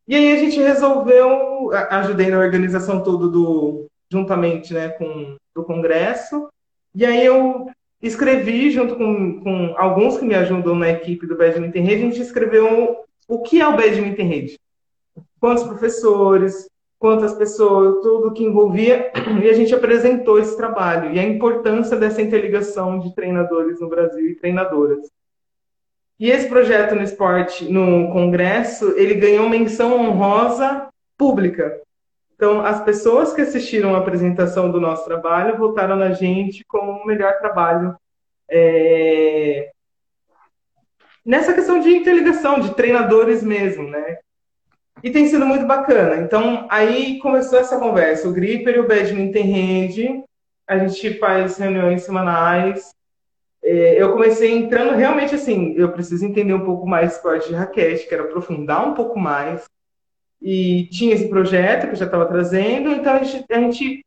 E 0.05 0.13
aí 0.13 0.33
a 0.33 0.37
gente 0.37 0.59
resolveu, 0.59 1.71
ajudei 1.71 2.29
na 2.29 2.39
organização 2.39 3.01
toda 3.01 3.29
do, 3.29 3.87
juntamente 4.11 4.73
né, 4.73 4.89
com 4.89 5.37
do 5.55 5.63
congresso. 5.63 6.49
E 6.93 7.05
aí 7.05 7.25
eu 7.25 7.69
escrevi, 8.01 8.71
junto 8.71 8.97
com, 8.97 9.39
com 9.41 9.75
alguns 9.77 10.17
que 10.17 10.25
me 10.25 10.35
ajudam 10.35 10.75
na 10.75 10.89
equipe 10.89 11.27
do 11.27 11.37
Badminton 11.37 11.83
Rede, 11.83 12.03
a 12.03 12.09
gente 12.09 12.21
escreveu 12.21 13.05
o 13.27 13.41
que 13.41 13.61
é 13.61 13.67
o 13.67 13.77
Badminton 13.77 14.27
Rede. 14.27 14.59
Quantos 15.39 15.63
professores, 15.63 16.67
quantas 16.99 17.33
pessoas, 17.33 18.03
tudo 18.03 18.33
que 18.33 18.43
envolvia, 18.43 19.09
e 19.41 19.49
a 19.49 19.53
gente 19.53 19.73
apresentou 19.73 20.37
esse 20.37 20.55
trabalho 20.57 21.13
e 21.13 21.19
a 21.19 21.23
importância 21.23 21.95
dessa 21.95 22.21
interligação 22.21 22.99
de 22.99 23.15
treinadores 23.15 23.79
no 23.79 23.87
Brasil 23.87 24.27
e 24.27 24.35
treinadoras. 24.35 25.09
E 26.19 26.29
esse 26.29 26.49
projeto 26.49 26.93
no 26.93 27.01
esporte, 27.01 27.71
no 27.71 28.11
congresso, 28.11 28.93
ele 28.97 29.13
ganhou 29.13 29.47
menção 29.47 29.97
honrosa 29.97 30.89
pública. 31.17 31.81
Então, 32.35 32.59
as 32.65 32.83
pessoas 32.83 33.33
que 33.33 33.41
assistiram 33.41 33.95
a 33.95 33.99
apresentação 33.99 34.69
do 34.69 34.81
nosso 34.81 35.05
trabalho 35.05 35.57
votaram 35.57 35.95
na 35.95 36.11
gente 36.11 36.65
como 36.65 36.91
o 36.91 37.05
melhor 37.05 37.37
trabalho 37.39 37.95
é... 38.49 39.71
nessa 41.25 41.53
questão 41.53 41.79
de 41.79 41.89
interligação, 41.89 42.59
de 42.59 42.75
treinadores 42.75 43.41
mesmo, 43.41 43.83
né? 43.83 44.17
E 45.03 45.09
tem 45.09 45.27
sido 45.27 45.45
muito 45.45 45.65
bacana. 45.65 46.17
Então, 46.17 46.67
aí 46.69 47.19
começou 47.19 47.59
essa 47.59 47.79
conversa. 47.79 48.27
O 48.27 48.33
Gripper 48.33 48.75
e 48.75 48.79
o 48.79 48.87
Badminton 48.87 49.43
Rede. 49.43 50.23
A 50.67 50.77
gente 50.77 51.17
faz 51.17 51.57
reuniões 51.57 52.03
semanais. 52.03 52.91
É, 53.63 54.01
eu 54.01 54.13
comecei 54.13 54.51
entrando 54.51 54.95
realmente 54.95 55.35
assim, 55.35 55.73
eu 55.75 55.91
preciso 55.91 56.25
entender 56.25 56.53
um 56.53 56.63
pouco 56.63 56.87
mais 56.87 57.13
esporte 57.13 57.49
de 57.49 57.55
raquete, 57.55 58.07
quero 58.07 58.23
aprofundar 58.23 58.87
um 58.87 58.93
pouco 58.93 59.19
mais. 59.19 59.65
E 60.41 60.87
tinha 60.91 61.13
esse 61.13 61.27
projeto 61.27 61.87
que 61.87 61.93
eu 61.93 61.97
já 61.97 62.05
estava 62.05 62.25
trazendo, 62.25 62.89
então 62.91 63.13
a 63.13 63.23
gente, 63.23 63.45
a 63.51 63.59
gente 63.59 64.05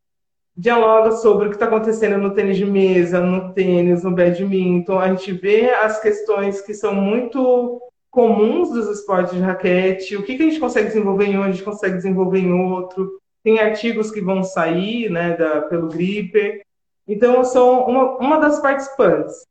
dialoga 0.56 1.12
sobre 1.12 1.46
o 1.46 1.50
que 1.50 1.56
está 1.56 1.66
acontecendo 1.66 2.16
no 2.16 2.34
tênis 2.34 2.56
de 2.56 2.64
mesa, 2.64 3.20
no 3.20 3.52
tênis, 3.52 4.02
no 4.02 4.14
badminton. 4.14 4.98
A 4.98 5.08
gente 5.08 5.32
vê 5.32 5.70
as 5.70 6.00
questões 6.00 6.62
que 6.62 6.72
são 6.72 6.94
muito 6.94 7.80
comuns 8.12 8.70
dos 8.70 8.88
esportes 8.88 9.34
de 9.34 9.40
raquete, 9.40 10.16
o 10.16 10.22
que, 10.22 10.36
que 10.36 10.42
a 10.42 10.46
gente 10.46 10.60
consegue 10.60 10.88
desenvolver 10.88 11.24
em 11.24 11.38
um, 11.38 11.42
a 11.42 11.50
gente 11.50 11.64
consegue 11.64 11.96
desenvolver 11.96 12.38
em 12.38 12.52
outro. 12.52 13.18
Tem 13.42 13.58
artigos 13.58 14.10
que 14.10 14.20
vão 14.20 14.44
sair 14.44 15.10
né, 15.10 15.34
da, 15.34 15.62
pelo 15.62 15.88
Gripper. 15.88 16.62
Então, 17.08 17.36
eu 17.36 17.44
sou 17.44 17.86
uma, 17.88 18.18
uma 18.18 18.38
das 18.38 18.60
participantes. 18.60 19.46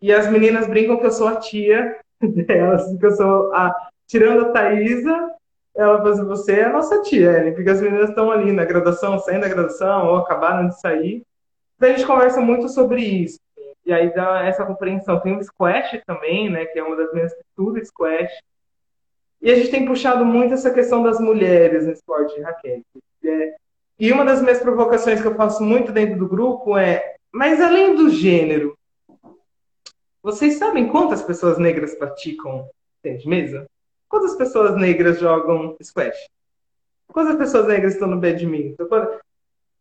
E 0.00 0.12
as 0.12 0.30
meninas 0.30 0.68
brincam 0.68 0.96
que 0.98 1.04
eu 1.04 1.10
sou 1.10 1.26
a 1.26 1.36
tia 1.36 1.98
delas, 2.22 2.96
que 2.96 3.04
eu 3.04 3.10
sou 3.10 3.52
a. 3.52 3.74
Tirando 4.06 4.46
a 4.46 4.52
Thaisa, 4.52 5.32
ela 5.74 5.98
fala 5.98 6.12
assim, 6.12 6.24
você 6.24 6.60
é 6.60 6.64
a 6.66 6.72
nossa 6.72 7.02
tia, 7.02 7.42
né? 7.42 7.50
porque 7.50 7.68
as 7.68 7.82
meninas 7.82 8.10
estão 8.10 8.30
ali 8.30 8.52
na 8.52 8.64
graduação, 8.64 9.18
saindo 9.18 9.40
da 9.40 9.48
graduação, 9.48 10.06
ou 10.06 10.18
acabaram 10.18 10.68
de 10.68 10.80
sair. 10.80 11.22
Então, 11.76 11.88
a 11.88 11.92
gente 11.92 12.06
conversa 12.06 12.40
muito 12.40 12.68
sobre 12.68 13.02
isso. 13.02 13.40
E 13.86 13.92
aí 13.92 14.12
dá 14.12 14.44
essa 14.44 14.66
compreensão. 14.66 15.20
Tem 15.20 15.36
o 15.36 15.42
squash 15.42 16.02
também, 16.04 16.50
né? 16.50 16.66
Que 16.66 16.80
é 16.80 16.82
uma 16.82 16.96
das 16.96 17.12
minhas 17.14 17.32
que 17.32 17.40
estuda 17.40 17.84
squash. 17.84 18.32
E 19.40 19.50
a 19.50 19.54
gente 19.54 19.70
tem 19.70 19.86
puxado 19.86 20.24
muito 20.24 20.54
essa 20.54 20.72
questão 20.72 21.04
das 21.04 21.20
mulheres 21.20 21.86
no 21.86 21.92
esporte 21.92 22.34
de 22.34 22.40
raquete. 22.40 22.84
É, 23.24 23.54
e 23.98 24.12
uma 24.12 24.24
das 24.24 24.42
minhas 24.42 24.58
provocações 24.58 25.20
que 25.20 25.26
eu 25.26 25.36
faço 25.36 25.62
muito 25.62 25.92
dentro 25.92 26.18
do 26.18 26.28
grupo 26.28 26.76
é: 26.76 27.14
mas 27.30 27.60
além 27.60 27.94
do 27.94 28.10
gênero, 28.10 28.76
vocês 30.20 30.58
sabem 30.58 30.88
quantas 30.88 31.22
pessoas 31.22 31.56
negras 31.56 31.94
praticam 31.94 32.68
tênis 33.02 33.22
de 33.22 33.28
mesa? 33.28 33.66
Quantas 34.08 34.34
pessoas 34.34 34.76
negras 34.76 35.20
jogam 35.20 35.76
squash? 35.80 36.28
Quantas 37.12 37.36
pessoas 37.36 37.68
negras 37.68 37.94
estão 37.94 38.08
no 38.08 38.18
badminton? 38.18 38.88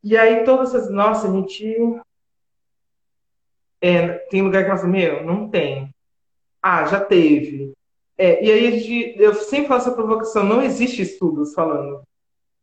E 0.03 0.15
aí 0.15 0.43
todas 0.43 0.75
essas, 0.75 0.91
nossa, 0.91 1.27
a 1.27 1.31
gente 1.31 1.99
é, 3.85 4.07
tem 4.29 4.41
lugar 4.41 4.63
que 4.63 4.75
fala 4.75 4.87
meu, 4.87 5.23
não 5.23 5.47
tem. 5.47 5.93
Ah, 6.61 6.85
já 6.85 6.99
teve. 6.99 7.73
É, 8.17 8.43
e 8.43 8.51
aí 8.51 8.79
gente, 8.79 9.21
eu 9.21 9.35
sempre 9.35 9.67
faço 9.67 9.89
a 9.89 9.93
provocação, 9.93 10.43
não 10.43 10.61
existe 10.61 11.01
estudos 11.01 11.53
falando. 11.53 12.01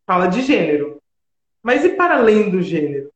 Fala 0.06 0.26
de 0.26 0.40
gênero. 0.42 0.98
Mas 1.62 1.84
e 1.84 1.90
para 1.90 2.16
além 2.16 2.50
do 2.50 2.60
gênero? 2.60 3.10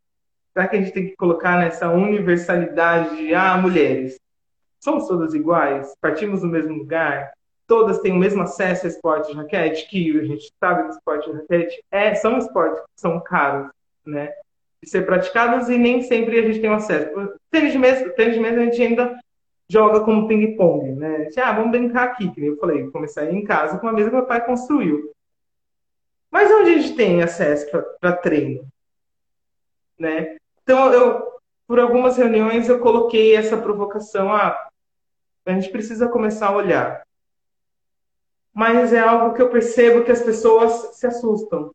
Será 0.53 0.69
que 0.69 0.77
a 0.77 0.81
gente 0.81 0.93
tem 0.93 1.09
que 1.09 1.17
colocar 1.17 1.59
nessa 1.59 1.91
universalidade 1.91 3.17
de, 3.17 3.35
ah, 3.35 3.57
mulheres, 3.57 4.19
somos 4.79 5.09
todas 5.09 5.35
iguais? 5.35 5.93
Partimos 6.01 6.43
do 6.43 6.47
mesmo 6.47 6.75
lugar? 6.75 7.33
Todas 7.67 7.99
têm 7.99 8.13
o 8.13 8.17
mesmo 8.17 8.43
acesso 8.43 8.87
a 8.87 8.89
esporte 8.89 9.33
de 9.33 9.37
raquete? 9.37 9.89
Que 9.89 10.21
a 10.21 10.25
gente 10.25 10.53
sabe 10.61 10.85
que 10.85 10.95
esporte 10.95 11.29
de 11.29 11.37
raquete 11.39 11.85
é, 11.91 12.15
são 12.15 12.39
esportes 12.39 12.81
que 12.81 13.01
são 13.01 13.21
caros, 13.21 13.69
né? 14.07 14.33
De 14.83 14.91
ser 14.91 15.07
praticadas 15.07 15.69
e 15.69 15.79
nem 15.79 16.03
sempre 16.03 16.39
a 16.39 16.43
gente 16.43 16.61
tem 16.61 16.71
acesso. 16.71 17.11
Tênis 17.51 17.73
de 17.73 17.79
mesa, 17.79 18.11
tênis 18.11 18.35
de 18.35 18.41
mesa 18.41 18.61
a 18.61 18.65
gente 18.65 18.83
ainda 18.83 19.19
joga 19.69 20.01
como 20.01 20.29
ping-pong, 20.29 20.93
né? 20.93 21.29
Ah, 21.39 21.53
vamos 21.53 21.71
brincar 21.71 22.05
aqui, 22.05 22.31
que 22.31 22.45
eu 22.45 22.57
falei, 22.57 22.89
comecei 22.91 23.29
em 23.31 23.45
casa 23.45 23.79
com 23.79 23.87
uma 23.87 23.93
mesa 23.93 24.11
que 24.11 24.17
meu 24.17 24.27
pai 24.27 24.45
construiu. 24.45 25.13
Mas 26.31 26.51
onde 26.51 26.71
a 26.71 26.79
gente 26.79 26.95
tem 26.95 27.23
acesso 27.23 27.67
para 28.01 28.13
treino? 28.17 28.67
Né? 29.99 30.37
Então, 30.63 30.93
eu, 30.93 31.33
por 31.67 31.79
algumas 31.79 32.17
reuniões, 32.17 32.69
eu 32.69 32.79
coloquei 32.79 33.35
essa 33.35 33.57
provocação, 33.57 34.33
ah, 34.33 34.69
a 35.47 35.53
gente 35.53 35.71
precisa 35.71 36.09
começar 36.09 36.49
a 36.49 36.57
olhar. 36.57 37.03
Mas 38.53 38.93
é 38.93 39.01
algo 39.01 39.35
que 39.35 39.43
eu 39.43 39.51
percebo 39.51 40.05
que 40.05 40.13
as 40.13 40.21
pessoas 40.21 40.97
se 40.97 41.07
assustam 41.07 41.71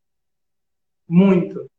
muito 1.07 1.70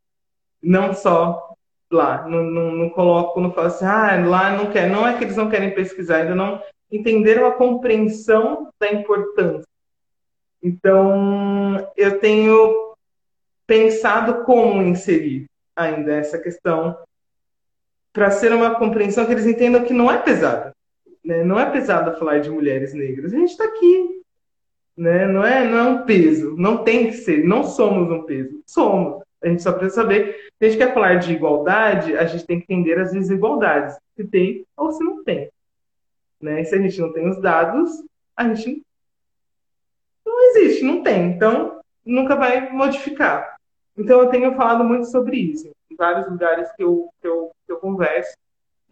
não 0.62 0.94
só 0.94 1.54
lá. 1.90 2.26
Não, 2.26 2.42
não, 2.42 2.72
não 2.72 2.90
coloco, 2.90 3.40
não 3.40 3.52
falo 3.52 3.68
assim, 3.68 3.84
ah, 3.84 4.22
lá 4.26 4.56
não 4.56 4.70
quer. 4.70 4.88
Não 4.88 5.06
é 5.06 5.16
que 5.16 5.24
eles 5.24 5.36
não 5.36 5.50
querem 5.50 5.74
pesquisar, 5.74 6.18
ainda 6.18 6.34
não 6.34 6.62
entenderam 6.90 7.46
a 7.46 7.52
compreensão 7.52 8.70
da 8.78 8.92
importância. 8.92 9.66
Então, 10.62 11.90
eu 11.96 12.18
tenho 12.20 12.94
pensado 13.66 14.44
como 14.44 14.82
inserir 14.82 15.46
ainda 15.74 16.12
essa 16.12 16.38
questão 16.38 16.96
para 18.12 18.30
ser 18.30 18.52
uma 18.52 18.74
compreensão 18.74 19.24
que 19.24 19.32
eles 19.32 19.46
entendam 19.46 19.84
que 19.84 19.94
não 19.94 20.10
é 20.10 20.18
pesada. 20.18 20.72
Né? 21.24 21.42
Não 21.42 21.58
é 21.58 21.70
pesado 21.70 22.18
falar 22.18 22.38
de 22.38 22.50
mulheres 22.50 22.92
negras. 22.92 23.32
A 23.32 23.36
gente 23.36 23.50
está 23.50 23.64
aqui. 23.64 24.22
Né? 24.96 25.26
Não, 25.26 25.42
é, 25.42 25.66
não 25.66 25.78
é 25.78 25.82
um 25.84 26.04
peso. 26.04 26.54
Não 26.58 26.84
tem 26.84 27.06
que 27.06 27.14
ser. 27.14 27.42
Não 27.44 27.64
somos 27.64 28.10
um 28.10 28.24
peso. 28.24 28.62
Somos. 28.66 29.22
A 29.42 29.48
gente 29.48 29.62
só 29.62 29.72
precisa 29.72 30.02
saber. 30.02 30.50
Se 30.58 30.64
a 30.64 30.68
gente 30.68 30.78
quer 30.78 30.94
falar 30.94 31.16
de 31.16 31.32
igualdade, 31.32 32.16
a 32.16 32.24
gente 32.24 32.46
tem 32.46 32.60
que 32.60 32.72
entender 32.72 32.98
as 32.98 33.12
desigualdades. 33.12 33.96
Se 34.16 34.24
tem 34.24 34.64
ou 34.76 34.92
se 34.92 35.02
não 35.02 35.24
tem. 35.24 35.50
Né? 36.40 36.62
Se 36.64 36.74
a 36.74 36.78
gente 36.78 37.00
não 37.00 37.12
tem 37.12 37.28
os 37.28 37.40
dados, 37.40 37.90
a 38.36 38.48
gente 38.48 38.82
não 40.24 40.40
existe, 40.50 40.84
não 40.84 41.02
tem. 41.02 41.26
Então, 41.26 41.80
nunca 42.04 42.36
vai 42.36 42.70
modificar. 42.70 43.56
Então, 43.96 44.20
eu 44.20 44.28
tenho 44.28 44.54
falado 44.54 44.84
muito 44.84 45.06
sobre 45.06 45.36
isso, 45.36 45.70
em 45.90 45.96
vários 45.96 46.28
lugares 46.28 46.70
que 46.72 46.82
eu, 46.82 47.10
que 47.20 47.28
eu, 47.28 47.50
que 47.66 47.72
eu 47.72 47.78
converso. 47.78 48.34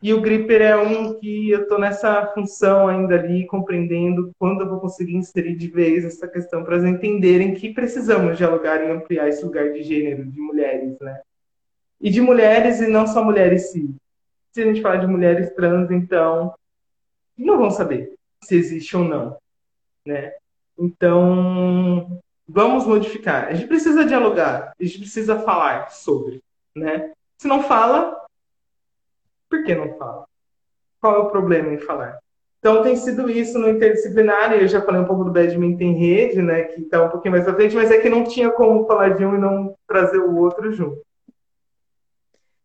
E 0.02 0.14
o 0.14 0.20
Gripper 0.22 0.62
é 0.62 0.76
um 0.76 1.18
que 1.18 1.50
eu 1.50 1.62
estou 1.62 1.78
nessa 1.78 2.26
função 2.28 2.88
ainda 2.88 3.16
ali, 3.16 3.46
compreendendo 3.46 4.32
quando 4.38 4.62
eu 4.62 4.68
vou 4.68 4.80
conseguir 4.80 5.14
inserir 5.14 5.54
de 5.54 5.68
vez 5.68 6.06
essa 6.06 6.26
questão 6.26 6.64
para 6.64 6.76
eles 6.76 6.88
entenderem 6.88 7.52
que 7.52 7.74
precisamos 7.74 8.38
dialogar 8.38 8.82
e 8.82 8.90
ampliar 8.90 9.28
esse 9.28 9.44
lugar 9.44 9.72
de 9.72 9.82
gênero, 9.82 10.24
de 10.24 10.40
mulheres, 10.40 10.98
né? 11.00 11.20
E 12.00 12.08
de 12.08 12.20
mulheres 12.22 12.80
e 12.80 12.86
não 12.86 13.06
só 13.06 13.22
mulheres 13.22 13.72
cis. 13.72 13.90
Se 14.52 14.62
a 14.62 14.64
gente 14.64 14.80
falar 14.80 14.96
de 14.96 15.06
mulheres 15.06 15.52
trans, 15.54 15.90
então, 15.90 16.54
não 17.36 17.58
vão 17.58 17.70
saber 17.70 18.14
se 18.42 18.56
existe 18.56 18.96
ou 18.96 19.04
não, 19.04 19.36
né? 20.06 20.32
Então, 20.78 22.20
vamos 22.48 22.86
modificar. 22.86 23.48
A 23.48 23.54
gente 23.54 23.68
precisa 23.68 24.06
dialogar, 24.06 24.72
a 24.80 24.82
gente 24.82 25.00
precisa 25.00 25.38
falar 25.40 25.90
sobre, 25.90 26.42
né? 26.74 27.12
Se 27.36 27.46
não 27.46 27.62
fala, 27.62 28.19
por 29.50 29.64
que 29.64 29.74
não 29.74 29.98
fala? 29.98 30.24
Qual 31.00 31.16
é 31.16 31.18
o 31.18 31.30
problema 31.30 31.74
em 31.74 31.78
falar? 31.78 32.18
Então 32.60 32.82
tem 32.82 32.94
sido 32.94 33.28
isso 33.28 33.58
no 33.58 33.70
interdisciplinar, 33.70 34.52
eu 34.52 34.68
já 34.68 34.82
falei 34.82 35.00
um 35.00 35.06
pouco 35.06 35.24
do 35.24 35.32
badminton 35.32 35.82
em 35.82 35.94
rede, 35.94 36.42
né, 36.42 36.64
que 36.64 36.82
está 36.82 37.02
um 37.02 37.08
pouquinho 37.08 37.32
mais 37.32 37.48
à 37.48 37.54
frente, 37.54 37.74
mas 37.74 37.90
é 37.90 37.98
que 37.98 38.10
não 38.10 38.22
tinha 38.22 38.50
como 38.50 38.86
falar 38.86 39.16
de 39.16 39.24
um 39.24 39.34
e 39.34 39.38
não 39.38 39.74
trazer 39.86 40.18
o 40.18 40.36
outro 40.36 40.70
junto. 40.70 41.00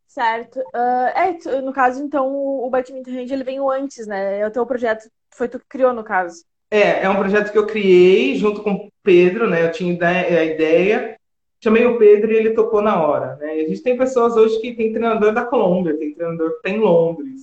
Certo. 0.05 0.59
Uh, 0.59 1.11
é, 1.13 1.61
no 1.61 1.73
caso, 1.73 2.01
então, 2.01 2.33
o 2.33 2.69
badminton 2.69 3.11
rede 3.11 3.33
ele 3.33 3.43
veio 3.43 3.69
antes, 3.69 4.07
né? 4.07 4.39
É 4.39 4.47
o 4.47 4.51
teu 4.51 4.65
projeto, 4.65 5.09
foi 5.29 5.49
tu 5.49 5.59
que 5.59 5.65
criou, 5.67 5.93
no 5.93 6.05
caso. 6.05 6.45
É, 6.71 7.03
é 7.03 7.09
um 7.09 7.17
projeto 7.17 7.51
que 7.51 7.57
eu 7.57 7.67
criei 7.67 8.35
junto 8.35 8.63
com 8.63 8.71
o 8.71 8.89
Pedro, 9.03 9.49
né? 9.49 9.65
Eu 9.65 9.71
tinha 9.71 9.91
a 9.91 10.45
ideia, 10.45 11.14
chamei 11.63 11.85
o 11.85 11.97
Pedro 11.97 12.31
e 12.31 12.35
ele 12.35 12.51
tocou 12.51 12.81
na 12.81 13.01
hora, 13.01 13.35
né? 13.37 13.51
A 13.51 13.67
gente 13.67 13.81
tem 13.81 13.97
pessoas 13.97 14.35
hoje 14.35 14.59
que 14.59 14.75
tem 14.75 14.91
treinador 14.91 15.33
da 15.33 15.45
Colômbia, 15.45 15.97
tem 15.97 16.13
treinador 16.13 16.55
que 16.55 16.61
tem 16.61 16.75
em 16.75 16.79
Londres. 16.79 17.41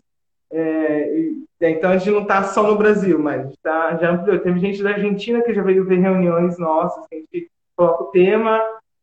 É, 0.50 1.18
e, 1.18 1.44
então 1.60 1.90
a 1.90 1.96
gente 1.96 2.10
não 2.10 2.22
está 2.22 2.44
só 2.44 2.62
no 2.62 2.76
Brasil, 2.76 3.18
mas 3.18 3.52
tá, 3.62 3.96
já 3.96 4.10
ampliou. 4.10 4.38
Teve 4.40 4.60
gente 4.60 4.82
da 4.82 4.90
Argentina 4.90 5.42
que 5.42 5.54
já 5.54 5.62
veio 5.62 5.84
ver 5.84 5.98
reuniões 5.98 6.58
nossas, 6.58 7.06
que 7.06 7.16
a 7.16 7.18
gente 7.18 7.50
coloca 7.76 8.04
o 8.04 8.10
tema, 8.10 8.60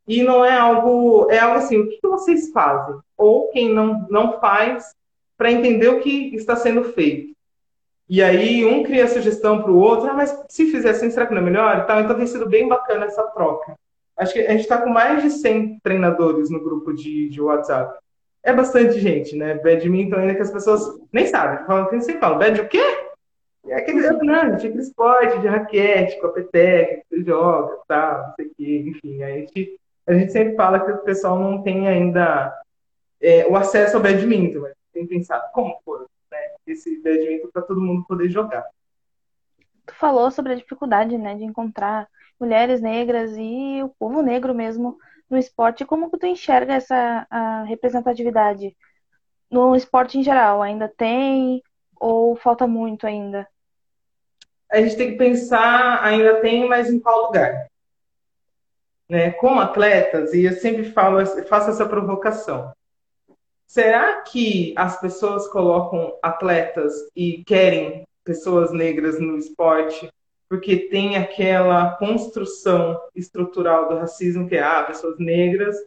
e 0.08 0.24
não 0.24 0.44
é 0.44 0.58
algo, 0.58 1.28
é 1.30 1.40
algo 1.40 1.58
assim, 1.58 1.78
o 1.78 1.88
que 1.88 2.00
vocês 2.02 2.52
fazem? 2.52 2.96
Ou 3.18 3.50
quem 3.52 3.74
não, 3.74 4.08
não 4.10 4.40
faz, 4.40 4.94
para 5.38 5.52
entender 5.52 5.88
o 5.88 6.00
que 6.00 6.36
está 6.36 6.56
sendo 6.56 6.84
feito. 6.84 7.30
E 8.10 8.24
aí 8.24 8.66
um 8.66 8.84
cria 8.84 9.08
sugestão 9.08 9.62
para 9.62 9.72
o 9.72 9.78
outro, 9.78 10.10
ah, 10.10 10.14
mas 10.14 10.36
se 10.50 10.72
fizer 10.72 10.90
assim, 10.90 11.12
será 11.12 11.28
que 11.28 11.34
não 11.34 11.42
é 11.42 11.46
melhor? 11.46 11.88
Então 11.88 12.16
tem 12.16 12.26
sido 12.26 12.50
bem 12.50 12.68
bacana 12.68 13.06
essa 13.06 13.24
troca. 13.28 13.76
Acho 14.20 14.34
que 14.34 14.42
a 14.42 14.52
gente 14.52 14.62
está 14.62 14.82
com 14.82 14.90
mais 14.90 15.24
de 15.24 15.30
100 15.30 15.80
treinadores 15.80 16.50
no 16.50 16.62
grupo 16.62 16.94
de, 16.94 17.30
de 17.30 17.42
WhatsApp. 17.42 17.98
É 18.44 18.54
bastante 18.54 19.00
gente, 19.00 19.34
né? 19.36 19.56
Badminton 19.56 20.18
ainda 20.18 20.36
que 20.36 20.42
as 20.42 20.52
pessoas 20.52 21.00
nem 21.12 21.26
sabem. 21.26 21.66
Falam, 21.66 21.90
quem 21.90 22.02
você 22.02 22.18
fala? 22.18 22.38
Bad 22.38 22.60
o 22.60 22.68
quê? 22.68 22.84
É 23.68 23.76
aquele, 23.76 24.02
não, 24.02 24.52
gente, 24.52 24.68
aquele 24.68 24.82
esporte 24.82 25.40
de 25.40 25.48
raquete, 25.48 26.20
com 26.20 26.28
a 26.28 26.32
peteca, 26.34 26.96
que 26.96 27.04
você 27.10 27.24
joga, 27.24 27.78
tá, 27.88 28.26
não 28.28 28.36
sei 28.36 28.46
o 28.48 28.52
quê, 28.58 28.84
enfim. 28.88 29.24
A 29.24 29.30
gente, 29.32 29.80
a 30.08 30.14
gente 30.14 30.32
sempre 30.32 30.56
fala 30.56 30.80
que 30.80 30.92
o 30.92 30.98
pessoal 31.00 31.40
não 31.40 31.62
tem 31.62 31.88
ainda 31.88 32.54
é, 33.22 33.48
o 33.48 33.56
acesso 33.56 33.96
ao 33.96 34.04
badminton, 34.04 34.62
mas 34.62 34.74
tem 34.94 35.08
pensado 35.08 35.44
como 35.54 35.80
for 35.86 36.08
esse 36.68 37.02
badminton 37.02 37.50
para 37.54 37.62
todo 37.62 37.82
mundo 37.82 38.06
poder 38.06 38.30
jogar. 38.30 38.66
Tu 39.86 39.96
falou 39.96 40.30
sobre 40.30 40.54
a 40.54 40.56
dificuldade, 40.56 41.18
né, 41.18 41.36
de 41.36 41.44
encontrar 41.44 42.08
mulheres 42.40 42.82
negras 42.82 43.32
e 43.38 43.82
o 43.84 43.90
povo 43.90 44.22
negro 44.22 44.56
mesmo 44.56 44.98
no 45.30 45.38
esporte. 45.38 45.86
Como 45.86 46.10
que 46.10 46.18
tu 46.18 46.26
enxerga 46.26 46.74
essa 46.74 47.28
representatividade 47.68 48.76
no 49.50 49.76
esporte 49.76 50.18
em 50.18 50.24
geral? 50.24 50.62
Ainda 50.62 50.88
tem 50.88 51.62
ou 52.00 52.36
falta 52.36 52.66
muito 52.66 53.06
ainda? 53.06 53.48
A 54.72 54.80
gente 54.82 54.96
tem 54.96 55.12
que 55.12 55.18
pensar, 55.18 56.04
ainda 56.04 56.40
tem, 56.42 56.68
mas 56.68 56.90
em 56.90 57.00
qual 57.00 57.26
lugar? 57.26 57.68
Né? 59.10 59.32
Como 59.32 59.60
atletas, 59.60 60.34
e 60.34 60.44
eu 60.44 60.54
sempre 60.54 60.92
falo, 60.92 61.26
faço 61.48 61.72
essa 61.72 61.88
provocação. 61.88 62.72
Será 63.66 64.22
que 64.22 64.74
as 64.78 65.00
pessoas 65.00 65.48
colocam 65.48 66.18
atletas 66.22 66.94
e 67.16 67.44
querem 67.44 68.04
pessoas 68.24 68.72
negras 68.72 69.20
no 69.20 69.38
esporte 69.38 70.10
porque 70.50 70.76
tem 70.90 71.16
aquela 71.16 71.92
construção 71.98 73.00
estrutural 73.16 73.88
do 73.88 73.96
racismo 73.96 74.50
que 74.50 74.56
é 74.56 74.64
ah, 74.64 74.84
pessoas 74.84 75.20
negras 75.20 75.78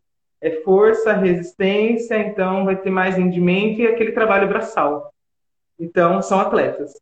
é 0.43 0.51
força, 0.63 1.13
resistência, 1.13 2.19
então 2.19 2.65
vai 2.65 2.77
ter 2.77 2.91
mais 2.91 3.15
rendimento 3.15 3.81
e 3.81 3.87
aquele 3.87 4.11
trabalho 4.11 4.49
braçal. 4.49 5.15
Então 5.79 6.21
são 6.21 6.41
atletas. 6.41 7.01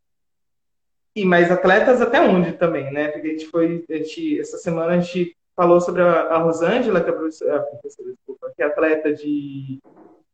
E 1.17 1.25
mais 1.25 1.51
atletas 1.51 2.03
até 2.03 2.21
onde 2.21 2.53
também, 2.53 2.93
né? 2.93 3.09
Porque 3.09 3.29
a 3.29 3.31
gente 3.31 3.47
foi, 3.47 3.85
a 3.89 3.95
gente, 3.95 4.39
essa 4.39 4.59
semana 4.59 4.93
a 4.93 5.01
gente 5.01 5.35
falou 5.57 5.81
sobre 5.81 6.03
a, 6.03 6.25
a 6.25 6.39
Rosângela, 6.39 7.03
que 7.03 7.09
é 7.09 7.13
professora, 7.13 7.57
a 7.57 7.61
professora 7.63 8.13
desculpa, 8.13 8.53
que 8.55 8.63
é 8.63 8.67
atleta 8.67 9.13
de 9.13 9.81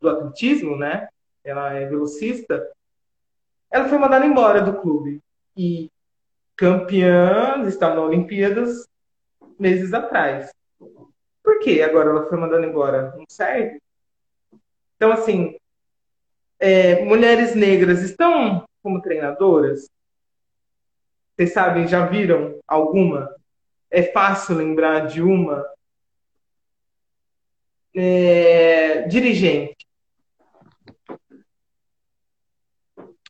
do 0.00 0.08
atletismo, 0.08 0.76
né? 0.76 1.08
Ela 1.44 1.74
é 1.74 1.86
velocista. 1.86 2.68
Ela 3.70 3.88
foi 3.88 3.98
mandada 3.98 4.26
embora 4.26 4.60
do 4.60 4.74
clube. 4.80 5.20
E 5.56 5.88
campeã, 6.56 7.62
está 7.66 7.94
na 7.94 8.00
Olimpíadas 8.00 8.88
meses 9.58 9.92
atrás. 9.92 10.50
Por 11.42 11.60
que 11.60 11.82
agora 11.82 12.10
ela 12.10 12.28
foi 12.28 12.38
mandada 12.38 12.66
embora? 12.66 13.14
Não 13.16 13.24
serve? 13.28 13.80
Então, 14.96 15.12
assim, 15.12 15.56
é, 16.58 17.04
mulheres 17.04 17.54
negras 17.54 18.02
estão 18.02 18.64
como 18.82 19.02
treinadoras? 19.02 19.88
Vocês 21.36 21.52
sabem, 21.52 21.86
já 21.86 22.06
viram 22.06 22.58
alguma? 22.66 23.34
É 23.90 24.02
fácil 24.02 24.56
lembrar 24.56 25.06
de 25.06 25.22
uma? 25.22 25.64
É, 27.94 29.02
dirigente. 29.02 29.85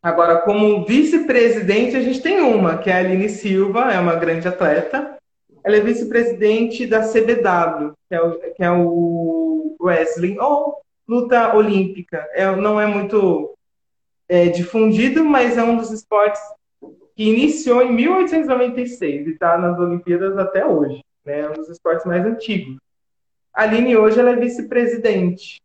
Agora, 0.06 0.38
como 0.42 0.84
vice-presidente, 0.84 1.96
a 1.96 2.00
gente 2.00 2.22
tem 2.22 2.40
uma, 2.40 2.78
que 2.78 2.88
é 2.88 2.92
a 2.92 2.98
Aline 2.98 3.28
Silva, 3.28 3.92
é 3.92 3.98
uma 3.98 4.14
grande 4.14 4.46
atleta. 4.46 5.18
Ela 5.64 5.78
é 5.78 5.80
vice-presidente 5.80 6.86
da 6.86 7.00
CBW, 7.00 7.92
que 8.08 8.14
é 8.14 8.22
o, 8.22 8.38
que 8.38 8.62
é 8.62 8.70
o 8.70 9.76
wrestling, 9.80 10.38
ou 10.38 10.80
luta 11.08 11.56
olímpica. 11.56 12.24
É, 12.34 12.54
não 12.54 12.80
é 12.80 12.86
muito 12.86 13.52
é, 14.28 14.46
difundido, 14.46 15.24
mas 15.24 15.58
é 15.58 15.64
um 15.64 15.76
dos 15.76 15.90
esportes 15.90 16.40
que 17.16 17.24
iniciou 17.24 17.82
em 17.82 17.92
1896 17.92 19.26
e 19.26 19.30
está 19.30 19.58
nas 19.58 19.76
Olimpíadas 19.76 20.38
até 20.38 20.64
hoje. 20.64 21.02
Né? 21.24 21.40
É 21.40 21.50
um 21.50 21.54
dos 21.54 21.68
esportes 21.68 22.06
mais 22.06 22.24
antigos. 22.24 22.76
A 23.52 23.62
Aline 23.62 23.96
hoje 23.96 24.20
ela 24.20 24.30
é 24.30 24.36
vice-presidente. 24.36 25.60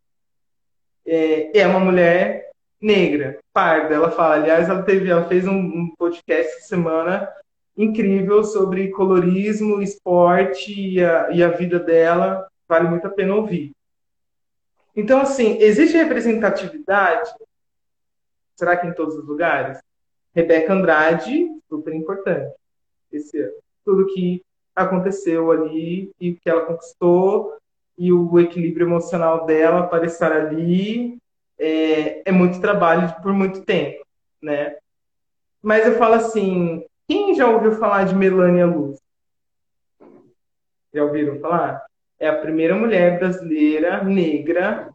É, 1.05 1.59
é 1.59 1.67
uma 1.67 1.79
mulher 1.79 2.50
negra, 2.81 3.39
parda. 3.53 3.93
Ela 3.93 4.11
fala, 4.11 4.35
aliás, 4.35 4.67
ela 4.67 4.81
teve, 4.81 5.09
ela 5.09 5.27
fez 5.27 5.47
um, 5.47 5.57
um 5.57 5.93
podcast 5.97 6.67
semana 6.67 7.29
incrível 7.77 8.43
sobre 8.43 8.89
colorismo, 8.89 9.81
esporte 9.81 10.73
e 10.73 11.03
a, 11.03 11.29
e 11.31 11.43
a 11.43 11.49
vida 11.49 11.79
dela. 11.79 12.47
Vale 12.67 12.89
muito 12.89 13.05
a 13.07 13.09
pena 13.09 13.35
ouvir. 13.35 13.71
Então, 14.95 15.21
assim, 15.21 15.57
existe 15.59 15.95
representatividade? 15.95 17.29
Será 18.55 18.75
que 18.75 18.87
em 18.87 18.93
todos 18.93 19.15
os 19.15 19.25
lugares? 19.25 19.79
Rebeca 20.33 20.73
Andrade, 20.73 21.47
super 21.69 21.93
importante 21.93 22.53
esse 23.11 23.37
ano. 23.39 23.53
Tudo 23.83 24.13
que 24.13 24.43
aconteceu 24.75 25.51
ali 25.51 26.11
e 26.19 26.33
que 26.33 26.49
ela 26.49 26.65
conquistou 26.65 27.57
e 27.97 28.11
o 28.11 28.39
equilíbrio 28.39 28.87
emocional 28.87 29.45
dela 29.45 29.89
estar 30.05 30.31
ali 30.31 31.17
é, 31.61 32.23
é 32.25 32.31
muito 32.31 32.59
trabalho 32.59 33.13
por 33.21 33.31
muito 33.31 33.63
tempo, 33.63 34.03
né? 34.41 34.75
Mas 35.61 35.85
eu 35.85 35.95
falo 35.97 36.15
assim, 36.15 36.83
quem 37.07 37.35
já 37.35 37.47
ouviu 37.47 37.73
falar 37.73 38.05
de 38.05 38.15
Melania 38.15 38.65
Luz? 38.65 38.97
Já 40.91 41.03
ouviram 41.03 41.39
falar? 41.39 41.85
É 42.19 42.27
a 42.27 42.39
primeira 42.39 42.75
mulher 42.75 43.19
brasileira 43.19 44.03
negra 44.03 44.91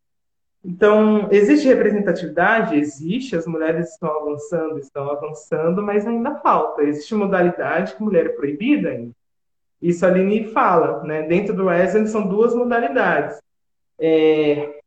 Então, 0.63 1.27
existe 1.31 1.67
representatividade? 1.67 2.75
Existe, 2.75 3.35
as 3.35 3.45
mulheres 3.45 3.91
estão 3.91 4.09
avançando, 4.09 4.79
estão 4.79 5.11
avançando, 5.11 5.83
mas 5.83 6.07
ainda 6.07 6.39
falta. 6.39 6.81
Existe 6.81 7.13
modalidade 7.13 7.95
que 7.95 8.01
mulher 8.01 8.25
é 8.25 8.29
proibida 8.29 8.89
ainda. 8.89 9.11
Isso 9.79 10.03
a 10.03 10.09
Aline 10.09 10.45
fala, 10.45 11.03
né? 11.03 11.21
Dentro 11.23 11.53
do 11.53 11.65
wrestling 11.65 12.07
são 12.07 12.27
duas 12.27 12.55
modalidades. 12.55 13.39
É, 13.99 14.79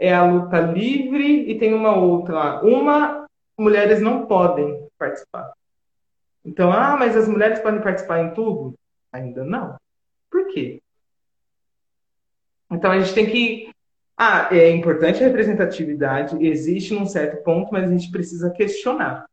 é 0.00 0.14
a 0.14 0.24
luta 0.24 0.58
livre 0.58 1.50
e 1.50 1.58
tem 1.58 1.74
uma 1.74 1.94
outra 1.94 2.34
lá. 2.34 2.62
Uma, 2.62 3.26
mulheres 3.56 4.00
não 4.00 4.24
podem 4.24 4.88
participar. 4.98 5.52
Então, 6.42 6.72
ah, 6.72 6.96
mas 6.98 7.14
as 7.14 7.28
mulheres 7.28 7.60
podem 7.60 7.82
participar 7.82 8.20
em 8.22 8.32
tudo? 8.32 8.74
Ainda 9.12 9.44
não. 9.44 9.76
Por 10.30 10.48
quê? 10.48 10.80
Então 12.70 12.90
a 12.90 12.98
gente 12.98 13.12
tem 13.12 13.26
que. 13.26 13.68
Ah, 14.16 14.48
é 14.50 14.70
importante 14.70 15.22
a 15.22 15.26
representatividade, 15.26 16.42
existe 16.44 16.94
num 16.94 17.06
certo 17.06 17.42
ponto, 17.42 17.72
mas 17.72 17.84
a 17.84 17.92
gente 17.92 18.10
precisa 18.10 18.50
questionar. 18.50 19.26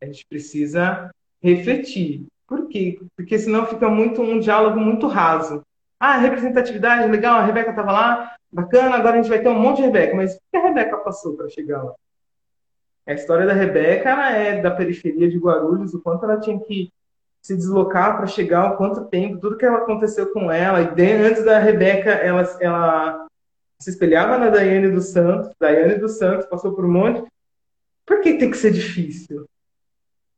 A 0.00 0.06
gente 0.06 0.24
precisa 0.28 1.10
refletir. 1.42 2.26
Por 2.46 2.68
quê? 2.68 3.00
Porque 3.16 3.38
senão 3.38 3.66
fica 3.66 3.88
muito 3.88 4.22
um 4.22 4.38
diálogo 4.38 4.78
muito 4.78 5.06
raso. 5.06 5.62
Ah, 5.98 6.16
representatividade, 6.18 7.10
legal, 7.10 7.40
a 7.40 7.44
Rebeca 7.44 7.70
estava 7.70 7.92
lá, 7.92 8.37
bacana, 8.50 8.96
agora 8.96 9.18
a 9.18 9.22
gente 9.22 9.30
vai 9.30 9.40
ter 9.40 9.48
um 9.48 9.58
monte 9.58 9.78
de 9.78 9.82
Rebeca, 9.82 10.16
mas 10.16 10.34
o 10.34 10.40
que 10.50 10.56
a 10.56 10.62
Rebeca 10.62 10.96
passou 10.98 11.36
para 11.36 11.48
chegar 11.48 11.82
lá? 11.82 11.94
A 13.06 13.14
história 13.14 13.46
da 13.46 13.54
Rebeca 13.54 14.10
é 14.30 14.60
da 14.60 14.70
periferia 14.70 15.30
de 15.30 15.38
Guarulhos, 15.38 15.94
o 15.94 16.00
quanto 16.00 16.24
ela 16.24 16.38
tinha 16.38 16.58
que 16.60 16.92
se 17.40 17.56
deslocar 17.56 18.18
para 18.18 18.26
chegar, 18.26 18.72
o 18.72 18.76
quanto 18.76 19.06
tempo, 19.06 19.38
tudo 19.38 19.56
que 19.56 19.64
ela 19.64 19.78
aconteceu 19.78 20.30
com 20.32 20.52
ela. 20.52 20.82
E 20.82 21.02
antes 21.24 21.42
da 21.44 21.58
Rebeca, 21.58 22.10
ela, 22.10 22.42
ela 22.60 23.26
se 23.78 23.90
espelhava 23.90 24.36
na 24.36 24.50
Daiane 24.50 24.90
dos 24.90 25.06
Santos, 25.06 25.50
Daiane 25.58 25.94
dos 25.94 26.18
Santos 26.18 26.46
passou 26.46 26.74
por 26.74 26.84
um 26.84 26.92
monte. 26.92 27.26
Por 28.04 28.20
que 28.20 28.34
tem 28.34 28.50
que 28.50 28.56
ser 28.56 28.72
difícil? 28.72 29.48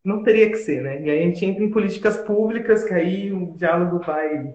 Não 0.04 0.22
teria 0.22 0.48
que 0.48 0.58
ser, 0.58 0.82
né? 0.82 1.02
E 1.02 1.10
aí 1.10 1.22
a 1.22 1.26
gente 1.26 1.44
entra 1.44 1.64
em 1.64 1.70
políticas 1.70 2.18
públicas, 2.18 2.84
que 2.84 2.94
aí 2.94 3.32
o 3.32 3.52
diálogo 3.56 3.98
vai, 3.98 4.54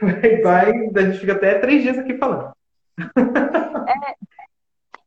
vai, 0.02 0.40
vai 0.40 0.88
a 0.96 1.00
gente 1.02 1.20
fica 1.20 1.34
até 1.34 1.60
três 1.60 1.82
dias 1.82 1.98
aqui 1.98 2.18
falando. 2.18 2.55
É, 2.98 4.16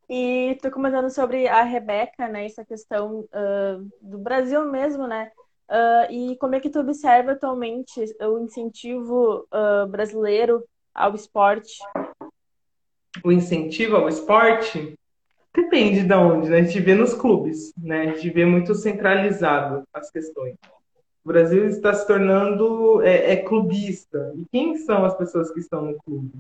e 0.10 0.58
tu 0.62 0.72
comentando 0.72 1.10
sobre 1.10 1.48
a 1.48 1.64
Rebeca, 1.64 2.28
né? 2.28 2.46
Essa 2.46 2.66
questão 2.66 3.20
uh, 3.20 3.90
do 4.02 4.18
Brasil 4.18 4.66
mesmo, 4.66 5.08
né? 5.08 5.32
Uh, 5.70 6.12
e 6.12 6.38
como 6.38 6.56
é 6.56 6.60
que 6.60 6.70
tu 6.70 6.80
observa 6.80 7.34
atualmente 7.34 8.04
o 8.22 8.40
incentivo 8.40 9.48
uh, 9.54 9.88
brasileiro 9.88 10.64
ao 10.94 11.14
esporte? 11.14 11.78
O 13.24 13.32
incentivo 13.32 13.98
ao 13.98 14.10
esporte 14.10 14.98
depende 15.54 16.04
de 16.04 16.14
onde, 16.14 16.50
né? 16.50 16.58
A 16.58 16.64
gente 16.64 16.80
vê 16.80 16.96
nos 16.96 17.14
clubes, 17.14 17.72
né? 17.78 18.02
A 18.02 18.06
gente 18.16 18.32
vê 18.32 18.46
muito 18.46 18.74
centralizado 18.74 19.84
as 19.94 20.10
questões. 20.10 20.56
O 21.24 21.28
Brasil 21.28 21.68
está 21.68 21.94
se 21.94 22.08
tornando 22.08 23.04
é, 23.04 23.34
é 23.34 23.36
clubista. 23.38 24.34
E 24.36 24.46
quem 24.52 24.76
são 24.78 25.06
as 25.06 25.16
pessoas 25.16 25.52
que 25.52 25.60
estão 25.60 25.84
no 25.84 25.98
clube? 25.98 26.32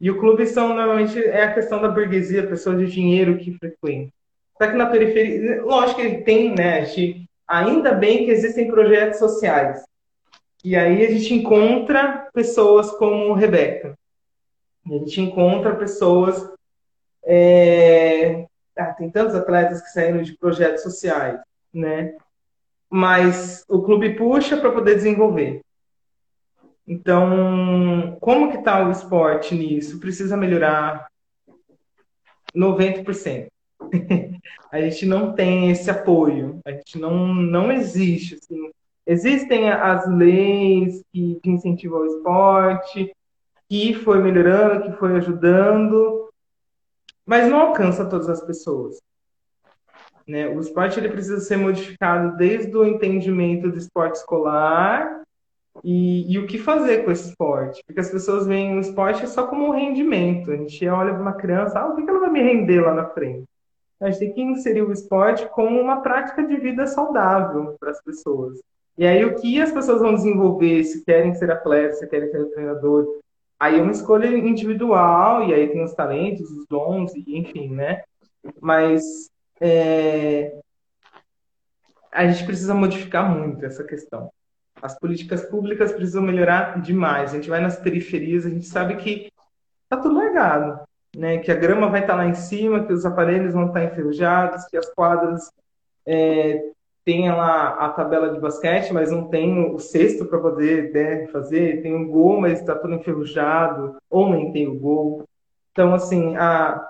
E 0.00 0.10
o 0.10 0.18
clube 0.18 0.46
são 0.46 0.68
normalmente 0.68 1.18
é 1.18 1.44
a 1.44 1.54
questão 1.54 1.80
da 1.82 1.88
burguesia, 1.88 2.46
pessoas 2.46 2.78
de 2.78 2.86
dinheiro 2.86 3.38
que 3.38 3.52
frequentam. 3.52 4.12
Só 4.56 4.68
que 4.68 4.76
na 4.76 4.86
periferia, 4.86 5.62
lógico 5.62 6.00
que 6.00 6.22
tem, 6.22 6.54
né? 6.54 6.84
Gente, 6.84 7.28
ainda 7.46 7.92
bem 7.92 8.24
que 8.24 8.30
existem 8.30 8.68
projetos 8.68 9.18
sociais. 9.18 9.84
E 10.64 10.76
aí 10.76 11.04
a 11.06 11.10
gente 11.10 11.34
encontra 11.34 12.28
pessoas 12.32 12.90
como 12.92 13.32
Rebeca. 13.32 13.96
A 14.86 14.90
gente 14.90 15.20
encontra 15.20 15.76
pessoas. 15.76 16.48
É... 17.24 18.46
Ah, 18.76 18.92
tem 18.92 19.10
tantos 19.10 19.34
atletas 19.34 19.82
que 19.82 19.88
saíram 19.88 20.22
de 20.22 20.36
projetos 20.36 20.82
sociais, 20.82 21.40
né? 21.72 22.14
Mas 22.88 23.64
o 23.68 23.82
clube 23.82 24.14
puxa 24.14 24.56
para 24.56 24.70
poder 24.70 24.94
desenvolver. 24.94 25.60
Então, 26.88 28.16
como 28.18 28.50
que 28.50 28.56
está 28.56 28.88
o 28.88 28.90
esporte 28.90 29.54
nisso? 29.54 30.00
Precisa 30.00 30.38
melhorar 30.38 31.06
90%. 32.56 33.48
a 34.72 34.80
gente 34.80 35.04
não 35.04 35.34
tem 35.34 35.70
esse 35.70 35.90
apoio, 35.90 36.60
a 36.64 36.72
gente 36.72 36.98
não, 36.98 37.26
não 37.26 37.70
existe. 37.70 38.36
Assim. 38.36 38.70
Existem 39.06 39.68
as 39.68 40.08
leis 40.08 41.02
que, 41.12 41.38
que 41.42 41.50
incentivam 41.50 42.00
o 42.00 42.06
esporte, 42.06 43.14
que 43.68 43.92
foi 43.92 44.22
melhorando, 44.22 44.90
que 44.90 44.98
foi 44.98 45.14
ajudando, 45.18 46.30
mas 47.26 47.50
não 47.50 47.60
alcança 47.60 48.06
todas 48.06 48.30
as 48.30 48.40
pessoas. 48.40 48.98
Né? 50.26 50.48
O 50.48 50.58
esporte 50.58 50.98
ele 50.98 51.10
precisa 51.10 51.40
ser 51.40 51.58
modificado 51.58 52.34
desde 52.38 52.74
o 52.74 52.84
entendimento 52.84 53.70
do 53.70 53.76
esporte 53.76 54.16
escolar 54.16 55.22
e, 55.84 56.32
e, 56.32 56.38
o 56.38 56.46
que 56.46 56.58
fazer 56.58 57.04
com 57.04 57.10
esse 57.10 57.30
esporte? 57.30 57.82
Porque 57.86 58.00
as 58.00 58.10
pessoas 58.10 58.46
veem 58.46 58.76
o 58.76 58.80
esporte 58.80 59.28
só 59.28 59.46
como 59.46 59.66
um 59.66 59.70
rendimento. 59.70 60.50
A 60.50 60.56
gente 60.56 60.86
olha 60.88 61.12
para 61.12 61.22
uma 61.22 61.32
criança, 61.34 61.78
ah, 61.78 61.88
o 61.88 61.96
que 61.96 62.08
ela 62.08 62.20
vai 62.20 62.30
me 62.30 62.42
render 62.42 62.80
lá 62.80 62.94
na 62.94 63.06
frente? 63.06 63.44
A 64.00 64.10
gente 64.10 64.18
tem 64.20 64.32
que 64.32 64.42
inserir 64.42 64.82
o 64.82 64.92
esporte 64.92 65.46
como 65.48 65.80
uma 65.80 66.00
prática 66.00 66.46
de 66.46 66.56
vida 66.56 66.86
saudável 66.86 67.76
para 67.80 67.90
as 67.90 68.02
pessoas. 68.02 68.60
E 68.96 69.06
aí, 69.06 69.24
o 69.24 69.34
que 69.36 69.60
as 69.60 69.72
pessoas 69.72 70.00
vão 70.00 70.14
desenvolver, 70.14 70.84
se 70.84 71.04
querem 71.04 71.34
ser 71.34 71.50
atletas, 71.50 71.98
se 71.98 72.06
querem 72.08 72.30
ser 72.30 72.44
treinador, 72.50 73.20
aí 73.58 73.78
é 73.78 73.82
uma 73.82 73.92
escolha 73.92 74.26
individual, 74.26 75.44
e 75.44 75.54
aí 75.54 75.68
tem 75.68 75.82
os 75.82 75.94
talentos, 75.94 76.50
os 76.50 76.66
dons, 76.66 77.12
enfim, 77.14 77.70
né? 77.70 78.02
Mas 78.60 79.30
é, 79.60 80.60
a 82.12 82.26
gente 82.26 82.44
precisa 82.44 82.74
modificar 82.74 83.28
muito 83.32 83.64
essa 83.64 83.84
questão. 83.84 84.30
As 84.82 84.98
políticas 84.98 85.44
públicas 85.44 85.92
precisam 85.92 86.22
melhorar 86.22 86.80
demais. 86.80 87.30
A 87.30 87.36
gente 87.36 87.48
vai 87.48 87.60
nas 87.60 87.76
periferias, 87.76 88.46
a 88.46 88.50
gente 88.50 88.66
sabe 88.66 88.96
que 88.96 89.30
tá 89.88 89.96
tudo 89.96 90.14
largado, 90.14 90.80
né? 91.16 91.38
Que 91.38 91.50
a 91.50 91.56
grama 91.56 91.88
vai 91.88 92.00
estar 92.00 92.14
tá 92.14 92.22
lá 92.22 92.26
em 92.28 92.34
cima, 92.34 92.84
que 92.84 92.92
os 92.92 93.04
aparelhos 93.04 93.54
vão 93.54 93.66
estar 93.66 93.80
tá 93.80 93.86
enferrujados, 93.86 94.64
que 94.66 94.76
as 94.76 94.88
quadras 94.94 95.50
é, 96.06 96.62
tenha 97.04 97.34
lá 97.34 97.70
a 97.70 97.88
tabela 97.88 98.30
de 98.30 98.38
basquete, 98.38 98.92
mas 98.92 99.10
não 99.10 99.28
tem 99.28 99.72
o 99.72 99.78
cesto 99.78 100.26
para 100.26 100.38
poder 100.38 100.92
né, 100.92 101.26
fazer, 101.28 101.80
tem 101.82 101.94
o 101.94 102.06
gol, 102.06 102.40
mas 102.40 102.60
está 102.60 102.74
tudo 102.74 102.94
enferrujado, 102.94 103.96
ou 104.10 104.30
nem 104.30 104.52
tem 104.52 104.68
o 104.68 104.78
gol. 104.78 105.24
Então, 105.72 105.94
assim, 105.94 106.36
a, 106.36 106.86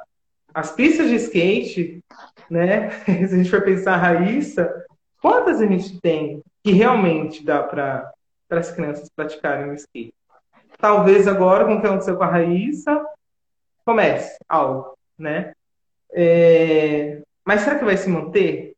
as 0.53 0.72
pistas 0.72 1.09
de 1.09 1.14
skate, 1.14 2.03
né, 2.51 2.91
se 3.07 3.34
a 3.34 3.39
gente 3.39 3.49
for 3.49 3.62
pensar 3.62 3.95
a 3.95 3.97
Raíssa, 3.97 4.84
quantas 5.22 5.61
a 5.61 5.66
gente 5.66 6.01
tem 6.01 6.43
que 6.63 6.73
realmente 6.73 7.45
dá 7.45 7.63
para 7.63 8.13
as 8.51 8.71
crianças 8.71 9.09
praticarem 9.15 9.71
o 9.71 9.75
skate? 9.75 10.15
Talvez 10.79 11.27
agora, 11.27 11.65
com 11.65 11.75
o 11.75 11.81
que 11.81 11.87
aconteceu 11.87 12.17
com 12.17 12.25
a 12.25 12.29
Raíssa, 12.29 13.05
comece 13.85 14.37
algo, 14.49 14.97
né? 15.19 15.53
É... 16.13 17.21
Mas 17.45 17.63
será 17.63 17.79
que 17.79 17.85
vai 17.85 17.97
se 17.97 18.09
manter? 18.09 18.75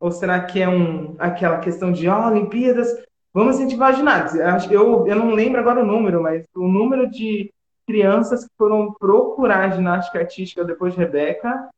Ou 0.00 0.10
será 0.10 0.40
que 0.40 0.60
é 0.60 0.68
um, 0.68 1.16
aquela 1.18 1.58
questão 1.58 1.90
de 1.92 2.08
oh, 2.08 2.26
Olimpíadas, 2.26 2.88
vamos 3.32 3.56
incentivar 3.56 3.94
ginásio? 3.94 4.40
Eu, 4.70 5.06
eu 5.06 5.16
não 5.16 5.30
lembro 5.30 5.60
agora 5.60 5.82
o 5.82 5.86
número, 5.86 6.22
mas 6.22 6.44
o 6.54 6.68
número 6.68 7.10
de 7.10 7.52
crianças 7.86 8.44
que 8.44 8.50
foram 8.56 8.92
procurar 8.92 9.74
ginástica 9.74 10.18
artística 10.18 10.64
depois 10.64 10.92
de 10.92 11.00
Rebeca 11.00 11.68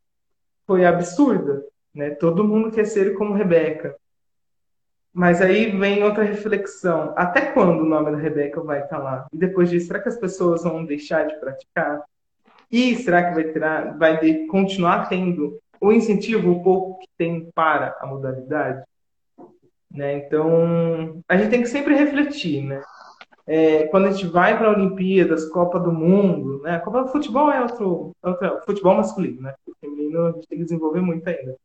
foi 0.66 0.84
absurda. 0.84 1.64
Né? 1.94 2.10
Todo 2.10 2.44
mundo 2.44 2.70
quer 2.70 2.84
ser 2.84 3.14
como 3.14 3.34
Rebeca. 3.34 3.96
Mas 5.12 5.40
aí 5.40 5.76
vem 5.76 6.02
outra 6.04 6.22
reflexão. 6.22 7.12
Até 7.16 7.52
quando 7.52 7.80
o 7.80 7.86
nome 7.86 8.12
da 8.12 8.16
Rebeca 8.16 8.60
vai 8.62 8.82
estar 8.82 8.98
lá? 8.98 9.26
E 9.32 9.36
depois 9.36 9.68
disso, 9.68 9.88
será 9.88 10.00
que 10.00 10.08
as 10.08 10.18
pessoas 10.18 10.62
vão 10.62 10.84
deixar 10.84 11.26
de 11.26 11.38
praticar? 11.40 12.02
E 12.70 12.94
será 12.96 13.24
que 13.24 13.34
vai, 13.34 13.44
ter, 13.44 13.60
vai 13.98 14.46
continuar 14.46 15.08
tendo 15.08 15.60
o 15.80 15.92
incentivo 15.92 16.50
um 16.50 16.62
pouco 16.62 17.00
que 17.00 17.08
tem 17.16 17.50
para 17.52 17.96
a 18.00 18.06
modalidade. 18.06 18.84
Né? 19.90 20.18
Então, 20.18 21.22
a 21.28 21.36
gente 21.36 21.50
tem 21.50 21.62
que 21.62 21.68
sempre 21.68 21.94
refletir, 21.94 22.62
né? 22.62 22.82
É, 23.46 23.88
quando 23.88 24.06
a 24.06 24.10
gente 24.12 24.28
vai 24.28 24.56
para 24.56 24.70
Olimpíadas, 24.70 25.48
Copa 25.48 25.80
do 25.80 25.90
Mundo, 25.90 26.60
né? 26.62 26.76
A 26.76 26.80
Copa 26.80 27.02
do 27.02 27.08
Futebol 27.08 27.50
é 27.50 27.60
outro, 27.60 28.12
outro 28.22 28.60
futebol 28.64 28.94
masculino, 28.94 29.40
né? 29.40 29.54
O 29.66 29.74
feminino 29.80 30.26
a 30.26 30.32
gente 30.32 30.46
tem 30.46 30.58
que 30.58 30.64
desenvolver 30.64 31.00
muito 31.00 31.26
ainda. 31.28 31.56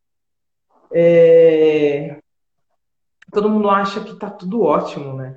É, 0.91 2.17
todo 3.31 3.49
mundo 3.49 3.69
acha 3.69 4.01
que 4.01 4.11
está 4.11 4.29
tudo 4.29 4.61
ótimo, 4.61 5.13
né? 5.13 5.35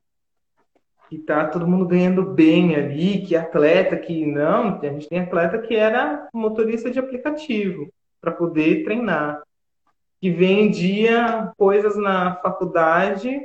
Que 1.09 1.19
tá 1.19 1.47
todo 1.47 1.67
mundo 1.67 1.87
ganhando 1.87 2.23
bem 2.23 2.77
ali, 2.77 3.23
que 3.27 3.35
atleta 3.35 3.97
que 3.97 4.27
não, 4.27 4.79
a 4.79 4.87
gente 4.87 5.09
tem 5.09 5.21
atleta 5.21 5.59
que 5.59 5.75
era 5.75 6.29
motorista 6.33 6.91
de 6.91 6.99
aplicativo 6.99 7.89
para 8.21 8.31
poder 8.31 8.85
treinar. 8.85 9.43
Que 10.21 10.31
vendia 10.31 11.53
coisas 11.57 11.97
na 11.97 12.35
faculdade 12.37 13.41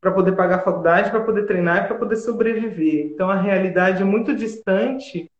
para 0.00 0.12
poder 0.12 0.32
pagar 0.32 0.56
a 0.56 0.62
faculdade, 0.62 1.10
para 1.10 1.24
poder 1.24 1.46
treinar 1.46 1.84
e 1.84 1.88
para 1.88 1.98
poder 1.98 2.16
sobreviver. 2.16 3.06
Então 3.06 3.28
a 3.28 3.34
realidade 3.34 4.02
é 4.02 4.04
muito 4.04 4.34
distante 4.34 5.30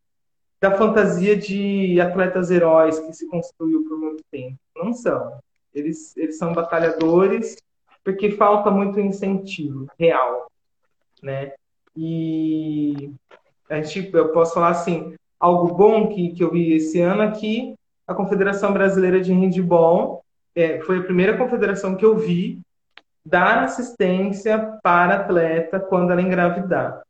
da 0.61 0.73
fantasia 0.73 1.37
de 1.37 2.01
atletas 2.01 2.51
heróis 2.51 2.99
que 2.99 3.13
se 3.13 3.29
construiu 3.29 3.85
por 3.89 3.99
muito 3.99 4.25
tempo. 4.31 4.59
Não 4.77 4.93
são. 4.93 5.39
Eles, 5.73 6.17
eles 6.17 6.37
são 6.37 6.53
batalhadores 6.53 7.57
porque 8.05 8.31
falta 8.33 8.71
muito 8.71 8.99
incentivo 9.01 9.87
real, 9.99 10.51
né? 11.23 11.53
E 11.97 13.13
a 13.69 13.81
gente, 13.81 14.11
eu 14.15 14.29
posso 14.31 14.55
falar 14.55 14.71
assim, 14.71 15.15
algo 15.39 15.75
bom 15.75 16.09
que, 16.09 16.31
que 16.31 16.43
eu 16.43 16.51
vi 16.51 16.73
esse 16.75 17.01
ano 17.01 17.23
aqui 17.23 17.79
a 18.09 18.15
Confederação 18.15 18.73
Brasileira 18.73 19.21
de 19.21 19.35
Handball 19.35 20.25
é, 20.55 20.81
foi 20.81 20.99
a 20.99 21.03
primeira 21.03 21.37
confederação 21.37 21.95
que 21.95 22.05
eu 22.05 22.17
vi 22.17 22.63
dar 23.25 23.65
assistência 23.65 24.79
para 24.83 25.17
atleta 25.17 25.79
quando 25.79 26.11
ela 26.11 26.23
engravidar. 26.23 27.03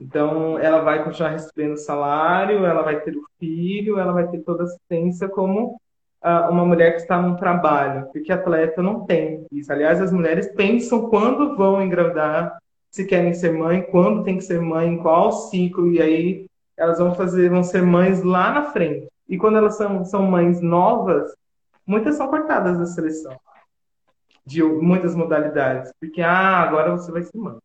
Então, 0.00 0.58
ela 0.58 0.80
vai 0.80 1.04
continuar 1.04 1.30
recebendo 1.30 1.76
salário, 1.76 2.64
ela 2.64 2.82
vai 2.82 3.00
ter 3.00 3.14
o 3.14 3.26
filho, 3.38 3.98
ela 3.98 4.12
vai 4.12 4.26
ter 4.28 4.38
toda 4.38 4.62
a 4.62 4.66
assistência 4.66 5.28
como 5.28 5.78
uma 6.22 6.64
mulher 6.64 6.92
que 6.92 7.02
está 7.02 7.20
num 7.20 7.36
trabalho, 7.36 8.08
porque 8.12 8.32
atleta 8.32 8.82
não 8.82 9.04
tem 9.04 9.46
isso. 9.52 9.72
Aliás, 9.72 10.00
as 10.00 10.12
mulheres 10.12 10.48
pensam 10.54 11.08
quando 11.08 11.56
vão 11.56 11.82
engravidar, 11.82 12.58
se 12.90 13.04
querem 13.04 13.34
ser 13.34 13.52
mãe, 13.52 13.82
quando 13.90 14.24
tem 14.24 14.36
que 14.36 14.44
ser 14.44 14.60
mãe, 14.60 14.88
em 14.88 14.98
qual 14.98 15.30
ciclo, 15.32 15.92
e 15.92 16.00
aí 16.00 16.46
elas 16.76 16.98
vão 16.98 17.14
fazer, 17.14 17.50
vão 17.50 17.62
ser 17.62 17.82
mães 17.82 18.22
lá 18.22 18.52
na 18.52 18.64
frente. 18.72 19.08
E 19.28 19.36
quando 19.36 19.58
elas 19.58 19.76
são, 19.76 20.04
são 20.04 20.22
mães 20.22 20.60
novas, 20.60 21.34
muitas 21.86 22.16
são 22.16 22.28
cortadas 22.28 22.78
da 22.78 22.86
seleção. 22.86 23.38
De 24.44 24.62
muitas 24.62 25.14
modalidades. 25.14 25.92
Porque, 26.00 26.22
ah, 26.22 26.60
agora 26.60 26.92
você 26.92 27.12
vai 27.12 27.22
ser 27.22 27.36
mãe. 27.36 27.58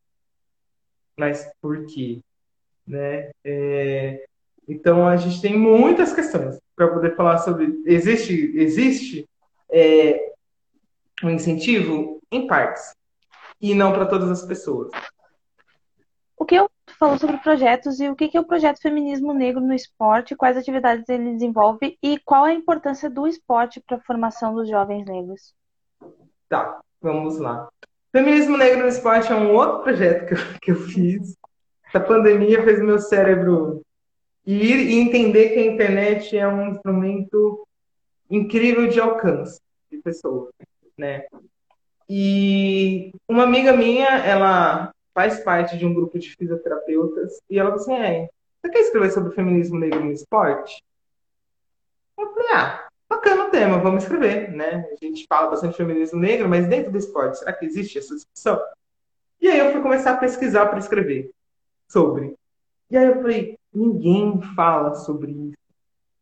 Mas 1.17 1.49
por 1.61 1.85
quê? 1.85 2.19
Né? 2.85 3.31
É... 3.45 4.25
Então, 4.67 5.07
a 5.07 5.15
gente 5.17 5.41
tem 5.41 5.57
muitas 5.57 6.13
questões 6.13 6.59
para 6.75 6.87
poder 6.87 7.15
falar 7.15 7.37
sobre. 7.39 7.81
Existe, 7.85 8.53
existe 8.55 9.29
é, 9.71 10.33
um 11.23 11.29
incentivo 11.29 12.21
em 12.31 12.47
partes 12.47 12.95
e 13.61 13.73
não 13.73 13.93
para 13.93 14.05
todas 14.05 14.29
as 14.29 14.45
pessoas. 14.45 14.91
O 16.37 16.45
que 16.45 16.55
eu 16.55 16.69
falou 16.99 17.17
sobre 17.17 17.37
projetos 17.37 17.99
e 17.99 18.09
o 18.09 18.15
que 18.15 18.35
é 18.35 18.39
o 18.39 18.45
projeto 18.45 18.81
Feminismo 18.81 19.33
Negro 19.33 19.61
no 19.61 19.73
Esporte, 19.73 20.35
quais 20.35 20.57
atividades 20.57 21.07
ele 21.07 21.33
desenvolve 21.33 21.97
e 22.01 22.19
qual 22.19 22.43
a 22.43 22.53
importância 22.53 23.09
do 23.09 23.27
esporte 23.27 23.81
para 23.81 23.97
a 23.97 24.01
formação 24.01 24.53
dos 24.53 24.69
jovens 24.69 25.05
negros. 25.05 25.53
Tá, 26.49 26.79
vamos 27.01 27.37
lá. 27.39 27.69
Feminismo 28.11 28.57
Negro 28.57 28.81
no 28.81 28.87
Esporte 28.87 29.31
é 29.31 29.35
um 29.35 29.53
outro 29.53 29.83
projeto 29.83 30.27
que 30.27 30.33
eu, 30.33 30.37
que 30.61 30.71
eu 30.71 30.75
fiz. 30.75 31.35
A 31.93 31.99
pandemia 31.99 32.63
fez 32.63 32.81
meu 32.81 32.99
cérebro 32.99 33.81
ir 34.45 34.77
e 34.77 34.93
entender 34.95 35.49
que 35.49 35.59
a 35.59 35.65
internet 35.65 36.37
é 36.37 36.47
um 36.47 36.69
instrumento 36.69 37.67
incrível 38.29 38.87
de 38.87 38.99
alcance 38.99 39.59
de 39.91 39.97
pessoas, 39.99 40.53
né? 40.97 41.25
E 42.09 43.13
uma 43.27 43.43
amiga 43.43 43.73
minha, 43.73 44.07
ela 44.07 44.91
faz 45.13 45.39
parte 45.39 45.77
de 45.77 45.85
um 45.85 45.93
grupo 45.93 46.17
de 46.19 46.35
fisioterapeutas, 46.35 47.39
e 47.49 47.57
ela 47.57 47.69
falou 47.69 47.83
assim, 47.83 47.95
é, 47.95 48.29
você 48.61 48.71
quer 48.71 48.79
escrever 48.79 49.11
sobre 49.11 49.35
feminismo 49.35 49.79
negro 49.79 50.03
no 50.03 50.11
esporte? 50.11 50.83
Eu 52.17 52.33
falei, 52.33 52.49
ah, 52.53 52.87
bacana 53.09 53.45
o 53.45 53.49
tema, 53.49 53.77
vamos 53.77 54.03
escrever, 54.03 54.51
né? 54.51 54.87
A 54.91 55.05
gente 55.05 55.25
fala 55.27 55.49
bastante 55.49 55.77
feminismo 55.77 56.19
negro, 56.19 56.49
mas 56.49 56.67
dentro 56.67 56.91
do 56.91 56.97
esporte, 56.97 57.39
será 57.39 57.53
que 57.53 57.65
existe 57.65 57.97
essa 57.97 58.15
discussão? 58.15 58.61
E 59.39 59.47
aí 59.47 59.59
eu 59.59 59.71
fui 59.71 59.81
começar 59.81 60.13
a 60.13 60.17
pesquisar 60.17 60.67
para 60.67 60.79
escrever 60.79 61.31
sobre. 61.87 62.35
E 62.89 62.97
aí 62.97 63.07
eu 63.07 63.21
falei, 63.21 63.57
ninguém 63.73 64.41
fala 64.55 64.95
sobre 64.95 65.31
isso. 65.31 65.57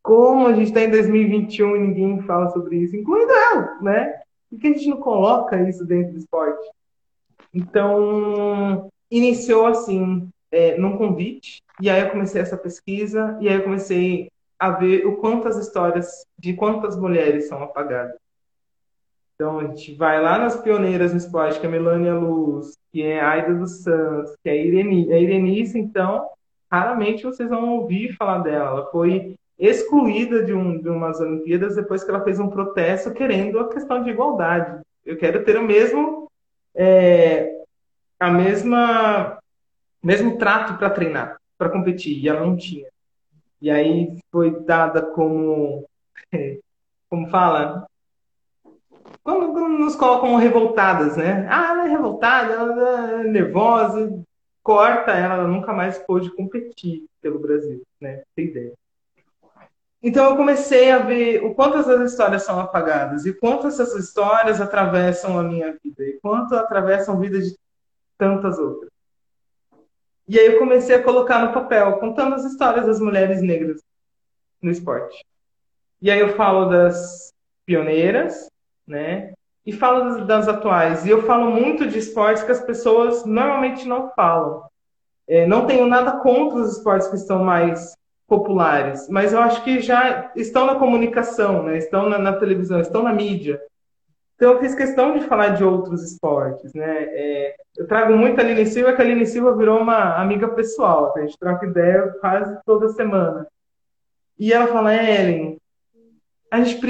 Como 0.01 0.47
a 0.47 0.53
gente 0.53 0.67
está 0.67 0.81
em 0.81 0.89
2021 0.89 1.75
e 1.75 1.79
ninguém 1.79 2.21
fala 2.23 2.49
sobre 2.49 2.77
isso, 2.77 2.95
incluindo 2.95 3.31
eu, 3.31 3.81
né? 3.81 4.19
Por 4.49 4.59
que 4.59 4.67
a 4.67 4.73
gente 4.73 4.89
não 4.89 4.97
coloca 4.97 5.61
isso 5.69 5.85
dentro 5.85 6.13
do 6.13 6.17
esporte? 6.17 6.69
Então, 7.53 8.89
iniciou 9.09 9.67
assim, 9.67 10.29
é, 10.51 10.77
num 10.77 10.97
convite, 10.97 11.61
e 11.79 11.89
aí 11.89 12.01
eu 12.01 12.09
comecei 12.09 12.41
essa 12.41 12.57
pesquisa, 12.57 13.37
e 13.39 13.47
aí 13.47 13.55
eu 13.55 13.63
comecei 13.63 14.31
a 14.57 14.69
ver 14.71 15.05
o 15.05 15.17
quantas 15.17 15.57
histórias 15.57 16.25
de 16.37 16.53
quantas 16.53 16.97
mulheres 16.97 17.47
são 17.47 17.61
apagadas. 17.61 18.15
Então, 19.35 19.59
a 19.59 19.65
gente 19.65 19.95
vai 19.95 20.21
lá 20.21 20.37
nas 20.37 20.61
pioneiras 20.61 21.11
no 21.11 21.17
esporte, 21.17 21.59
que 21.59 21.65
é 21.65 21.69
Melania 21.69 22.13
Luz, 22.13 22.77
que 22.91 23.01
é 23.01 23.19
Aida 23.19 23.55
dos 23.55 23.81
Santos, 23.81 24.35
que 24.43 24.49
é 24.49 24.51
a. 24.51 24.55
A 24.55 25.17
Irenice, 25.17 25.79
então, 25.79 26.29
raramente 26.71 27.23
vocês 27.23 27.49
vão 27.49 27.77
ouvir 27.77 28.15
falar 28.15 28.39
dela. 28.39 28.69
Ela 28.69 28.85
foi 28.91 29.35
excluída 29.59 30.43
de, 30.43 30.53
um, 30.53 30.81
de 30.81 30.89
umas 30.89 31.19
Olimpíadas 31.19 31.75
depois 31.75 32.03
que 32.03 32.09
ela 32.09 32.23
fez 32.23 32.39
um 32.39 32.49
protesto 32.49 33.11
querendo 33.11 33.59
a 33.59 33.69
questão 33.69 34.03
de 34.03 34.09
igualdade. 34.09 34.81
Eu 35.05 35.17
quero 35.17 35.43
ter 35.43 35.57
o 35.57 35.63
mesmo 35.63 36.31
é, 36.73 37.61
a 38.19 38.31
mesma 38.31 39.37
mesmo 40.01 40.37
trato 40.37 40.77
para 40.77 40.89
treinar, 40.89 41.37
para 41.57 41.69
competir, 41.69 42.17
e 42.17 42.27
ela 42.27 42.39
não 42.39 42.55
tinha. 42.55 42.87
E 43.61 43.69
aí 43.69 44.17
foi 44.31 44.59
dada 44.61 45.01
como 45.01 45.85
como 47.09 47.29
fala, 47.29 47.85
quando, 49.21 49.51
quando 49.51 49.77
nos 49.77 49.95
colocam 49.95 50.37
revoltadas, 50.37 51.17
né? 51.17 51.45
Ah, 51.49 51.71
ela 51.71 51.85
é 51.85 51.89
revoltada, 51.89 52.53
ela 52.53 53.21
é 53.21 53.23
nervosa, 53.25 54.23
corta 54.63 55.11
ela, 55.11 55.35
ela 55.35 55.47
nunca 55.47 55.73
mais 55.73 55.97
pôde 55.97 56.29
competir 56.35 57.05
pelo 57.21 57.39
Brasil, 57.39 57.81
né? 57.99 58.23
Tem 58.35 58.45
ideia. 58.45 58.73
Então 60.03 60.31
eu 60.31 60.35
comecei 60.35 60.89
a 60.91 60.97
ver 60.97 61.43
o 61.43 61.53
quanto 61.53 61.77
essas 61.77 62.11
histórias 62.11 62.43
são 62.43 62.59
apagadas 62.59 63.25
e 63.25 63.33
quanto 63.33 63.67
essas 63.67 63.93
histórias 63.95 64.59
atravessam 64.59 65.37
a 65.37 65.43
minha 65.43 65.77
vida 65.83 66.03
e 66.03 66.19
quanto 66.19 66.55
atravessam 66.55 67.15
a 67.15 67.19
vida 67.19 67.39
de 67.39 67.55
tantas 68.17 68.57
outras. 68.57 68.89
E 70.27 70.39
aí 70.39 70.47
eu 70.47 70.59
comecei 70.59 70.95
a 70.95 71.03
colocar 71.03 71.45
no 71.45 71.53
papel, 71.53 71.99
contando 71.99 72.35
as 72.35 72.45
histórias 72.45 72.85
das 72.85 72.99
mulheres 72.99 73.41
negras 73.41 73.83
no 74.61 74.71
esporte. 74.71 75.23
E 76.01 76.09
aí 76.09 76.19
eu 76.19 76.35
falo 76.35 76.65
das 76.65 77.31
pioneiras, 77.65 78.47
né? 78.87 79.33
E 79.65 79.71
falo 79.71 80.25
das, 80.25 80.47
atuais. 80.47 81.05
E 81.05 81.09
eu 81.09 81.23
falo 81.23 81.51
muito 81.51 81.87
de 81.87 81.99
esportes 81.99 82.43
que 82.43 82.51
as 82.51 82.61
pessoas 82.61 83.25
normalmente 83.25 83.87
não 83.87 84.09
falam. 84.15 84.63
É, 85.27 85.45
não 85.45 85.65
tenho 85.65 85.85
nada 85.85 86.13
contra 86.19 86.59
os 86.59 86.77
esportes 86.77 87.07
que 87.07 87.15
estão 87.15 87.43
mais 87.43 87.93
populares, 88.27 89.09
mas 89.09 89.33
eu 89.33 89.41
acho 89.41 89.61
que 89.63 89.81
já 89.81 90.31
estão 90.37 90.65
na 90.65 90.75
comunicação, 90.75 91.63
né? 91.63 91.77
estão 91.77 92.07
na, 92.09 92.17
na 92.17 92.33
televisão, 92.33 92.79
estão 92.79 93.03
na 93.03 93.13
mídia. 93.13 93.61
Então 94.35 94.53
eu 94.53 94.59
fiz 94.59 94.73
questão 94.73 95.13
de 95.17 95.27
falar 95.27 95.49
de 95.49 95.63
outros 95.63 96.01
esportes, 96.01 96.73
né? 96.73 97.03
É, 97.11 97.55
eu 97.77 97.85
trago 97.87 98.13
muito 98.17 98.39
a 98.39 98.43
Aline 98.43 98.65
Silva, 98.65 98.93
que 98.93 99.01
a 99.01 99.05
Aline 99.05 99.25
Silva 99.27 99.55
virou 99.55 99.79
uma 99.79 100.15
amiga 100.15 100.47
pessoal, 100.47 101.13
a 101.15 101.21
gente 101.21 101.37
troca 101.37 101.67
ideia 101.67 102.07
quase 102.19 102.57
toda 102.65 102.89
semana. 102.89 103.45
E 104.39 104.51
ela 104.51 104.65
fala, 104.65 104.95
Ellen, 104.95 105.60
a 106.51 106.61
gente, 106.61 106.85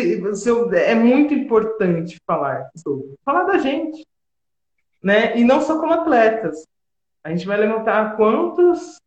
é 0.76 0.95
muito 0.95 1.36
importante 1.36 2.18
falar 2.26 2.68
sobre, 2.76 3.14
falar 3.24 3.43
da 3.43 3.59
gente, 3.59 4.03
né? 5.03 5.38
E 5.38 5.43
não 5.43 5.62
só 5.62 5.80
como 5.80 5.93
atletas. 5.93 6.66
A 7.24 7.30
gente 7.30 7.45
vai 7.45 7.57
levantar 7.57 8.18
quantos 8.18 8.97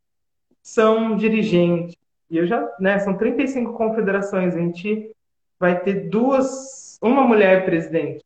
são 0.62 1.16
dirigentes, 1.16 1.96
e 2.30 2.38
eu 2.38 2.46
já, 2.46 2.72
né, 2.78 3.00
são 3.00 3.16
35 3.16 3.74
confederações, 3.74 4.54
a 4.54 4.58
gente 4.60 5.10
vai 5.58 5.80
ter 5.80 6.08
duas, 6.08 6.96
uma 7.02 7.22
mulher 7.22 7.64
presidente, 7.64 8.24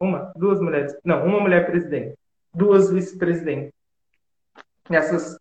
uma, 0.00 0.32
duas 0.36 0.60
mulheres, 0.60 0.96
não, 1.04 1.24
uma 1.24 1.40
mulher 1.40 1.64
presidente, 1.66 2.14
duas 2.52 2.90
vice-presidentes. 2.90 3.72
Essas, 4.90 5.38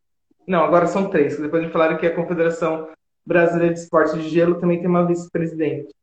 não, 0.48 0.64
agora 0.64 0.86
são 0.88 1.10
três, 1.10 1.38
depois 1.38 1.66
de 1.66 1.72
falaram 1.72 1.98
que 1.98 2.06
a 2.06 2.16
Confederação 2.16 2.90
Brasileira 3.26 3.74
de 3.74 3.80
Esporte 3.80 4.18
de 4.20 4.30
Gelo 4.30 4.60
também 4.60 4.78
tem 4.78 4.88
uma 4.88 5.06
vice-presidente. 5.06 5.94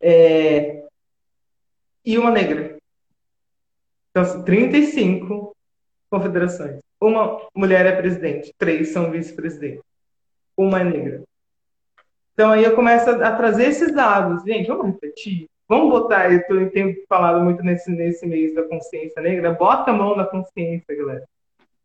É, 0.00 0.84
e 2.04 2.18
uma 2.18 2.30
negra. 2.30 2.76
Então, 4.10 4.42
35 4.44 5.54
confederações. 6.10 6.80
Uma 7.00 7.46
mulher 7.54 7.86
é 7.86 7.96
presidente, 7.96 8.52
três 8.58 8.88
são 8.88 9.10
vice-presidentes. 9.10 9.82
Uma 10.56 10.80
é 10.80 10.84
negra. 10.84 11.22
Então 12.32 12.52
aí 12.52 12.62
eu 12.62 12.74
começo 12.76 13.10
a, 13.10 13.36
trazer 13.36 13.66
esses 13.66 13.92
dados. 13.92 14.42
Gente, 14.44 14.68
vamos 14.68 14.86
repetir. 14.86 15.46
Vamos 15.68 15.90
botar, 15.90 16.32
eu 16.32 16.70
tenho 16.70 16.94
falado 17.08 17.44
muito 17.44 17.62
nesse, 17.62 17.90
nesse 17.90 18.24
mês 18.24 18.54
da 18.54 18.62
consciência 18.62 19.20
negra, 19.20 19.52
bota 19.52 19.90
a 19.90 19.94
mão 19.94 20.16
na 20.16 20.24
consciência, 20.24 20.96
galera. 20.96 21.24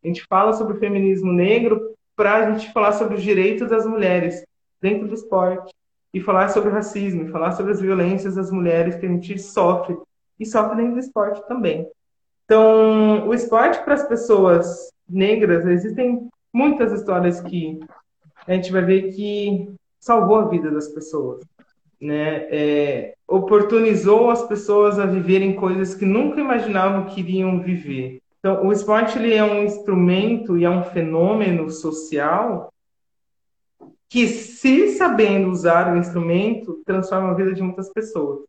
A 0.02 0.06
gente 0.06 0.24
fala 0.26 0.54
sobre 0.54 0.76
o 0.76 0.80
feminismo 0.80 1.32
negro 1.32 1.92
para 2.16 2.36
a 2.36 2.52
gente 2.52 2.72
falar 2.72 2.92
sobre 2.92 3.16
os 3.16 3.22
direitos 3.22 3.68
das 3.68 3.84
mulheres 3.84 4.42
dentro 4.80 5.08
do 5.08 5.14
esporte 5.14 5.73
e 6.14 6.20
falar 6.20 6.48
sobre 6.48 6.70
o 6.70 6.72
racismo, 6.72 7.24
e 7.24 7.30
falar 7.30 7.52
sobre 7.52 7.72
as 7.72 7.80
violências 7.80 8.36
das 8.36 8.52
mulheres 8.52 8.94
que 8.94 9.04
a 9.04 9.08
gente 9.08 9.36
sofre 9.36 9.96
e 10.38 10.46
sofre 10.46 10.76
dentro 10.76 10.94
do 10.94 11.00
esporte 11.00 11.46
também. 11.48 11.88
Então, 12.44 13.26
o 13.26 13.34
esporte 13.34 13.82
para 13.82 13.94
as 13.94 14.06
pessoas 14.06 14.92
negras, 15.08 15.66
existem 15.66 16.28
muitas 16.52 16.92
histórias 16.92 17.40
que 17.40 17.80
a 18.46 18.54
gente 18.54 18.70
vai 18.70 18.82
ver 18.82 19.12
que 19.12 19.74
salvou 19.98 20.36
a 20.36 20.48
vida 20.48 20.70
das 20.70 20.88
pessoas, 20.88 21.44
né? 22.00 22.46
É, 22.50 23.14
oportunizou 23.26 24.30
as 24.30 24.46
pessoas 24.46 24.98
a 25.00 25.06
viverem 25.06 25.56
coisas 25.56 25.94
que 25.94 26.04
nunca 26.04 26.40
imaginavam 26.40 27.06
que 27.06 27.20
iriam 27.20 27.60
viver. 27.60 28.20
Então, 28.38 28.66
o 28.66 28.72
esporte 28.72 29.18
ele 29.18 29.34
é 29.34 29.42
um 29.42 29.64
instrumento 29.64 30.56
e 30.56 30.64
é 30.64 30.70
um 30.70 30.84
fenômeno 30.84 31.70
social 31.70 32.70
que, 34.08 34.28
se 34.28 34.96
sabendo 34.96 35.50
usar 35.50 35.92
o 35.92 35.96
instrumento, 35.96 36.82
transforma 36.84 37.30
a 37.30 37.34
vida 37.34 37.52
de 37.52 37.62
muitas 37.62 37.92
pessoas. 37.92 38.44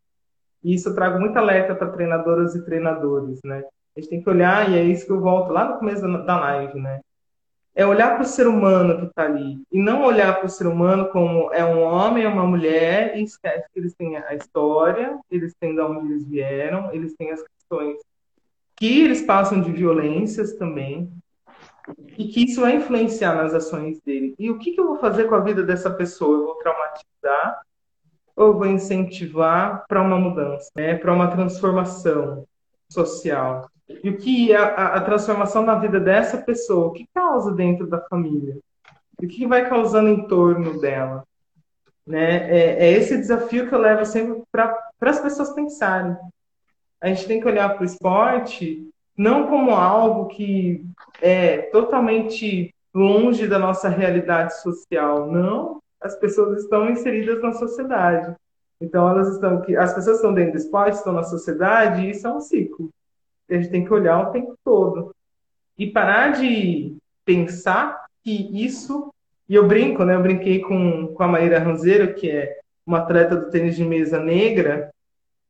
E 0.64 0.74
isso 0.74 0.89
eu 0.89 0.95
trago 0.95 1.20
muita 1.20 1.39
alerta 1.39 1.76
para 1.76 1.91
treinadoras 1.91 2.56
e 2.56 2.66
treinadores, 2.66 3.39
né? 3.43 3.64
A 3.95 3.99
gente 3.99 4.10
tem 4.10 4.22
que 4.22 4.30
olhar, 4.30 4.70
e 4.70 4.78
é 4.78 4.84
isso 4.84 5.06
que 5.06 5.12
eu 5.12 5.22
volto 5.22 5.51
lá 5.51 5.66
no 5.66 5.80
começo 5.80 6.01
da 6.01 6.39
live, 6.39 6.80
né? 6.80 6.99
é 7.76 7.86
olhar 7.86 8.16
para 8.16 8.24
o 8.24 8.28
ser 8.28 8.47
humano 8.47 8.97
que 8.99 9.06
está 9.08 9.26
ali 9.26 9.62
e 9.70 9.78
não 9.78 10.03
olhar 10.03 10.38
para 10.38 10.45
o 10.45 10.49
ser 10.49 10.66
humano 10.66 11.10
como 11.10 11.53
é 11.53 11.64
um 11.66 11.82
homem, 11.82 12.24
é 12.24 12.28
uma 12.28 12.47
mulher 12.47 13.18
e 13.18 13.24
esquece 13.24 13.68
que 13.74 13.80
eles 13.80 13.93
têm 13.93 14.16
a 14.16 14.34
história, 14.34 15.20
eles 15.30 15.53
têm 15.60 15.76
de 15.76 15.82
onde 15.82 16.08
eles 16.08 16.26
vieram, 16.26 16.91
eles 16.93 17.14
têm 17.16 17.32
as 17.32 17.43
questões 17.43 17.99
que 18.78 19.01
eles 19.03 19.22
passam 19.22 19.62
de 19.62 19.72
violências 19.72 20.53
também 20.53 21.12
e 22.17 22.27
que 22.27 22.45
isso 22.45 22.61
vai 22.61 22.75
influenciar 22.75 23.36
nas 23.36 23.53
ações 23.53 23.99
dele. 24.01 24.33
E 24.39 24.49
o 24.49 24.57
que, 24.57 24.71
que 24.71 24.79
eu 24.79 24.88
vou 24.88 24.97
fazer 24.97 25.25
com 25.25 25.36
a 25.36 25.39
vida 25.39 25.63
dessa 25.63 25.89
pessoa? 25.89 26.38
Eu 26.38 26.45
vou 26.45 26.55
traumatizar 26.55 27.61
ou 28.36 28.47
eu 28.47 28.53
vou 28.57 28.65
incentivar 28.67 29.86
para 29.88 30.01
uma 30.01 30.19
mudança, 30.19 30.69
né? 30.75 30.95
para 30.95 31.13
uma 31.13 31.29
transformação 31.29 32.45
social? 32.89 33.69
E 33.88 34.09
o 34.09 34.17
que 34.17 34.53
a, 34.53 34.95
a, 34.95 35.01
transformação 35.01 35.63
na 35.63 35.75
vida 35.75 35.99
dessa 35.99 36.38
pessoa, 36.38 36.88
o 36.88 36.91
que 36.91 37.07
causa 37.13 37.53
dentro 37.53 37.88
da 37.88 38.01
família? 38.01 38.57
O 39.21 39.27
que 39.27 39.45
vai 39.45 39.69
causando 39.69 40.09
em 40.09 40.27
torno 40.27 40.81
dela? 40.81 41.23
Né? 42.05 42.49
É, 42.51 42.88
é 42.88 42.91
esse 42.91 43.15
desafio 43.15 43.69
que 43.69 43.75
eu 43.75 43.79
levo 43.79 44.05
sempre 44.05 44.43
para 44.51 44.75
as 45.01 45.19
pessoas 45.19 45.53
pensarem. 45.53 46.17
A 46.99 47.07
gente 47.07 47.27
tem 47.27 47.39
que 47.39 47.47
olhar 47.47 47.69
para 47.69 47.83
o 47.83 47.86
esporte 47.86 48.89
não 49.18 49.47
como 49.47 49.72
algo 49.72 50.28
que 50.28 50.86
é 51.22 51.57
totalmente 51.63 52.74
longe 52.93 53.47
da 53.47 53.59
nossa 53.59 53.89
realidade 53.89 54.61
social. 54.61 55.30
Não, 55.32 55.82
as 56.01 56.16
pessoas 56.18 56.63
estão 56.63 56.89
inseridas 56.89 57.41
na 57.41 57.53
sociedade. 57.53 58.36
Então 58.80 59.09
elas 59.09 59.34
estão, 59.34 59.63
as 59.78 59.93
pessoas 59.93 60.18
estão 60.18 60.34
dentro 60.34 60.53
do 60.53 60.57
esporte, 60.57 60.97
estão 60.97 61.13
na 61.13 61.24
sociedade, 61.24 62.01
e 62.01 62.11
isso 62.11 62.28
é 62.28 62.32
um 62.32 62.41
ciclo 62.41 62.89
a 63.49 63.55
gente 63.55 63.70
tem 63.70 63.86
que 63.86 63.93
olhar 63.93 64.22
o 64.22 64.32
tempo 64.32 64.57
todo. 64.63 65.13
E 65.78 65.88
parar 65.88 66.32
de 66.32 66.95
pensar 67.24 68.05
que 68.24 68.49
isso. 68.66 69.13
E 69.47 69.55
eu 69.55 69.68
brinco, 69.68 70.03
né? 70.03 70.16
Eu 70.16 70.22
brinquei 70.22 70.59
com, 70.59 71.07
com 71.07 71.24
a 71.24 71.28
Maíra 71.28 71.59
Ranzeiro, 71.59 72.13
que 72.16 72.30
é 72.30 72.57
uma 72.86 72.99
atleta 72.99 73.36
do 73.36 73.49
tênis 73.49 73.76
de 73.76 73.84
mesa 73.84 74.20
negra, 74.20 74.91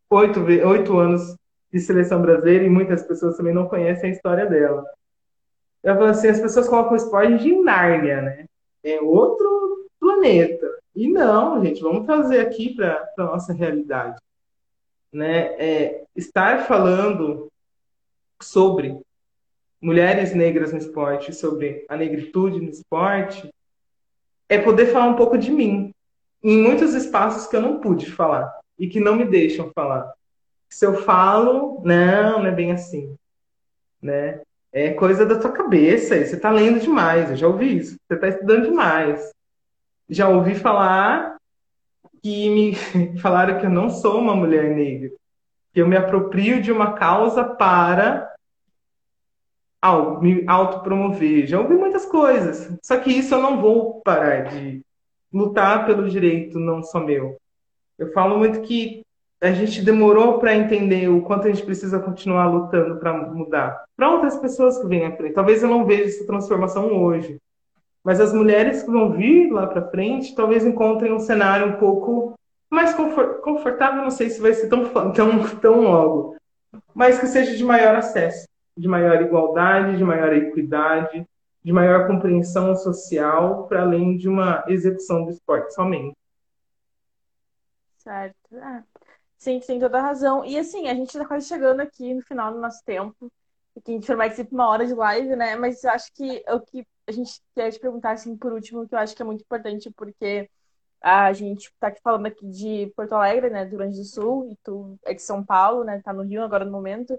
oito, 0.09 0.41
oito 0.41 0.97
anos 0.97 1.36
de 1.76 1.82
seleção 1.82 2.21
brasileira, 2.21 2.63
e 2.63 2.69
muitas 2.69 3.03
pessoas 3.03 3.36
também 3.36 3.53
não 3.53 3.67
conhecem 3.67 4.09
a 4.09 4.13
história 4.13 4.45
dela. 4.45 4.86
Ela 5.84 5.95
falou 5.97 6.09
assim: 6.09 6.30
as 6.30 6.39
pessoas 6.39 6.69
colocam 6.69 6.93
o 6.93 6.95
esporte 6.95 7.38
de 7.39 7.51
Nárnia, 7.51 8.21
né? 8.21 8.45
É 8.82 9.01
outro 9.01 9.89
planeta. 9.99 10.65
E 10.95 11.09
não, 11.09 11.61
gente, 11.61 11.82
vamos 11.82 12.05
trazer 12.05 12.39
aqui 12.39 12.73
para 12.73 13.05
a 13.17 13.23
nossa 13.26 13.51
realidade. 13.51 14.17
Né? 15.11 15.47
É, 15.59 16.03
estar 16.15 16.65
falando 16.65 17.51
sobre 18.41 18.97
mulheres 19.82 20.34
negras 20.34 20.71
no 20.71 20.78
esporte, 20.78 21.36
sobre 21.36 21.86
a 21.89 21.97
negritude 21.97 22.61
no 22.61 22.69
esporte, 22.69 23.53
é 24.47 24.57
poder 24.57 24.88
falar 24.88 25.07
um 25.07 25.15
pouco 25.15 25.38
de 25.38 25.51
mim 25.51 25.91
em 26.41 26.61
muitos 26.61 26.93
espaços 26.93 27.47
que 27.47 27.55
eu 27.55 27.61
não 27.61 27.82
pude 27.82 28.09
falar 28.09 28.53
e 28.80 28.88
que 28.88 28.99
não 29.01 29.17
me 29.17 29.26
deixam 29.26 29.71
falar. 29.76 30.14
Se 30.76 30.86
eu 30.86 30.93
falo, 31.03 31.82
não, 31.86 32.39
não 32.39 32.47
é 32.47 32.51
bem 32.51 32.73
assim, 32.73 33.15
né? 34.01 34.41
É 34.73 34.91
coisa 34.91 35.26
da 35.26 35.39
tua 35.39 35.53
cabeça, 35.53 36.17
você 36.17 36.36
está 36.36 36.51
lendo 36.51 36.82
demais, 36.82 37.30
eu 37.30 37.38
já 37.38 37.47
ouvi 37.47 37.78
isso. 37.78 37.95
Você 38.05 38.15
está 38.15 38.28
estudando 38.28 38.65
demais. 38.65 39.32
Já 40.09 40.28
ouvi 40.28 40.53
falar 40.53 41.38
que 42.21 42.49
me 42.49 42.76
falaram 43.21 43.57
que 43.57 43.65
eu 43.65 43.69
não 43.69 43.89
sou 43.89 44.19
uma 44.19 44.36
mulher 44.36 44.76
negra 44.76 45.13
que 45.71 45.82
eu 45.82 45.88
me 45.88 45.95
aproprio 45.95 46.61
de 46.61 46.73
uma 46.73 46.91
causa 46.91 47.45
para 47.45 48.36
me 50.21 50.43
autopromover. 50.45 51.47
Já 51.47 51.57
ouvi 51.57 51.76
muitas 51.76 52.05
coisas. 52.05 52.78
Só 52.84 52.99
que 52.99 53.11
isso 53.11 53.34
eu 53.34 53.41
não 53.41 53.61
vou 53.61 54.01
parar 54.01 54.49
de 54.49 54.82
lutar 55.32 55.86
pelo 55.86 56.09
direito 56.09 56.59
não 56.59 56.84
só 56.84 56.99
meu. 56.99 57.38
Eu 57.97 58.11
falo 58.11 58.38
muito 58.38 58.59
que 58.59 59.05
a 59.41 59.51
gente 59.51 59.81
demorou 59.81 60.39
para 60.39 60.55
entender 60.55 61.09
o 61.09 61.21
quanto 61.21 61.47
a 61.47 61.51
gente 61.51 61.65
precisa 61.65 61.99
continuar 61.99 62.47
lutando 62.47 62.97
para 62.97 63.13
mudar. 63.13 63.83
Para 63.95 64.11
outras 64.11 64.38
pessoas 64.38 64.77
que 64.77 64.88
vêm 64.88 65.05
à 65.05 65.15
frente. 65.15 65.33
Talvez 65.33 65.61
eu 65.61 65.69
não 65.69 65.86
veja 65.86 66.05
essa 66.05 66.25
transformação 66.25 67.03
hoje. 67.03 67.39
Mas 68.03 68.19
as 68.19 68.33
mulheres 68.33 68.83
que 68.83 68.91
vão 68.91 69.11
vir 69.11 69.51
lá 69.51 69.67
para 69.67 69.89
frente 69.89 70.36
talvez 70.36 70.65
encontrem 70.65 71.11
um 71.11 71.19
cenário 71.19 71.67
um 71.67 71.77
pouco 71.77 72.36
mais 72.69 72.93
confortável, 72.93 74.03
não 74.03 74.11
sei 74.11 74.29
se 74.29 74.41
vai 74.41 74.53
ser 74.53 74.67
tão, 74.67 74.89
tão, 75.13 75.55
tão 75.59 75.81
logo, 75.81 76.36
mas 76.93 77.19
que 77.19 77.27
seja 77.27 77.55
de 77.55 77.63
maior 77.63 77.95
acesso, 77.95 78.47
de 78.77 78.88
maior 78.88 79.21
igualdade, 79.21 79.97
de 79.97 80.03
maior 80.03 80.33
equidade, 80.33 81.25
de 81.63 81.73
maior 81.73 82.05
compreensão 82.05 82.75
social, 82.75 83.67
para 83.67 83.81
além 83.81 84.17
de 84.17 84.27
uma 84.27 84.63
execução 84.67 85.23
do 85.23 85.31
esporte 85.31 85.73
somente. 85.73 86.15
Certo. 87.97 88.36
Ah, 88.61 88.83
sim, 89.45 89.59
tem 89.59 89.79
toda 89.79 89.99
a 89.99 90.01
razão. 90.01 90.43
E 90.43 90.57
assim, 90.57 90.87
a 90.87 90.93
gente 90.93 91.07
está 91.09 91.25
quase 91.25 91.47
chegando 91.47 91.79
aqui 91.81 92.13
no 92.13 92.21
final 92.23 92.51
do 92.51 92.59
nosso 92.59 92.83
tempo. 92.83 93.31
Que 93.83 93.91
a 93.91 93.93
gente 93.93 94.15
vai 94.15 94.31
ser 94.31 94.47
uma 94.51 94.69
hora 94.69 94.85
de 94.85 94.93
live, 94.93 95.35
né? 95.35 95.55
Mas 95.55 95.83
eu 95.83 95.91
acho 95.91 96.11
que 96.13 96.43
o 96.47 96.59
que 96.61 96.85
a 97.07 97.11
gente 97.11 97.41
quer 97.53 97.71
te 97.71 97.79
perguntar, 97.79 98.11
assim, 98.11 98.35
por 98.37 98.53
último, 98.53 98.87
que 98.87 98.95
eu 98.95 98.99
acho 98.99 99.15
que 99.15 99.21
é 99.21 99.25
muito 99.25 99.41
importante, 99.41 99.91
porque 99.91 100.49
a 101.01 101.31
gente 101.33 101.65
está 101.65 101.87
aqui 101.87 102.01
falando 102.01 102.25
aqui 102.25 102.47
de 102.47 102.91
Porto 102.95 103.13
Alegre, 103.13 103.49
né, 103.49 103.65
do 103.65 103.69
Rio 103.69 103.77
Grande 103.79 103.99
do 103.99 104.05
Sul, 104.05 104.49
e 104.51 104.57
tu 104.63 104.97
é 105.05 105.13
de 105.13 105.21
São 105.21 105.43
Paulo, 105.45 105.83
né, 105.83 106.01
tá 106.03 106.11
no 106.11 106.23
Rio 106.23 106.43
agora 106.43 106.65
no 106.65 106.71
momento. 106.71 107.15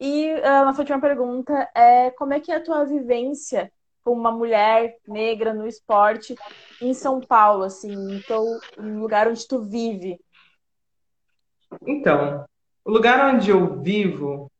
E 0.00 0.30
a 0.42 0.64
nossa 0.64 0.80
última 0.80 1.00
pergunta 1.00 1.68
é 1.74 2.10
como 2.12 2.32
é 2.32 2.40
que 2.40 2.50
é 2.52 2.56
a 2.56 2.62
tua 2.62 2.84
vivência 2.84 3.70
como 4.02 4.18
uma 4.18 4.32
mulher 4.32 4.96
negra 5.06 5.52
no 5.52 5.66
esporte 5.66 6.34
em 6.80 6.94
São 6.94 7.20
Paulo, 7.20 7.64
assim, 7.64 7.92
então, 8.14 8.46
no 8.78 9.00
lugar 9.00 9.28
onde 9.28 9.46
tu 9.46 9.60
vive? 9.60 10.18
Então, 11.86 12.44
o 12.84 12.90
lugar 12.90 13.34
onde 13.34 13.50
eu 13.50 13.80
vivo, 13.80 14.50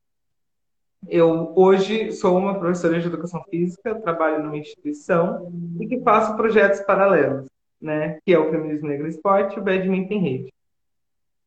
eu 1.09 1.53
hoje 1.57 2.13
sou 2.13 2.37
uma 2.37 2.59
professora 2.59 3.01
de 3.01 3.07
educação 3.07 3.43
física, 3.51 4.01
trabalho 4.01 4.43
numa 4.43 4.57
instituição 4.57 5.51
e 5.81 5.87
que 5.87 6.01
faço 6.01 6.37
projetos 6.37 6.81
paralelos, 6.81 7.47
né? 7.81 8.19
Que 8.25 8.35
é 8.35 8.39
o 8.39 8.51
Feminismo 8.51 8.89
Negro 8.89 9.07
Esporte 9.07 9.57
e 9.57 9.61
o 9.61 9.65
Badminton 9.65 10.15
em 10.15 10.21
Rede. 10.21 10.53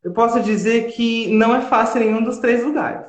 Eu 0.03 0.13
posso 0.13 0.41
dizer 0.41 0.91
que 0.91 1.31
não 1.31 1.55
é 1.55 1.61
fácil 1.61 2.01
em 2.01 2.05
nenhum 2.05 2.23
dos 2.23 2.39
três 2.39 2.63
lugares. 2.63 3.07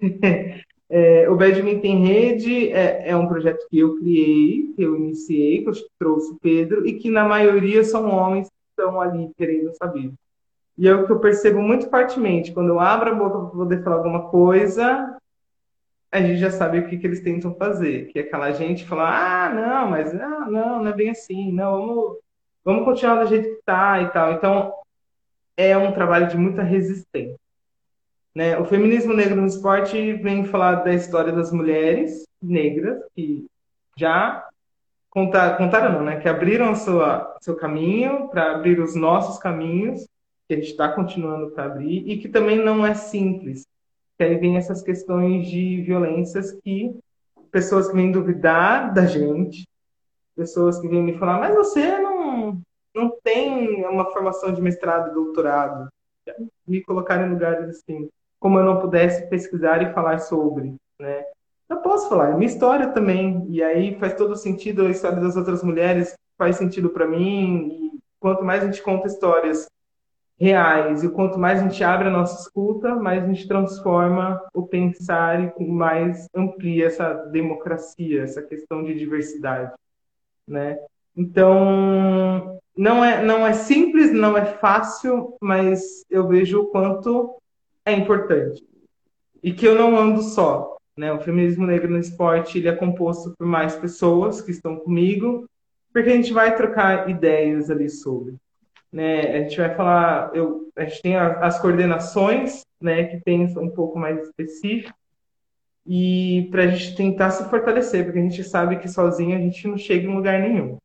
É, 0.92 1.30
o 1.30 1.36
Badminton 1.36 1.86
em 1.86 2.04
Rede 2.04 2.72
é, 2.72 3.10
é, 3.10 3.16
um 3.16 3.28
projeto 3.28 3.64
que 3.70 3.78
eu 3.78 3.96
criei, 4.00 4.72
que 4.74 4.82
eu 4.82 4.96
iniciei, 4.96 5.62
que 5.62 5.68
eu 5.68 5.74
trouxe 5.96 6.32
o 6.32 6.38
Pedro, 6.40 6.84
e 6.84 6.94
que 6.94 7.08
na 7.08 7.24
maioria 7.24 7.84
são 7.84 8.10
homens 8.10 8.48
que 8.48 8.54
estão 8.70 9.00
ali 9.00 9.30
querendo 9.38 9.72
saber. 9.76 10.12
E 10.80 10.88
é 10.88 10.94
o 10.94 11.04
que 11.04 11.12
eu 11.12 11.20
percebo 11.20 11.60
muito 11.60 11.90
fortemente, 11.90 12.52
quando 12.52 12.70
eu 12.70 12.80
abro 12.80 13.10
a 13.10 13.14
boca 13.14 13.38
para 13.38 13.50
poder 13.50 13.84
falar 13.84 13.96
alguma 13.96 14.30
coisa, 14.30 15.14
a 16.10 16.22
gente 16.22 16.38
já 16.38 16.50
sabe 16.50 16.78
o 16.78 16.88
que, 16.88 16.96
que 16.96 17.06
eles 17.06 17.20
tentam 17.20 17.54
fazer, 17.54 18.06
que 18.06 18.18
é 18.18 18.22
aquela 18.22 18.50
gente 18.52 18.86
falar, 18.86 19.10
ah, 19.12 19.54
não, 19.54 19.90
mas 19.90 20.14
ah, 20.14 20.46
não, 20.48 20.82
não 20.82 20.90
é 20.90 20.94
bem 20.94 21.10
assim, 21.10 21.52
não, 21.52 21.86
vamos, 21.86 22.18
vamos 22.64 22.84
continuar 22.86 23.22
do 23.22 23.28
jeito 23.28 23.46
que 23.50 23.56
está 23.56 24.00
e 24.00 24.08
tal. 24.08 24.32
Então, 24.32 24.72
é 25.54 25.76
um 25.76 25.92
trabalho 25.92 26.28
de 26.28 26.38
muita 26.38 26.62
resistência. 26.62 27.36
Né? 28.34 28.56
O 28.58 28.64
feminismo 28.64 29.12
negro 29.12 29.36
no 29.36 29.48
esporte 29.48 30.14
vem 30.14 30.46
falar 30.46 30.76
da 30.76 30.94
história 30.94 31.30
das 31.30 31.52
mulheres 31.52 32.26
negras 32.40 33.02
que 33.14 33.46
já 33.98 34.48
contar, 35.10 35.58
contaram, 35.58 35.92
não, 35.92 36.04
né? 36.04 36.20
que 36.20 36.28
abriram 36.28 36.74
sua, 36.74 37.36
seu 37.42 37.54
caminho 37.54 38.28
para 38.30 38.54
abrir 38.54 38.80
os 38.80 38.94
nossos 38.94 39.38
caminhos, 39.38 40.08
que 40.50 40.54
a 40.54 40.56
gente 40.56 40.72
está 40.72 40.88
continuando 40.88 41.52
para 41.52 41.66
abrir, 41.66 42.02
e 42.10 42.18
que 42.18 42.28
também 42.28 42.58
não 42.58 42.84
é 42.84 42.92
simples. 42.92 43.68
Que 44.18 44.24
aí 44.24 44.36
vem 44.36 44.56
essas 44.56 44.82
questões 44.82 45.46
de 45.46 45.80
violências 45.82 46.50
que 46.50 46.92
pessoas 47.52 47.86
que 47.86 47.94
vêm 47.94 48.10
duvidar 48.10 48.92
da 48.92 49.06
gente, 49.06 49.64
pessoas 50.34 50.80
que 50.80 50.88
vêm 50.88 51.04
me 51.04 51.16
falar, 51.16 51.38
mas 51.38 51.54
você 51.54 51.98
não, 51.98 52.60
não 52.92 53.16
tem 53.22 53.86
uma 53.86 54.10
formação 54.10 54.52
de 54.52 54.60
mestrado 54.60 55.12
e 55.12 55.14
doutorado. 55.14 55.88
Me 56.66 56.82
colocar 56.82 57.24
em 57.24 57.30
lugares 57.30 57.68
assim 57.68 58.08
como 58.40 58.58
eu 58.58 58.64
não 58.64 58.80
pudesse 58.80 59.28
pesquisar 59.28 59.80
e 59.82 59.92
falar 59.92 60.18
sobre, 60.18 60.74
né? 60.98 61.24
Eu 61.68 61.76
posso 61.76 62.08
falar, 62.08 62.30
é 62.30 62.34
minha 62.34 62.50
história 62.50 62.88
também, 62.88 63.46
e 63.48 63.62
aí 63.62 63.96
faz 64.00 64.14
todo 64.14 64.34
sentido 64.34 64.86
a 64.86 64.90
história 64.90 65.20
das 65.20 65.36
outras 65.36 65.62
mulheres, 65.62 66.16
faz 66.36 66.56
sentido 66.56 66.90
para 66.90 67.06
mim, 67.06 67.68
e 67.68 68.00
quanto 68.18 68.42
mais 68.42 68.64
a 68.64 68.66
gente 68.66 68.82
conta 68.82 69.06
histórias 69.06 69.68
reais, 70.40 71.04
e 71.04 71.10
quanto 71.10 71.38
mais 71.38 71.60
a 71.60 71.64
gente 71.64 71.84
abre 71.84 72.08
a 72.08 72.10
nossa 72.10 72.40
escuta, 72.40 72.94
mais 72.94 73.22
a 73.22 73.26
gente 73.26 73.46
transforma 73.46 74.40
o 74.54 74.66
pensar 74.66 75.52
e 75.60 75.64
mais 75.66 76.26
amplia 76.34 76.86
essa 76.86 77.12
democracia, 77.12 78.22
essa 78.22 78.40
questão 78.40 78.82
de 78.82 78.94
diversidade, 78.94 79.70
né? 80.48 80.78
Então, 81.14 82.58
não 82.74 83.04
é, 83.04 83.22
não 83.22 83.46
é 83.46 83.52
simples, 83.52 84.10
não 84.12 84.38
é 84.38 84.46
fácil, 84.46 85.36
mas 85.42 86.02
eu 86.08 86.26
vejo 86.26 86.62
o 86.62 86.66
quanto 86.68 87.36
é 87.84 87.92
importante. 87.92 88.64
E 89.42 89.52
que 89.52 89.66
eu 89.66 89.74
não 89.74 89.98
ando 89.98 90.22
só. 90.22 90.78
Né? 90.96 91.12
O 91.12 91.20
feminismo 91.20 91.66
negro 91.66 91.90
no 91.90 91.98
esporte 91.98 92.58
ele 92.58 92.68
é 92.68 92.74
composto 92.74 93.34
por 93.36 93.46
mais 93.46 93.74
pessoas 93.76 94.40
que 94.40 94.50
estão 94.50 94.76
comigo, 94.76 95.46
porque 95.92 96.08
a 96.08 96.16
gente 96.16 96.32
vai 96.32 96.54
trocar 96.54 97.10
ideias 97.10 97.70
ali 97.70 97.90
sobre. 97.90 98.36
Né? 98.92 99.20
A 99.20 99.42
gente 99.42 99.56
vai 99.56 99.74
falar, 99.74 100.30
eu, 100.34 100.68
a 100.76 100.84
gente 100.84 101.02
tem 101.02 101.16
as 101.16 101.60
coordenações, 101.60 102.64
né, 102.80 103.04
que 103.04 103.18
pensam 103.18 103.62
um 103.62 103.70
pouco 103.70 103.98
mais 103.98 104.20
específico, 104.26 104.94
e 105.86 106.48
para 106.50 106.64
a 106.64 106.66
gente 106.68 106.96
tentar 106.96 107.30
se 107.30 107.48
fortalecer, 107.48 108.04
porque 108.04 108.18
a 108.18 108.22
gente 108.22 108.44
sabe 108.44 108.78
que 108.78 108.88
sozinho 108.88 109.36
a 109.36 109.40
gente 109.40 109.66
não 109.66 109.76
chega 109.76 110.06
em 110.06 110.14
lugar 110.14 110.40
nenhum. 110.40 110.76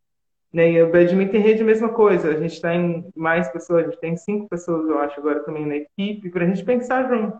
Né? 0.53 0.72
E 0.72 0.82
o 0.82 0.91
Badminton 0.91 1.39
Rede, 1.39 1.64
a 1.64 1.66
mesma 1.66 1.89
coisa. 1.89 2.30
A 2.30 2.39
gente 2.39 2.53
está 2.53 2.74
em 2.74 3.06
mais 3.14 3.49
pessoas, 3.49 3.84
a 3.84 3.89
gente 3.89 3.99
tem 3.99 4.16
cinco 4.16 4.47
pessoas, 4.47 4.88
eu 4.88 4.99
acho, 4.99 5.20
agora 5.20 5.43
também 5.43 5.66
na 5.66 5.76
equipe, 5.76 6.30
para 6.30 6.45
a 6.45 6.47
gente 6.47 6.64
pensar 6.64 7.10
junto. 7.10 7.38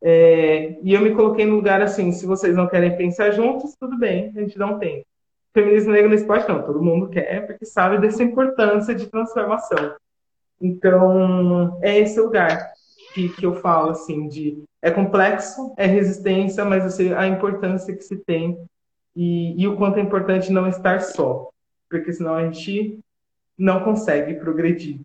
É, 0.00 0.78
e 0.82 0.94
eu 0.94 1.00
me 1.00 1.14
coloquei 1.14 1.44
no 1.44 1.56
lugar 1.56 1.80
assim: 1.82 2.10
se 2.10 2.26
vocês 2.26 2.56
não 2.56 2.66
querem 2.66 2.96
pensar 2.96 3.30
juntos, 3.32 3.76
tudo 3.78 3.98
bem, 3.98 4.32
a 4.34 4.40
gente 4.40 4.58
não 4.58 4.78
tem. 4.78 5.04
Feminismo 5.54 5.92
negro 5.92 6.08
no 6.08 6.14
esporte, 6.14 6.48
não, 6.48 6.62
todo 6.62 6.82
mundo 6.82 7.08
quer, 7.08 7.46
porque 7.46 7.66
sabe 7.66 7.98
dessa 7.98 8.22
importância 8.22 8.94
de 8.94 9.06
transformação. 9.06 9.94
Então, 10.60 11.78
é 11.82 11.98
esse 11.98 12.18
lugar 12.20 12.72
que, 13.14 13.28
que 13.28 13.44
eu 13.44 13.54
falo, 13.54 13.90
assim, 13.90 14.28
de 14.28 14.62
é 14.80 14.90
complexo, 14.90 15.74
é 15.76 15.86
resistência, 15.86 16.64
mas 16.64 16.94
sei 16.94 17.12
a 17.12 17.26
importância 17.26 17.94
que 17.94 18.02
se 18.02 18.16
tem 18.16 18.58
e, 19.14 19.60
e 19.60 19.68
o 19.68 19.76
quanto 19.76 19.98
é 19.98 20.02
importante 20.02 20.50
não 20.50 20.66
estar 20.66 21.00
só 21.00 21.52
porque 21.92 22.10
senão 22.10 22.34
a 22.34 22.50
gente 22.50 22.98
não 23.56 23.84
consegue 23.84 24.34
progredir. 24.40 24.98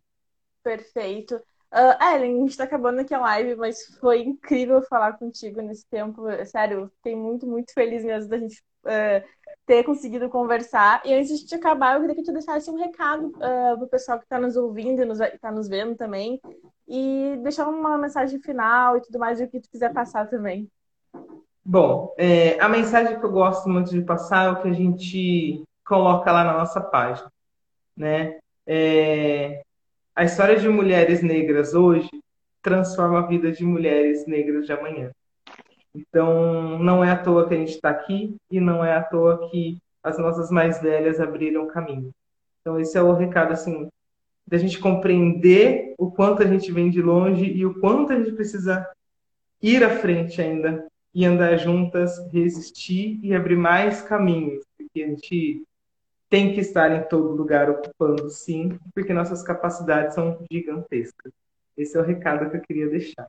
Perfeito. 0.64 1.36
Uh, 1.70 2.02
Ellen, 2.02 2.38
a 2.38 2.40
gente 2.40 2.52
está 2.52 2.64
acabando 2.64 3.02
aqui 3.02 3.14
a 3.14 3.20
live, 3.20 3.56
mas 3.56 3.98
foi 4.00 4.22
incrível 4.22 4.82
falar 4.84 5.18
contigo 5.18 5.62
nesse 5.62 5.86
tempo. 5.88 6.24
Sério, 6.46 6.90
fiquei 6.96 7.14
muito, 7.14 7.46
muito 7.46 7.74
feliz 7.74 8.06
mesmo 8.06 8.30
da 8.30 8.38
gente 8.38 8.64
uh, 8.86 9.28
ter 9.68 9.84
conseguido 9.84 10.30
conversar. 10.30 11.02
E 11.06 11.14
antes 11.14 11.46
de 11.46 11.54
acabar, 11.54 11.96
eu 11.96 12.02
queria 12.02 12.16
que 12.16 12.24
tu 12.24 12.32
deixasse 12.32 12.72
um 12.72 12.78
recado 12.78 13.28
uh, 13.28 13.44
ah, 13.44 13.76
para 13.76 13.86
o 13.86 13.90
pessoal 13.90 14.18
que 14.18 14.24
está 14.24 14.40
nos 14.40 14.56
ouvindo 14.56 15.04
e 15.04 15.26
está 15.26 15.52
nos 15.52 15.68
vendo 15.68 15.94
também. 15.94 16.42
E 16.88 17.38
deixar 17.44 17.68
uma 17.68 17.98
mensagem 17.98 18.40
final 18.40 18.98
e 18.98 19.02
tudo 19.02 19.20
mais, 19.20 19.42
o 19.42 19.48
que 19.48 19.60
tu 19.60 19.70
quiser 19.70 19.94
passar 19.94 20.30
também. 20.30 20.72
Bom, 21.64 22.16
é, 22.18 22.58
a 22.62 22.70
mensagem 22.70 23.20
que 23.20 23.26
eu 23.26 23.32
gosto 23.32 23.68
muito 23.68 23.92
de 23.92 24.02
passar 24.02 24.46
é 24.46 24.50
o 24.52 24.62
que 24.62 24.70
a 24.70 24.74
gente 24.74 25.64
coloca 25.86 26.32
lá 26.32 26.46
na 26.46 26.54
nossa 26.54 26.80
página, 26.80 27.30
né? 27.96 28.40
É, 28.66 29.64
a 30.16 30.24
história 30.24 30.58
de 30.58 30.70
mulheres 30.70 31.22
negras 31.22 31.74
hoje 31.74 32.10
transforma 32.62 33.20
a 33.20 33.28
vida 33.28 33.52
de 33.52 33.66
mulheres 33.66 34.26
negras 34.26 34.66
de 34.66 34.72
amanhã. 34.72 35.12
Então, 35.96 36.78
não 36.80 37.04
é 37.04 37.12
à 37.12 37.18
toa 37.18 37.48
que 37.48 37.54
a 37.54 37.58
gente 37.58 37.72
está 37.72 37.90
aqui 37.90 38.36
e 38.52 38.60
não 38.60 38.84
é 38.84 38.96
à 38.96 39.04
toa 39.04 39.50
que 39.50 39.78
as 40.04 40.18
nossas 40.18 40.50
mais 40.52 40.82
velhas 40.82 41.20
abriram 41.20 41.68
caminho. 41.68 42.12
Então, 42.62 42.80
esse 42.80 42.98
é 42.98 43.02
o 43.02 43.14
recado, 43.14 43.54
assim, 43.54 43.90
da 44.46 44.58
gente 44.58 44.80
compreender 44.80 45.94
o 45.98 46.12
quanto 46.12 46.44
a 46.44 46.46
gente 46.46 46.72
vem 46.72 46.90
de 46.90 47.02
longe 47.02 47.46
e 47.46 47.66
o 47.66 47.80
quanto 47.80 48.14
a 48.14 48.18
gente 48.18 48.32
precisa 48.34 48.88
ir 49.62 49.84
à 49.84 49.90
frente 49.90 50.42
ainda 50.42 50.88
e 51.14 51.26
andar 51.26 51.58
juntas, 51.58 52.18
resistir 52.32 53.20
e 53.24 53.34
abrir 53.34 53.58
mais 53.58 54.02
caminhos, 54.02 54.64
porque 54.78 55.02
a 55.02 55.08
gente 55.08 55.64
tem 56.30 56.54
que 56.54 56.60
estar 56.60 56.92
em 56.92 57.08
todo 57.08 57.36
lugar 57.36 57.70
ocupando, 57.70 58.30
sim, 58.30 58.78
porque 58.94 59.14
nossas 59.14 59.42
capacidades 59.42 60.14
são 60.14 60.46
gigantescas. 60.52 61.32
Esse 61.76 61.98
é 61.98 62.02
o 62.02 62.04
recado 62.04 62.50
que 62.50 62.58
eu 62.58 62.62
queria 62.62 62.90
deixar. 62.90 63.28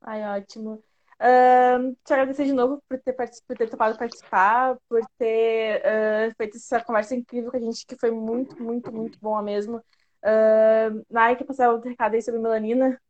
Ai, 0.00 0.22
ótimo. 0.40 0.82
Uh, 1.20 1.96
te 2.04 2.12
agradecer 2.12 2.44
de 2.44 2.52
novo 2.52 2.82
por 2.88 2.98
ter, 3.00 3.12
por 3.12 3.56
ter 3.56 3.68
topado 3.68 3.98
participar, 3.98 4.76
por 4.88 5.00
ter 5.18 5.82
uh, 5.82 6.34
feito 6.36 6.56
essa 6.56 6.80
conversa 6.80 7.14
incrível 7.14 7.50
com 7.50 7.56
a 7.56 7.60
gente, 7.60 7.84
que 7.86 7.96
foi 7.96 8.10
muito, 8.10 8.62
muito, 8.62 8.92
muito 8.92 9.18
boa 9.20 9.42
mesmo. 9.42 9.78
Uh, 10.24 11.04
Nai, 11.10 11.36
quer 11.36 11.44
passar 11.44 11.70
outro 11.70 11.90
recado 11.90 12.14
aí 12.14 12.22
sobre 12.22 12.40
melanina? 12.40 13.00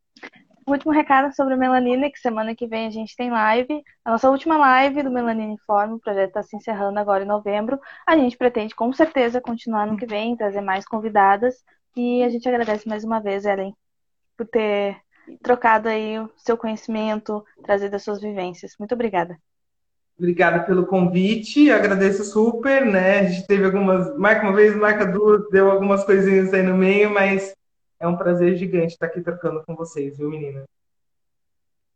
último 0.71 0.91
recado 0.91 1.33
sobre 1.35 1.55
melanina, 1.55 2.09
que 2.09 2.19
semana 2.19 2.55
que 2.55 2.67
vem 2.67 2.87
a 2.87 2.89
gente 2.91 3.15
tem 3.15 3.29
live. 3.31 3.83
A 4.05 4.11
nossa 4.11 4.29
última 4.29 4.57
live 4.57 5.03
do 5.03 5.11
Melanina 5.11 5.53
Informe, 5.53 5.95
o 5.95 5.99
projeto 5.99 6.29
está 6.29 6.43
se 6.43 6.55
encerrando 6.55 6.99
agora 6.99 7.23
em 7.23 7.27
novembro. 7.27 7.79
A 8.05 8.15
gente 8.17 8.37
pretende 8.37 8.75
com 8.75 8.91
certeza 8.93 9.41
continuar 9.41 9.87
no 9.87 9.97
que 9.97 10.05
vem, 10.05 10.35
trazer 10.35 10.61
mais 10.61 10.85
convidadas 10.85 11.63
E 11.95 12.23
a 12.23 12.29
gente 12.29 12.47
agradece 12.47 12.87
mais 12.87 13.03
uma 13.03 13.19
vez, 13.19 13.45
Ellen, 13.45 13.73
por 14.37 14.47
ter 14.47 14.97
trocado 15.41 15.87
aí 15.89 16.19
o 16.19 16.29
seu 16.37 16.57
conhecimento, 16.57 17.43
trazido 17.63 17.95
as 17.95 18.03
suas 18.03 18.21
vivências. 18.21 18.75
Muito 18.79 18.93
obrigada. 18.93 19.37
Obrigada 20.17 20.63
pelo 20.65 20.85
convite, 20.85 21.71
agradeço 21.71 22.25
super, 22.25 22.85
né? 22.85 23.19
A 23.19 23.23
gente 23.23 23.47
teve 23.47 23.63
algumas, 23.63 24.17
marca 24.17 24.43
uma 24.43 24.53
vez, 24.53 24.75
marca 24.75 25.05
duas, 25.05 25.49
deu 25.49 25.71
algumas 25.71 26.03
coisinhas 26.03 26.53
aí 26.53 26.61
no 26.61 26.75
meio, 26.75 27.09
mas 27.09 27.55
é 27.99 28.05
um 28.05 28.17
prazer 28.17 28.57
gigante 28.57 28.93
estar 28.93 29.05
aqui 29.05 29.21
trocando 29.21 29.63
com 29.65 29.75
vocês, 29.75 30.17
viu, 30.17 30.29
menina? 30.29 30.65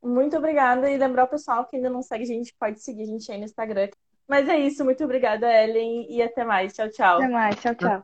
Muito 0.01 0.37
obrigada 0.37 0.89
e 0.89 0.97
lembrar 0.97 1.25
o 1.25 1.29
pessoal 1.29 1.65
que 1.65 1.75
ainda 1.75 1.89
não 1.89 2.01
segue 2.01 2.23
a 2.23 2.27
gente, 2.27 2.55
pode 2.57 2.81
seguir 2.81 3.03
a 3.03 3.07
gente 3.07 3.29
aí 3.31 3.37
no 3.37 3.45
Instagram. 3.45 3.89
Mas 4.27 4.47
é 4.47 4.57
isso, 4.57 4.85
muito 4.85 5.03
obrigada, 5.03 5.45
Ellen, 5.51 6.07
e 6.09 6.21
até 6.21 6.45
mais. 6.45 6.73
Tchau, 6.73 6.89
tchau. 6.89 7.17
Até 7.17 7.27
mais, 7.27 7.55
tchau, 7.57 7.75
tchau. 7.75 8.03